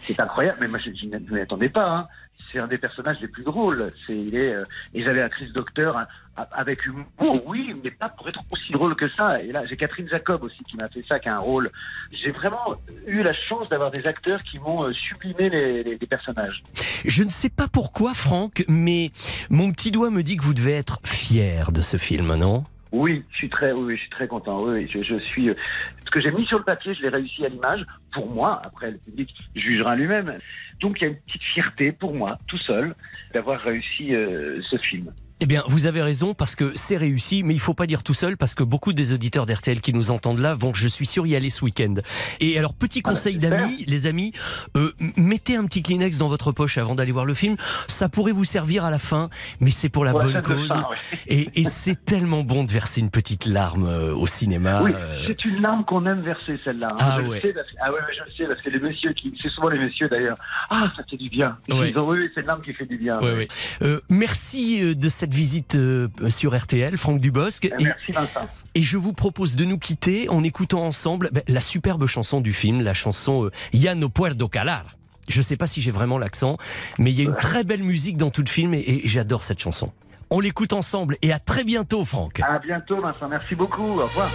C'est 0.08 0.20
incroyable, 0.20 0.58
mais 0.62 0.68
moi 0.68 0.80
je, 0.80 0.90
je 0.96 1.06
ne 1.06 1.18
m'y 1.20 1.42
attendais 1.42 1.70
pas. 1.70 1.90
hein. 1.90 2.08
C'est 2.52 2.60
un 2.60 2.68
des 2.68 2.78
personnages 2.80 3.22
les 3.22 3.28
plus 3.30 3.44
drôles. 3.44 3.88
C'est, 4.06 4.18
il 4.18 4.36
est, 4.36 4.54
euh, 4.56 4.64
et 4.94 5.04
j'avais 5.04 5.22
actrice 5.22 5.54
docteur 5.54 5.96
avec 6.54 6.86
humour, 6.86 7.08
oui, 7.46 7.76
mais 7.84 7.92
pas 7.92 8.10
pour 8.10 8.28
être 8.28 8.40
aussi 8.52 8.72
drôle 8.74 8.96
que 8.96 9.08
ça. 9.10 9.42
Et 9.42 9.52
là, 9.52 9.66
j'ai 9.68 9.78
Catherine 9.78 10.10
Jacob 10.10 10.44
aussi 10.44 10.62
qui 10.64 10.76
m'a 10.76 10.88
fait 10.88 11.02
ça, 11.04 11.20
qui 11.20 11.30
a 11.30 11.36
un 11.36 11.40
rôle. 11.40 11.70
J'ai 12.12 12.32
vraiment 12.32 12.76
eu 13.06 13.22
la 13.22 13.34
chance 13.34 13.70
d'avoir 13.70 13.92
des 13.92 14.06
acteurs 14.08 14.42
qui 14.44 14.60
m'ont 14.60 14.84
euh, 14.86 14.92
sublimé 14.94 15.50
les- 15.50 15.84
les 15.84 16.08
personnages. 16.08 16.64
Je 17.06 17.24
ne 17.24 17.30
sais 17.30 17.50
pas 17.50 17.68
pourquoi, 17.68 18.14
Franck, 18.14 18.66
mais 18.68 19.12
mon 19.50 19.72
petit 19.72 19.92
doigt 19.92 20.10
me 20.10 20.24
dit 20.24 20.36
que 20.36 20.44
vous 20.44 20.54
devez 20.56 20.74
être 20.74 21.00
fier 21.06 21.72
de 21.72 21.82
ce 21.82 21.98
film, 21.98 22.36
non? 22.36 22.64
Oui, 22.92 23.24
je 23.32 23.38
suis 23.38 23.50
très, 23.50 23.72
oui, 23.72 23.96
je 23.96 24.02
suis 24.02 24.10
très 24.10 24.28
content. 24.28 24.64
Oui, 24.64 24.88
je 24.88 25.18
suis. 25.20 25.50
euh, 25.50 25.54
Ce 26.04 26.12
que 26.12 26.20
j'ai 26.20 26.32
mis 26.32 26.46
sur 26.46 26.58
le 26.58 26.64
papier, 26.66 26.94
je 26.94 27.02
l'ai 27.02 27.10
réussi 27.10 27.46
à 27.46 27.50
l'image. 27.50 27.86
Pour 28.12 28.30
moi, 28.30 28.62
après 28.66 28.92
le 28.92 28.98
public 28.98 29.34
jugera 29.56 29.96
lui-même. 29.96 30.34
Donc 30.82 31.00
il 31.00 31.04
y 31.04 31.08
a 31.08 31.10
une 31.10 31.18
petite 31.22 31.44
fierté 31.44 31.92
pour 31.92 32.14
moi, 32.14 32.38
tout 32.48 32.58
seul, 32.58 32.94
d'avoir 33.34 33.62
réussi 33.62 34.14
euh, 34.14 34.62
ce 34.62 34.78
film. 34.78 35.12
Eh 35.44 35.48
bien, 35.48 35.64
vous 35.66 35.88
avez 35.88 36.04
raison 36.04 36.36
parce 36.36 36.56
que 36.56 36.72
c'est 36.76 36.98
réussi, 36.98 37.42
mais 37.42 37.56
il 37.56 37.60
faut 37.60 37.74
pas 37.74 37.88
dire 37.88 38.04
tout 38.04 38.14
seul 38.14 38.38
parce 38.38 38.54
que 38.54 38.62
beaucoup 38.64 38.94
des 38.94 39.12
auditeurs 39.12 39.48
d'RTL 39.48 39.82
qui 39.82 39.92
nous 39.92 40.12
entendent 40.12 40.38
là 40.38 40.54
vont, 40.54 40.72
je 40.72 40.88
suis 40.88 41.08
sûr, 41.08 41.26
y 41.26 41.36
aller 41.36 41.50
ce 41.50 41.66
week-end. 41.66 41.96
Et 42.40 42.60
alors, 42.60 42.76
petit 42.76 43.02
conseil 43.02 43.40
d'amis, 43.40 43.84
les 43.88 44.06
amis, 44.06 44.34
euh, 44.78 44.92
mettez 45.18 45.56
un 45.56 45.66
petit 45.66 45.82
Kleenex 45.82 46.20
dans 46.20 46.28
votre 46.30 46.52
poche 46.52 46.78
avant 46.78 46.94
d'aller 46.94 47.12
voir 47.12 47.26
le 47.26 47.34
film. 47.34 47.56
Ça 47.88 48.08
pourrait 48.08 48.34
vous 48.34 48.44
servir 48.44 48.86
à 48.86 48.92
la 48.92 49.00
fin, 49.00 49.32
mais 49.60 49.72
c'est 49.72 49.90
pour 49.90 50.06
la 50.06 50.14
Ouais, 50.14 50.26
bonne 50.32 50.42
cause. 50.44 50.68
faire, 50.68 50.88
ouais. 50.92 50.98
Et, 51.28 51.50
et 51.56 51.64
c'est 51.66 52.06
tellement 52.06 52.44
bon 52.44 52.64
de 52.64 52.72
verser 52.72 53.02
une 53.02 53.10
petite 53.10 53.48
larme 53.48 53.86
euh, 53.88 54.14
au 54.14 54.28
cinéma. 54.28 54.84
Oui, 54.84 54.92
euh, 54.94 55.24
c'est 55.26 55.44
une 55.46 55.60
larme 55.60 55.84
qu'on 55.86 56.06
aime 56.06 56.22
verser 56.22 56.60
celle-là. 56.64 56.90
hein. 56.92 56.98
Ah 57.00 57.16
je 57.18 57.24
le 57.24 57.30
ouais. 57.30 57.42
sais 57.42 57.52
parce 57.54 57.68
que- 57.68 57.76
ah 57.84 57.92
ouais, 57.92 58.00
je 58.16 58.24
le 58.24 58.32
sais 58.38 58.46
parce 58.46 58.62
que 58.62 58.70
les 58.70 58.80
messieurs 58.80 59.14
qui, 59.14 59.34
c'est 59.42 59.50
souvent 59.50 59.70
les 59.70 59.80
messieurs 59.80 60.08
d'ailleurs. 60.08 60.38
Ah, 60.70 60.92
ça 60.96 61.02
fait 61.10 61.18
du 61.18 61.32
bien. 61.32 61.58
Ils 61.68 61.74
disent, 61.86 61.98
oui, 61.98 62.30
c'est 62.36 62.42
une 62.42 62.48
larme 62.48 62.62
qui 62.62 62.74
fait 62.74 62.86
du 62.86 62.98
bien. 62.98 63.14
Merci 64.10 64.96
de 64.96 65.10
cette 65.10 65.31
visite 65.34 65.76
euh, 65.76 66.08
sur 66.30 66.58
RTL, 66.58 66.98
Franck 66.98 67.20
Dubosc. 67.20 67.66
Et, 67.66 67.74
Eh, 67.80 67.84
Merci 67.84 68.12
Vincent. 68.12 68.48
et 68.76 68.84
je 68.84 68.98
vous 68.98 69.14
propose 69.14 69.56
de 69.56 69.66
nous 69.66 69.78
quitter 69.78 70.30
en 70.30 70.44
écoutant 70.44 70.84
ensemble 70.86 71.30
ben, 71.32 71.44
la 71.48 71.62
superbe 71.62 72.06
chanson 72.06 72.42
du 72.42 72.54
film, 72.54 72.82
la 72.82 72.94
chanson 72.94 73.46
euh, 73.46 73.52
Ya 73.74 73.96
no 73.96 74.10
puedo 74.10 74.48
calar. 74.48 74.86
Je 75.30 75.38
ne 75.38 75.44
sais 75.44 75.56
pas 75.58 75.68
si 75.68 75.82
j'ai 75.82 75.92
vraiment 75.92 76.18
l'accent, 76.18 76.58
mais 77.00 77.12
il 77.12 77.18
y 77.18 77.22
a 77.22 77.26
une 77.26 77.36
très 77.38 77.64
belle 77.64 77.84
musique 77.84 78.18
dans 78.18 78.32
tout 78.32 78.42
le 78.44 78.50
film 78.50 78.74
et, 78.74 78.80
et 78.80 79.02
j'adore 79.08 79.44
cette 79.44 79.60
chanson. 79.60 79.92
On 80.30 80.40
l'écoute 80.40 80.74
ensemble 80.74 81.18
et 81.22 81.32
à 81.34 81.40
très 81.40 81.64
bientôt, 81.64 82.06
Franck. 82.06 82.40
À 82.42 82.58
bientôt 82.60 83.00
Vincent, 83.02 83.28
merci 83.30 83.54
beaucoup. 83.56 83.84
Au 84.00 84.04
revoir. 84.08 84.30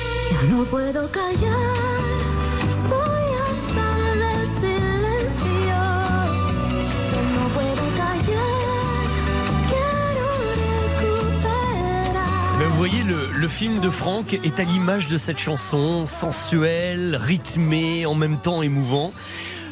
Vous 12.76 12.82
voyez, 12.82 13.04
le, 13.04 13.48
film 13.48 13.80
de 13.80 13.88
Franck 13.88 14.34
est 14.34 14.60
à 14.60 14.62
l'image 14.62 15.06
de 15.06 15.16
cette 15.16 15.38
chanson, 15.38 16.06
sensuelle, 16.06 17.16
rythmée, 17.16 18.04
en 18.04 18.14
même 18.14 18.36
temps 18.36 18.60
émouvant. 18.60 19.12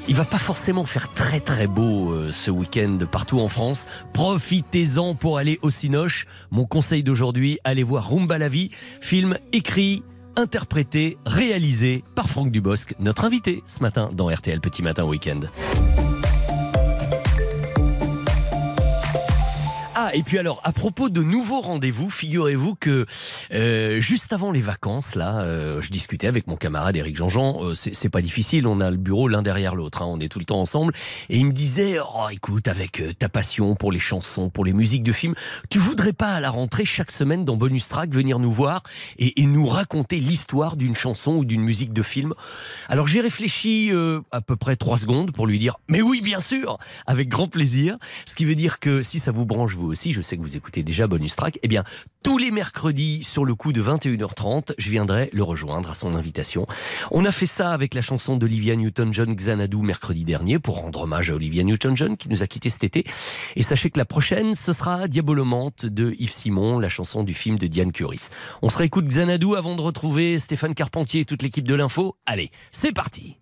Il 0.09 0.17
va 0.17 0.25
pas 0.25 0.39
forcément 0.39 0.87
faire 0.87 1.13
très 1.13 1.41
très 1.41 1.67
beau 1.67 2.15
euh, 2.15 2.33
ce 2.33 2.51
week-end 2.51 2.97
partout 3.13 3.41
en 3.41 3.49
France. 3.49 3.87
Profitez-en 4.15 5.17
pour 5.17 5.37
aller 5.37 5.59
au 5.61 5.69
Cinoche. 5.69 6.25
Mon 6.51 6.65
conseil 6.65 7.03
d'aujourd'hui, 7.03 7.59
allez 7.63 7.83
voir 7.83 8.09
Rumba 8.09 8.39
la 8.39 8.49
vie, 8.49 8.71
film 9.03 9.37
écrit, 9.53 10.03
interprété, 10.35 11.19
réalisé 11.27 12.05
par 12.15 12.31
Franck 12.31 12.51
Dubosc, 12.53 12.95
notre 13.01 13.27
invité 13.27 13.63
ce 13.67 13.81
matin 13.81 14.09
dans 14.15 14.29
RTL 14.29 14.63
Petit 14.63 14.83
Matin 14.83 15.05
Week-end. 15.05 15.41
Et 20.15 20.23
puis 20.23 20.39
alors, 20.39 20.61
à 20.65 20.73
propos 20.73 21.09
de 21.09 21.23
nouveaux 21.23 21.61
rendez-vous, 21.61 22.09
figurez-vous 22.09 22.75
que 22.75 23.07
euh, 23.53 24.01
juste 24.01 24.33
avant 24.33 24.53
les 24.53 24.61
vacances, 24.61 25.15
là, 25.15 25.41
euh, 25.41 25.83
je 25.83 25.91
discutais 25.91 26.27
avec 26.27 26.47
mon 26.47 26.57
camarade 26.57 26.97
Eric 26.97 27.17
Jean-Jean. 27.17 27.65
euh, 27.65 27.75
c'est 27.75 28.09
pas 28.09 28.23
difficile, 28.23 28.67
on 28.67 28.81
a 28.81 28.91
le 28.91 28.97
bureau 28.97 29.29
l'un 29.29 29.43
derrière 29.43 29.75
l'autre, 29.75 30.03
hein, 30.03 30.07
on 30.09 30.21
est 30.21 30.29
tout 30.29 30.39
le 30.39 30.45
temps 30.45 30.61
ensemble. 30.61 30.95
Et 31.29 31.39
il 31.39 31.47
me 31.47 31.53
disait, 31.53 31.99
oh, 31.99 32.29
écoute, 32.31 32.69
avec 32.69 33.01
euh, 33.01 33.13
ta 33.13 33.29
passion 33.29 33.75
pour 33.75 33.91
les 33.91 33.99
chansons, 33.99 34.51
pour 34.51 34.65
les 34.65 34.73
musiques 34.73 35.03
de 35.03 35.13
films, 35.13 35.35
tu 35.69 35.79
voudrais 35.79 36.13
pas 36.13 36.35
à 36.35 36.41
la 36.41 36.51
rentrée 36.51 36.85
chaque 36.85 37.11
semaine 37.11 37.45
dans 37.45 37.57
Bonus 37.57 37.89
Track 37.89 38.11
venir 38.11 38.39
nous 38.39 38.53
voir 38.53 38.83
et, 39.19 39.43
et 39.43 39.47
nous 39.47 39.67
raconter 39.67 40.21
l'histoire 40.21 40.77
d'une 40.77 40.95
chanson 40.95 41.33
ou 41.33 41.45
d'une 41.45 41.63
musique 41.63 41.93
de 41.93 42.03
film? 42.03 42.35
Alors 42.89 43.07
j'ai 43.07 43.21
réfléchi 43.21 43.91
euh, 43.93 44.21
à 44.31 44.41
peu 44.41 44.57
près 44.57 44.77
trois 44.77 44.99
secondes 44.99 45.33
pour 45.33 45.47
lui 45.47 45.59
dire, 45.59 45.77
mais 45.89 46.03
oui, 46.03 46.21
bien 46.21 46.41
sûr, 46.41 46.79
avec 47.07 47.29
grand 47.29 47.49
plaisir. 47.49 47.97
Ce 48.27 48.35
qui 48.35 48.45
veut 48.45 48.55
dire 48.55 48.79
que 48.79 49.03
si 49.03 49.19
ça 49.19 49.33
vous 49.33 49.45
branche 49.45 49.75
vous 49.75 49.87
aussi, 49.87 50.04
je 50.13 50.21
sais 50.21 50.37
que 50.37 50.43
vous 50.43 50.57
écoutez 50.57 50.83
déjà 50.83 51.07
Bonus 51.07 51.37
Track, 51.37 51.59
eh 51.63 51.69
bien 51.69 51.85
tous 52.23 52.39
les 52.39 52.51
mercredis 52.51 53.23
sur 53.23 53.45
le 53.45 53.55
coup 53.55 53.73
de 53.73 53.83
21h30, 53.83 54.73
je 54.79 54.91
viendrai 54.91 55.29
le 55.33 55.43
rejoindre 55.43 55.91
à 55.91 55.95
son 55.95 56.15
invitation. 56.15 56.67
On 57.11 57.25
a 57.25 57.33
fait 57.33 57.47
ça 57.47 57.71
avec 57.71 57.95
la 57.95 58.03
chanson 58.03 58.37
d'Olivia 58.37 58.77
Newton-John 58.77 59.35
Xanadu 59.35 59.77
mercredi 59.77 60.25
dernier 60.25 60.59
pour 60.59 60.81
rendre 60.81 61.03
hommage 61.03 61.31
à 61.31 61.35
Olivia 61.35 61.63
Newton-John 61.65 62.17
qui 62.17 62.29
nous 62.29 62.43
a 62.43 62.47
quittés 62.47 62.71
cet 62.71 62.85
été. 62.85 63.05
Et 63.57 63.63
sachez 63.63 63.91
que 63.91 63.99
la 63.99 64.05
prochaine, 64.05 64.55
ce 64.55 64.73
sera 64.73 65.07
Diabolomante 65.07 65.87
de 65.87 66.15
Yves 66.19 66.33
Simon, 66.33 66.79
la 66.79 66.89
chanson 66.89 67.23
du 67.23 67.35
film 67.35 67.59
de 67.59 67.67
Diane 67.67 67.93
Curis. 67.93 68.29
On 68.63 68.69
se 68.69 68.79
réécoute 68.79 69.07
Xanadu 69.07 69.55
avant 69.57 69.77
de 69.77 69.83
retrouver 69.83 70.39
Stéphane 70.39 70.75
Carpentier 70.75 71.21
et 71.21 71.25
toute 71.25 71.43
l'équipe 71.43 71.67
de 71.67 71.75
l'info. 71.75 72.17
Allez, 72.27 72.51
c'est 72.71 72.93
parti 72.93 73.37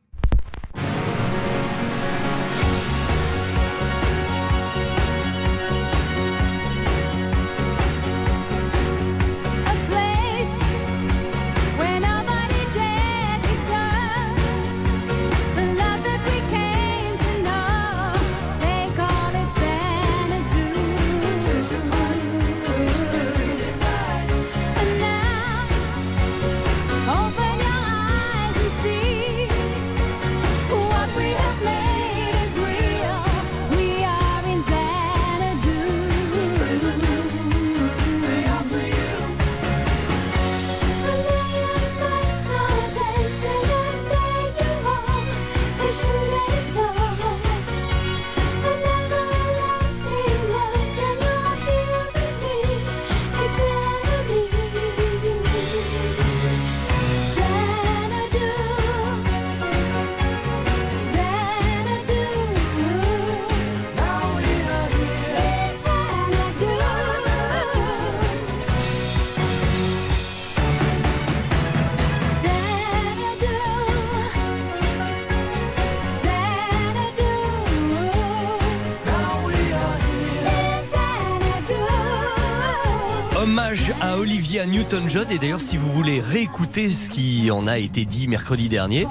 Et 84.95 85.39
d'ailleurs, 85.39 85.63
si 85.63 85.79
vous 85.79 85.91
voulez 85.91 86.21
réécouter 86.21 86.91
ce 86.91 87.09
qui 87.09 87.51
en 87.51 87.67
a 87.67 87.79
été 87.79 88.05
dit 88.05 88.29
mercredi 88.29 88.69
dernier, 88.69 89.07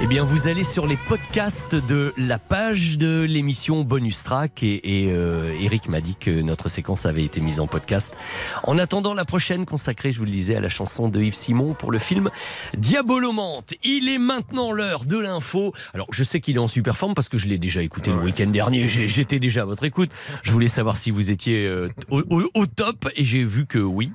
eh 0.00 0.06
bien, 0.06 0.22
vous 0.22 0.46
allez 0.46 0.62
sur 0.62 0.86
les 0.86 0.96
podcasts 0.96 1.74
de 1.74 2.14
la 2.16 2.38
page 2.38 2.98
de 2.98 3.22
l'émission 3.22 3.82
Bonus 3.82 4.22
Track. 4.22 4.62
Et, 4.62 5.06
et, 5.06 5.10
euh, 5.10 5.52
Eric 5.60 5.88
m'a 5.88 6.00
dit 6.00 6.14
que 6.14 6.30
notre 6.40 6.68
séquence 6.68 7.04
avait 7.04 7.24
été 7.24 7.40
mise 7.40 7.58
en 7.58 7.66
podcast. 7.66 8.14
En 8.62 8.78
attendant 8.78 9.12
la 9.12 9.24
prochaine 9.24 9.66
consacrée, 9.66 10.12
je 10.12 10.18
vous 10.18 10.24
le 10.24 10.30
disais, 10.30 10.54
à 10.54 10.60
la 10.60 10.68
chanson 10.68 11.08
de 11.08 11.20
Yves 11.20 11.34
Simon 11.34 11.74
pour 11.74 11.90
le 11.90 11.98
film 11.98 12.30
Diabolomante. 12.78 13.74
Il 13.82 14.08
est 14.08 14.18
maintenant 14.18 14.70
l'heure 14.70 15.04
de 15.04 15.18
l'info. 15.18 15.74
Alors, 15.94 16.06
je 16.12 16.22
sais 16.22 16.40
qu'il 16.40 16.54
est 16.54 16.60
en 16.60 16.68
super 16.68 16.96
forme 16.96 17.14
parce 17.14 17.28
que 17.28 17.38
je 17.38 17.48
l'ai 17.48 17.58
déjà 17.58 17.82
écouté 17.82 18.12
le 18.12 18.18
week-end 18.18 18.46
dernier. 18.50 18.88
J'étais 18.88 19.40
déjà 19.40 19.62
à 19.62 19.64
votre 19.64 19.82
écoute. 19.82 20.10
Je 20.44 20.52
voulais 20.52 20.68
savoir 20.68 20.94
si 20.96 21.10
vous 21.10 21.30
étiez 21.30 21.66
euh, 21.66 21.88
au, 22.08 22.20
au- 22.30 22.50
au 22.54 22.66
top 22.66 23.08
et 23.16 23.24
j'ai 23.24 23.42
vu 23.44 23.66
que 23.66 23.80
oui. 23.80 24.12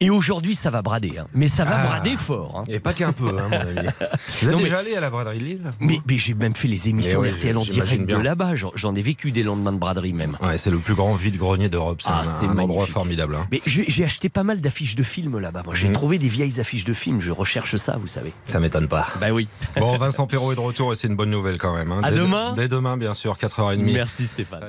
Et 0.00 0.10
aujourd'hui, 0.10 0.54
ça 0.54 0.70
va 0.70 0.82
brader, 0.82 1.14
hein. 1.18 1.26
mais 1.32 1.48
ça 1.48 1.64
va 1.64 1.78
Ah. 1.80 1.86
brader 1.86 2.16
fort. 2.16 2.58
hein. 2.58 2.62
Et 2.68 2.80
pas 2.80 2.92
qu'un 2.92 3.12
peu, 3.12 3.28
hein, 3.38 3.48
mon 3.50 3.60
ami. 3.60 3.88
Vous 4.42 4.48
êtes 4.48 4.52
Non, 4.52 4.56
mais- 4.58 4.64
déjà 4.64 4.78
allé 4.78 4.94
à 4.94 5.00
la 5.00 5.08
braderie 5.10 5.38
Lille 5.38 5.72
Mais, 5.80 5.98
mais 6.06 6.18
j'ai 6.18 6.34
même 6.34 6.54
fait 6.54 6.68
les 6.68 6.88
émissions 6.88 7.22
Eh 7.24 7.28
oui, 7.28 7.34
RTL 7.34 7.56
en 7.56 7.62
direct 7.62 8.06
de 8.06 8.16
là-bas. 8.16 8.54
J'en- 8.56 8.94
ai 8.94 9.02
vécu 9.02 9.30
des 9.32 9.42
lendemains 9.42 9.72
de 9.72 9.78
braderie 9.78 10.12
même. 10.12 10.36
Ouais, 10.40 10.58
c'est 10.58 10.70
le 10.70 10.78
plus 10.78 10.94
grand 10.94 11.14
vide-grenier 11.14 11.68
d'Europe. 11.68 12.00
C'est 12.02 12.08
Ah, 12.10 12.22
un, 12.42 12.58
endroit 12.58 12.86
formidable. 12.86 13.34
hein. 13.36 13.46
Mais 13.50 13.60
j'ai 13.66 14.04
acheté 14.04 14.28
pas 14.28 14.42
mal 14.42 14.60
d'affiches 14.60 14.94
de 14.96 15.02
films 15.02 15.38
là-bas. 15.38 15.62
Moi, 15.64 15.74
j'ai 15.74 15.88
Mhm. 15.88 15.94
trouvé 15.94 16.18
des 16.18 16.28
vieilles 16.28 16.60
affiches 16.60 16.84
de 16.84 16.94
films. 16.94 17.20
Je 17.20 17.32
recherche 17.32 17.76
ça, 17.76 17.96
vous 18.00 18.06
savez. 18.08 18.32
Ça 18.46 18.60
m'étonne 18.60 18.88
pas. 18.88 19.06
Bah 19.20 19.30
oui. 19.32 19.48
Bon, 19.78 19.96
Vincent 19.98 20.26
Perrault 20.26 20.52
est 20.52 20.56
de 20.56 20.60
retour 20.60 20.92
et 20.92 20.96
c'est 20.96 21.08
une 21.08 21.16
bonne 21.16 21.30
nouvelle 21.30 21.58
quand 21.58 21.74
même. 21.74 21.92
hein. 21.92 22.00
À 22.02 22.10
Dès- 22.10 22.18
demain. 22.18 22.54
Dès 22.54 22.68
demain, 22.68 22.96
bien 22.96 23.14
sûr, 23.14 23.36
4h30. 23.38 23.82
Merci 23.92 24.26
Stéphane. 24.26 24.60